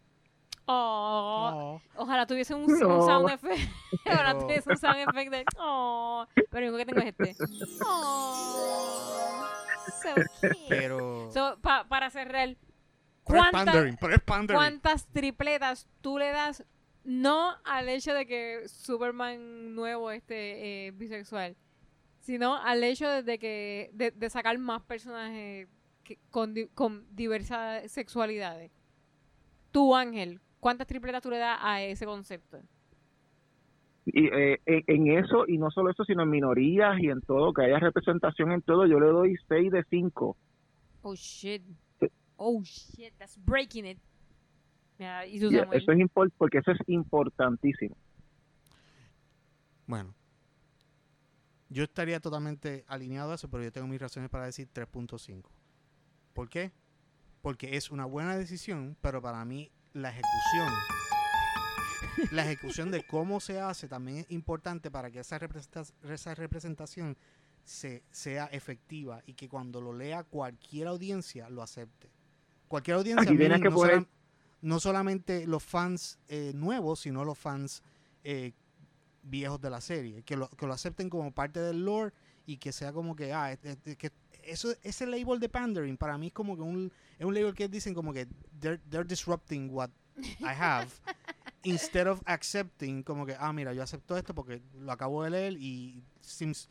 Oh, 0.66 1.80
Oh, 1.95 2.01
Ojalá 2.01 2.26
tuviese 2.26 2.54
un, 2.56 2.64
un 2.72 2.80
No. 2.80 3.06
sound 3.06 3.30
effect. 3.30 3.70
Ojalá 4.06 4.38
tuviese 4.39 4.70
un 4.70 4.78
sound 4.78 4.97
effect 5.10 5.32
de. 5.32 5.45
Oh, 5.60 6.26
pero 6.49 6.68
lo 6.68 6.76
único 6.76 6.78
que 6.78 6.86
tengo 6.86 7.01
es 7.01 7.08
este. 7.36 7.36
Oh, 7.86 9.45
so 10.01 10.14
cute. 10.41 10.58
pero, 10.70 11.30
So, 11.32 11.58
pa- 11.62 11.86
para 11.88 12.10
cerrar, 12.10 12.56
¿cuántas-. 13.24 13.95
¿cuántas 14.51 15.06
tripletas 15.08 15.88
tú 16.01 16.18
le 16.18 16.32
das? 16.32 16.64
No 17.04 17.58
al 17.66 17.89
hecho 17.89 18.14
de 18.14 18.26
que 18.26 18.64
Superman 18.70 19.76
nuevo 19.76 20.10
este 20.12 20.88
eh, 20.88 20.91
bisexual, 20.91 21.58
sino 22.24 22.56
al 22.56 22.84
hecho 22.84 23.22
de 23.22 23.38
que 23.38 23.90
de, 23.94 24.12
de 24.12 24.30
sacar 24.30 24.58
más 24.58 24.82
personajes 24.84 25.68
que- 26.06 26.18
con, 26.32 26.56
con 26.74 27.06
diversas 27.16 27.92
sexualidades. 27.92 28.72
Tú, 29.72 29.94
Ángel, 29.96 30.40
¿cuántas 30.62 30.88
tripletas 30.88 31.22
tú 31.22 31.30
le 31.30 31.38
das 31.38 31.60
a 31.62 31.82
ese 31.82 32.06
concepto? 32.06 32.60
Y 34.06 34.28
eh, 34.28 34.60
en, 34.66 35.08
eso, 35.18 35.46
y 35.48 35.58
no 35.58 35.70
solo 35.70 35.90
eso, 35.92 36.06
sino 36.06 36.24
en 36.24 36.30
minorías 36.30 36.98
y 37.00 37.10
en 37.10 37.22
todo, 37.22 37.54
que 37.54 37.64
haya 37.64 37.80
representación 37.80 38.52
en 38.54 38.62
todo, 38.62 38.86
yo 38.86 39.00
le 39.00 39.08
doy 39.08 39.36
6 39.50 39.72
de 39.72 39.84
5. 39.90 40.38
Oh 41.02 41.16
shit. 41.16 41.62
Oh 42.38 42.62
shit, 42.64 43.14
that's 43.18 43.38
breaking 43.46 43.86
it. 43.86 43.98
Mira, 44.98 45.26
y 45.28 45.40
tú, 45.40 45.48
Y 45.48 45.56
Samuel? 45.56 45.82
eso 45.82 45.92
es 45.92 46.32
porque 46.38 46.60
eso 46.60 46.72
es 46.72 46.80
importantísimo. 46.88 47.96
Bueno, 49.88 50.14
yo 51.74 51.84
estaría 51.84 52.20
totalmente 52.20 52.86
alineado 52.88 53.32
a 53.32 53.36
eso, 53.36 53.50
pero 53.50 53.64
yo 53.64 53.72
tengo 53.72 53.88
mis 53.88 54.00
razones 54.00 54.30
para 54.30 54.46
decir 54.46 54.70
3.5. 54.72 55.44
¿Por 56.34 56.48
qué? 56.48 56.72
Porque 57.42 57.76
es 57.76 57.90
una 57.90 58.06
buena 58.06 58.38
decisión, 58.38 58.96
pero 59.02 59.22
para 59.22 59.44
mí 59.44 59.72
la 59.92 60.10
ejecución, 60.10 60.74
la 62.32 62.46
ejecución 62.46 62.92
de 62.92 63.04
cómo 63.04 63.40
se 63.40 63.60
hace 63.60 63.88
también 63.88 64.20
es 64.20 64.32
importante 64.32 64.92
para 64.92 65.10
que 65.10 65.20
esa, 65.20 65.40
esa 66.04 66.36
representación 66.36 67.18
se, 67.64 68.04
sea 68.12 68.46
efectiva 68.46 69.24
y 69.26 69.34
que 69.34 69.50
cuando 69.50 69.82
lo 69.82 69.94
lea 69.94 70.24
cualquier 70.24 70.88
audiencia 70.88 71.50
lo 71.50 71.64
acepte. 71.64 72.12
Cualquier 72.68 72.98
audiencia, 72.98 73.32
Aquí 73.32 73.38
que 73.38 73.70
no, 73.70 74.08
no 74.62 74.80
solamente 74.80 75.48
los 75.48 75.64
fans 75.64 76.20
eh, 76.28 76.52
nuevos, 76.54 77.02
sino 77.02 77.26
los 77.26 77.38
fans 77.38 77.84
eh, 78.24 78.54
viejos 79.24 79.60
de 79.62 79.70
la 79.70 79.82
serie, 79.82 80.22
que 80.24 80.36
lo, 80.38 80.48
que 80.50 80.68
lo 80.68 80.74
acepten 80.74 81.10
como 81.10 81.32
parte 81.32 81.60
del 81.60 81.84
lore 81.86 82.14
y 82.46 82.58
que 82.58 82.72
sea 82.72 82.92
como 82.94 83.16
que, 83.16 83.34
ah, 83.34 83.52
es- 83.52 83.64
es- 83.86 83.98
que 83.98 84.12
eso, 84.44 84.70
ese 84.84 85.06
label 85.08 85.40
de 85.40 85.48
pandering 85.50 85.96
para 85.98 86.18
mí 86.18 86.28
es 86.28 86.34
como 86.34 86.56
que 86.56 86.62
un, 86.62 86.92
es 87.18 87.26
un 87.26 87.34
label 87.34 87.54
que 87.54 87.68
dicen 87.70 87.94
como 87.94 88.12
que 88.14 88.28
they're, 88.60 88.80
they're 88.90 89.08
disrupting 89.08 89.70
what 89.72 89.90
I 90.42 90.54
have 90.60 90.88
instead 91.64 92.08
of 92.08 92.22
accepting 92.26 93.02
como 93.04 93.26
que, 93.26 93.36
ah, 93.40 93.54
mira, 93.54 93.74
yo 93.74 93.82
acepto 93.82 94.18
esto 94.18 94.34
porque 94.36 94.62
lo 94.78 94.92
acabo 94.92 95.24
de 95.24 95.30
leer 95.30 95.54
y 95.54 96.04
seems, 96.20 96.70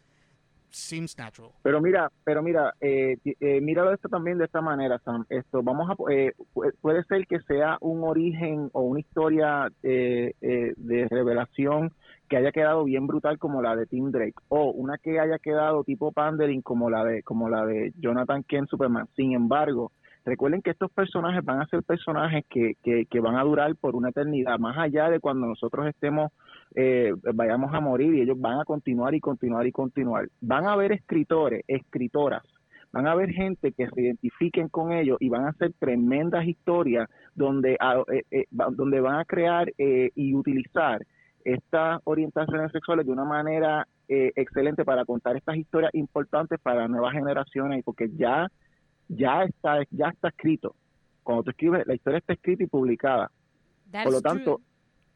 seems 0.70 1.16
natural. 1.18 1.50
Pero 1.62 1.80
mira, 1.80 2.10
pero 2.24 2.42
mira, 2.42 2.74
eh, 2.80 3.16
eh, 3.40 3.60
míralo 3.62 3.92
esto 3.92 4.08
también 4.08 4.38
de 4.38 4.44
esta 4.44 4.60
manera, 4.60 4.98
Sam. 5.04 5.24
Esto, 5.28 5.62
vamos 5.62 5.88
a, 5.90 5.94
eh, 6.12 6.32
pu- 6.54 6.72
puede 6.80 7.04
ser 7.04 7.26
que 7.26 7.40
sea 7.40 7.78
un 7.80 8.04
origen 8.04 8.68
o 8.72 8.82
una 8.82 9.00
historia 9.00 9.68
eh, 9.82 10.34
eh, 10.40 10.72
de 10.76 11.08
revelación 11.08 11.92
que 12.32 12.38
haya 12.38 12.50
quedado 12.50 12.84
bien 12.84 13.06
brutal 13.06 13.38
como 13.38 13.60
la 13.60 13.76
de 13.76 13.84
Tim 13.84 14.10
Drake 14.10 14.36
o 14.48 14.70
una 14.70 14.96
que 14.96 15.20
haya 15.20 15.38
quedado 15.38 15.84
tipo 15.84 16.12
pandering 16.12 16.62
como 16.62 16.88
la 16.88 17.04
de 17.04 17.22
como 17.22 17.50
la 17.50 17.66
de 17.66 17.92
Jonathan 17.98 18.42
Kent 18.42 18.70
Superman. 18.70 19.06
Sin 19.14 19.34
embargo, 19.34 19.92
recuerden 20.24 20.62
que 20.62 20.70
estos 20.70 20.90
personajes 20.92 21.44
van 21.44 21.60
a 21.60 21.66
ser 21.66 21.82
personajes 21.82 22.46
que, 22.48 22.76
que, 22.82 23.04
que 23.04 23.20
van 23.20 23.36
a 23.36 23.44
durar 23.44 23.76
por 23.76 23.94
una 23.94 24.08
eternidad, 24.08 24.58
más 24.58 24.78
allá 24.78 25.10
de 25.10 25.20
cuando 25.20 25.46
nosotros 25.46 25.86
estemos 25.86 26.32
eh, 26.74 27.12
vayamos 27.34 27.74
a 27.74 27.80
morir 27.80 28.14
y 28.14 28.22
ellos 28.22 28.40
van 28.40 28.60
a 28.60 28.64
continuar 28.64 29.14
y 29.14 29.20
continuar 29.20 29.66
y 29.66 29.72
continuar. 29.72 30.30
Van 30.40 30.64
a 30.64 30.72
haber 30.72 30.92
escritores, 30.92 31.62
escritoras, 31.68 32.44
van 32.92 33.08
a 33.08 33.12
haber 33.12 33.28
gente 33.28 33.72
que 33.72 33.88
se 33.88 34.00
identifiquen 34.00 34.70
con 34.70 34.92
ellos 34.92 35.18
y 35.20 35.28
van 35.28 35.44
a 35.44 35.50
hacer 35.50 35.74
tremendas 35.78 36.46
historias 36.46 37.10
donde, 37.34 37.74
eh, 37.74 38.22
eh, 38.30 38.46
donde 38.50 39.00
van 39.02 39.18
a 39.18 39.26
crear 39.26 39.70
eh, 39.76 40.10
y 40.14 40.34
utilizar 40.34 41.04
estas 41.44 42.00
orientaciones 42.04 42.72
sexuales 42.72 43.06
de 43.06 43.12
una 43.12 43.24
manera 43.24 43.86
eh, 44.08 44.32
excelente 44.36 44.84
para 44.84 45.04
contar 45.04 45.36
estas 45.36 45.56
historias 45.56 45.94
importantes 45.94 46.58
para 46.60 46.88
nuevas 46.88 47.12
generaciones 47.12 47.78
y 47.80 47.82
porque 47.82 48.10
ya 48.16 48.48
ya 49.08 49.44
está 49.44 49.82
ya 49.90 50.08
está 50.08 50.28
escrito 50.28 50.74
cuando 51.22 51.44
tú 51.44 51.50
escribes 51.50 51.86
la 51.86 51.94
historia 51.94 52.18
está 52.18 52.32
escrita 52.32 52.62
y 52.62 52.66
publicada 52.66 53.30
That's 53.90 54.04
por 54.04 54.12
lo 54.14 54.20
tanto 54.22 54.60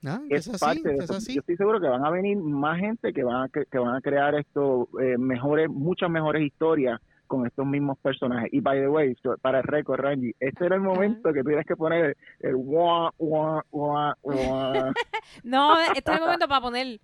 Ah, 0.04 0.20
es, 0.28 0.46
es 0.46 0.54
así, 0.54 0.64
parte 0.64 0.88
de 0.88 0.94
es 0.96 1.04
eso. 1.04 1.14
así. 1.14 1.34
Yo 1.34 1.40
estoy 1.40 1.56
seguro 1.56 1.80
que 1.80 1.88
van 1.88 2.04
a 2.04 2.10
venir 2.10 2.36
más 2.38 2.78
gente 2.78 3.12
que 3.12 3.24
van 3.24 3.44
a, 3.44 3.48
que, 3.48 3.64
que 3.66 3.78
van 3.78 3.96
a 3.96 4.00
crear 4.00 4.34
esto 4.34 4.88
eh, 5.00 5.16
mejores, 5.18 5.68
muchas 5.68 6.10
mejores 6.10 6.42
historias 6.42 7.00
con 7.26 7.46
estos 7.46 7.66
mismos 7.66 7.98
personajes. 7.98 8.48
Y 8.52 8.60
by 8.60 8.78
the 8.80 8.88
way, 8.88 9.14
so- 9.22 9.36
para 9.38 9.58
el 9.58 9.64
récord, 9.64 10.00
Rangy, 10.00 10.34
este 10.40 10.66
era 10.66 10.76
el 10.76 10.82
momento 10.82 11.32
que 11.32 11.42
tienes 11.42 11.66
que 11.66 11.76
poner 11.76 12.16
el, 12.40 12.48
el 12.48 12.54
wah, 12.56 13.10
wah, 13.18 13.62
wah, 13.70 14.14
wah. 14.22 14.92
No, 15.44 15.78
este 15.80 16.10
es 16.10 16.16
el 16.18 16.20
momento 16.24 16.48
para 16.48 16.60
poner 16.60 17.00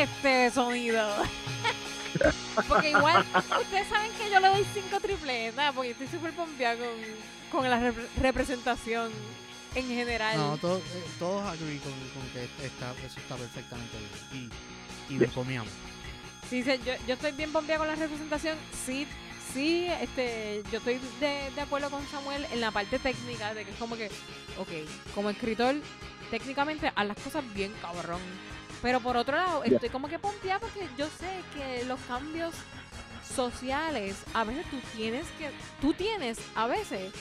este 0.00 0.50
sonido. 0.50 1.06
Porque 2.68 2.90
igual, 2.90 3.24
ustedes 3.60 3.86
saben 3.88 4.10
que 4.18 4.30
yo 4.30 4.38
le 4.38 4.48
doy 4.48 4.64
cinco 4.74 5.00
tripletas, 5.00 5.72
porque 5.74 5.92
estoy 5.92 6.06
súper 6.08 6.32
pompeada 6.34 6.76
con, 6.76 7.60
con 7.62 7.70
la 7.70 7.80
rep- 7.80 8.06
representación 8.20 9.10
en 9.74 9.86
general. 9.86 10.36
No, 10.36 10.58
todos, 10.58 10.80
eh, 10.94 11.02
todos 11.18 11.42
agree 11.42 11.78
con, 11.78 11.92
con 11.92 12.22
que 12.34 12.44
está, 12.66 12.92
eso 13.04 13.18
está 13.18 13.36
perfectamente 13.36 13.96
bien. 14.30 14.50
Y, 15.08 15.14
y 15.14 15.18
lo 15.18 15.26
comíamos. 15.32 15.72
Sí, 16.52 16.62
yo, 16.84 16.92
yo 17.06 17.14
estoy 17.14 17.32
bien 17.32 17.50
pompeada 17.50 17.78
con 17.78 17.88
la 17.88 17.94
representación. 17.94 18.58
Sí, 18.84 19.06
sí, 19.54 19.86
este, 20.02 20.62
yo 20.70 20.78
estoy 20.78 21.00
de, 21.18 21.50
de 21.54 21.60
acuerdo 21.62 21.88
con 21.88 22.06
Samuel 22.08 22.46
en 22.52 22.60
la 22.60 22.70
parte 22.70 22.98
técnica, 22.98 23.54
de 23.54 23.64
que 23.64 23.70
es 23.70 23.76
como 23.78 23.96
que, 23.96 24.08
ok, 24.58 24.68
como 25.14 25.30
escritor, 25.30 25.76
técnicamente 26.30 26.92
haz 26.94 27.06
las 27.06 27.16
cosas 27.16 27.42
bien 27.54 27.72
cabrón. 27.80 28.20
Pero 28.82 29.00
por 29.00 29.16
otro 29.16 29.34
lado, 29.34 29.64
estoy 29.64 29.88
como 29.88 30.08
que 30.08 30.18
pompeada 30.18 30.58
porque 30.60 30.86
yo 30.98 31.06
sé 31.18 31.30
que 31.54 31.84
los 31.86 31.98
cambios 32.00 32.52
sociales, 33.34 34.16
a 34.34 34.44
veces 34.44 34.66
tú 34.70 34.76
tienes 34.94 35.26
que, 35.38 35.50
tú 35.80 35.94
tienes 35.94 36.36
a 36.54 36.66
veces 36.66 37.12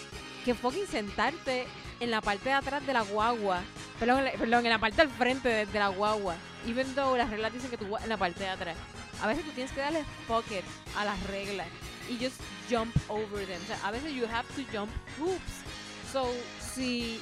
que 0.43 0.53
fucking 0.55 0.87
sentarte 0.87 1.67
en 2.01 2.11
la 2.11 2.19
parte 2.19 2.49
de 2.49 2.55
atrás 2.55 2.85
de 2.85 2.91
la 2.91 3.01
guagua, 3.03 3.61
perdón, 3.97 4.19
en 4.19 4.25
la- 4.25 4.31
perdón, 4.33 4.65
en 4.65 4.71
la 4.71 4.79
parte 4.79 4.97
del 4.97 5.09
frente 5.09 5.47
de, 5.47 5.65
de 5.67 5.79
la 5.79 5.87
guagua, 5.87 6.35
even 6.67 6.93
though 6.95 7.15
las 7.15 7.29
reglas 7.29 7.53
dicen 7.53 7.69
que 7.69 7.77
tú 7.77 7.95
en 7.95 8.09
la 8.09 8.17
parte 8.17 8.41
de 8.43 8.49
atrás. 8.49 8.75
A 9.21 9.27
veces 9.27 9.45
tú 9.45 9.51
tienes 9.51 9.71
que 9.71 9.81
darle 9.81 10.03
pocket 10.27 10.63
a 10.97 11.05
las 11.05 11.21
reglas 11.27 11.67
y 12.09 12.17
just 12.17 12.41
jump 12.69 12.95
over 13.07 13.45
them. 13.45 13.61
O 13.63 13.67
sea, 13.67 13.79
a 13.83 13.91
veces 13.91 14.13
you 14.13 14.25
have 14.25 14.47
to 14.55 14.63
jump 14.71 14.91
hoops. 15.19 15.63
So, 16.11 16.27
si 16.73 17.19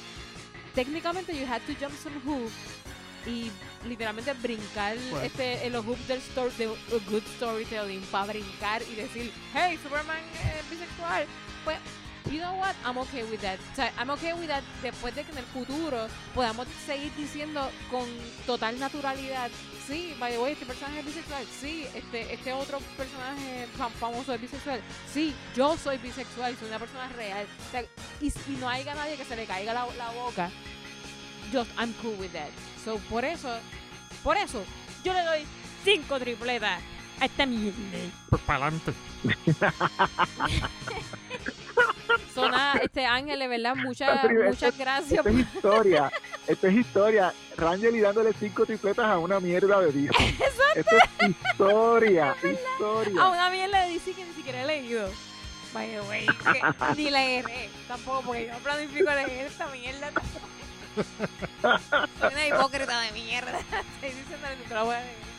técnicamente 0.74 1.36
you 1.36 1.46
had 1.46 1.60
to 1.66 1.72
jump 1.78 1.94
some 2.02 2.18
hoops 2.24 2.52
y 3.26 3.50
literalmente 3.86 4.32
brincar 4.34 4.96
Pues- 5.10 5.24
este 5.24 5.66
en 5.66 5.72
los 5.72 5.84
hoops 5.84 6.08
del 6.08 6.18
story, 6.18 6.50
de 6.56 6.66
good 7.10 7.22
storytelling 7.36 8.00
para 8.10 8.32
brincar 8.32 8.82
y 8.82 8.94
decir, 8.94 9.32
hey, 9.52 9.78
Superman 9.82 10.18
es 10.34 10.70
bisexual. 10.70 11.26
Pues, 11.64 11.78
you 12.30 12.38
know 12.40 12.54
what, 12.54 12.74
I'm 12.84 12.96
okay 12.98 13.24
with 13.24 13.40
that. 13.42 13.58
O 13.72 13.76
sea, 13.76 13.92
I'm 13.98 14.10
okay 14.10 14.32
with 14.32 14.48
that 14.48 14.62
después 14.82 15.14
de 15.14 15.24
que 15.24 15.32
en 15.32 15.38
el 15.38 15.44
futuro 15.44 16.06
podamos 16.34 16.66
seguir 16.86 17.12
diciendo 17.16 17.68
con 17.90 18.06
total 18.46 18.78
naturalidad, 18.78 19.50
sí, 19.86 20.14
by 20.20 20.32
the 20.32 20.38
way, 20.38 20.52
este 20.52 20.66
personaje 20.66 21.00
es 21.00 21.06
bisexual, 21.06 21.44
sí, 21.60 21.86
este, 21.94 22.32
este 22.32 22.52
otro 22.52 22.78
personaje 22.96 23.66
fam- 23.76 23.90
famoso 23.98 24.32
es 24.34 24.40
bisexual, 24.40 24.80
sí, 25.12 25.34
yo 25.56 25.76
soy 25.76 25.98
bisexual, 25.98 26.56
soy 26.56 26.68
una 26.68 26.78
persona 26.78 27.08
real. 27.16 27.46
O 27.68 27.70
sea, 27.70 27.84
y 28.20 28.30
si 28.30 28.52
no 28.60 28.68
haya 28.68 28.94
nadie 28.94 29.16
que 29.16 29.24
se 29.24 29.36
le 29.36 29.46
caiga 29.46 29.72
la, 29.74 29.86
la 29.96 30.10
boca, 30.12 30.50
just 31.52 31.70
I'm 31.78 31.92
cool 32.02 32.14
with 32.18 32.30
that. 32.32 32.50
So, 32.84 32.98
por 33.10 33.24
eso, 33.24 33.48
por 34.22 34.36
eso, 34.36 34.64
yo 35.04 35.12
le 35.12 35.22
doy 35.24 35.44
cinco 35.84 36.18
tripletas 36.20 36.80
a 37.20 37.24
esta 37.24 37.44
mierda. 37.44 37.76
Para 38.46 38.66
adelante. 38.66 38.92
Sona, 42.34 42.80
este 42.82 43.04
Ángel, 43.06 43.38
de 43.38 43.48
verdad, 43.48 43.74
muchas, 43.76 44.20
Pero 44.22 44.48
muchas 44.48 44.76
gracias. 44.78 45.26
Esto 45.26 45.28
es 45.28 45.38
historia, 45.54 46.10
esto 46.46 46.66
es 46.66 46.74
historia. 46.74 47.34
Rangel 47.56 48.00
dándole 48.00 48.32
cinco 48.32 48.64
tripletas 48.64 49.06
a 49.06 49.18
una 49.18 49.40
mierda 49.40 49.80
de 49.80 49.92
disco. 49.92 50.16
Esto 50.74 50.96
es 50.96 51.30
historia, 51.30 52.34
historia. 52.42 53.22
A 53.22 53.28
una 53.28 53.50
mierda 53.50 53.82
de 53.82 53.92
DC 53.92 54.12
que 54.12 54.24
ni 54.24 54.32
siquiera 54.32 54.62
he 54.62 54.66
leído. 54.66 55.10
By 55.74 55.88
the 55.88 56.00
way, 56.02 56.26
que 56.26 56.94
ni 56.96 57.10
leeré 57.10 57.68
tampoco, 57.86 58.22
porque 58.22 58.46
yo 58.46 58.52
no 58.52 58.58
planifico 58.60 59.10
leer 59.10 59.46
esta 59.46 59.66
mierda. 59.68 60.10
Soy 61.60 62.32
una 62.32 62.46
hipócrita 62.48 63.00
de 63.00 63.12
mierda. 63.12 63.58
Estoy 63.58 64.10
diciendo 64.10 64.48
que 64.48 64.56
nunca 64.56 64.74
la 64.74 64.82
voy 64.82 64.94
a 64.94 65.00
leer. 65.00 65.29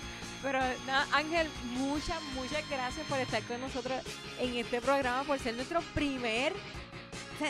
Pero 0.41 0.59
nada, 0.88 1.05
Ángel, 1.13 1.47
muchas, 1.77 2.22
muchas 2.34 2.68
gracias 2.69 3.05
por 3.07 3.19
estar 3.19 3.41
con 3.43 3.61
nosotros 3.61 4.01
en 4.39 4.55
este 4.55 4.81
programa, 4.81 5.23
por 5.23 5.38
ser 5.39 5.53
nuestro 5.55 5.81
primer, 5.93 6.53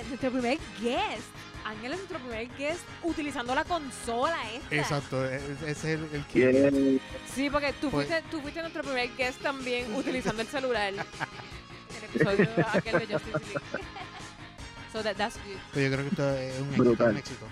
nuestro 0.10 0.32
primer 0.32 0.58
guest. 0.82 1.24
Ángel 1.64 1.94
es 1.94 2.00
nuestro 2.00 2.20
primer 2.20 2.50
guest 2.58 2.82
utilizando 3.04 3.54
la 3.56 3.64
consola 3.64 4.36
esta. 4.52 4.76
Exacto, 4.76 5.24
e- 5.26 5.36
e- 5.38 5.54
ese 5.68 5.72
es 5.72 5.84
el, 5.86 6.10
el 6.12 6.26
que... 6.26 7.00
Sí, 7.34 7.50
porque 7.50 7.72
tú 7.74 7.90
Pues- 7.92 8.08
fuiste, 8.08 8.28
tú 8.30 8.42
fuiste 8.42 8.62
nuestro 8.62 8.84
primer 8.84 9.10
guest 9.16 9.40
también 9.42 9.94
utilizando 9.96 10.42
el 10.42 10.48
celular. 10.50 10.94
el 10.94 12.04
episodio 12.04 12.50
aquel 12.74 13.08
de 13.08 13.20
so 14.92 15.02
that, 15.04 15.16
that's 15.16 15.38
good. 15.46 15.56
Pero 15.74 15.88
yo 15.88 15.94
creo 15.94 16.04
que 16.04 16.10
esto 16.10 16.36
es 16.36 16.60
un 16.60 16.68
éxito, 16.74 17.06
un 17.06 17.18
éxito. 17.18 17.46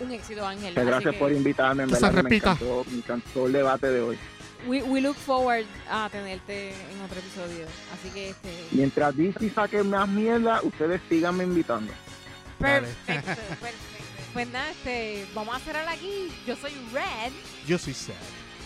Un 0.00 0.10
éxito, 0.12 0.46
Ángel. 0.46 0.74
gracias 0.74 1.12
que 1.14 1.18
por 1.18 1.32
invitarme, 1.32 1.84
en 1.84 1.88
se 1.88 1.94
verdad 1.94 2.10
que 2.10 2.16
me 2.16 2.22
repita. 2.22 2.50
encantó, 2.52 2.84
me 2.90 2.96
encantó 2.98 3.46
el 3.46 3.52
debate 3.52 3.86
de 3.88 4.00
hoy. 4.02 4.18
We, 4.66 4.82
we 4.82 5.00
look 5.00 5.16
forward 5.16 5.64
a 5.90 6.08
tenerte 6.10 6.70
en 6.70 7.00
otro 7.04 7.18
episodio. 7.18 7.66
Así 7.94 8.10
que 8.10 8.30
este. 8.30 8.66
Mientras 8.72 9.16
DC 9.16 9.50
saque 9.50 9.82
más 9.82 10.08
mierda, 10.08 10.60
ustedes 10.62 11.00
síganme 11.08 11.44
invitando. 11.44 11.92
Perfecto, 12.58 13.22
perfecto. 13.60 13.78
Pues 14.32 14.48
nada, 14.48 14.70
este, 14.70 15.26
vamos 15.34 15.56
a 15.56 15.60
cerrar 15.60 15.88
aquí. 15.88 16.28
Yo 16.46 16.54
soy 16.56 16.72
Red 16.92 17.32
Yo 17.66 17.78
soy 17.78 17.94
sad. 17.94 18.14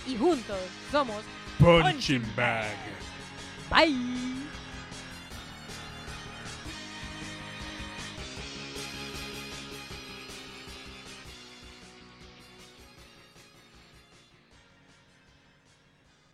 y 0.06 0.16
juntos 0.16 0.58
somos 0.90 1.22
Punching 1.58 2.24
bag. 2.34 2.74
Bye. 3.70 4.31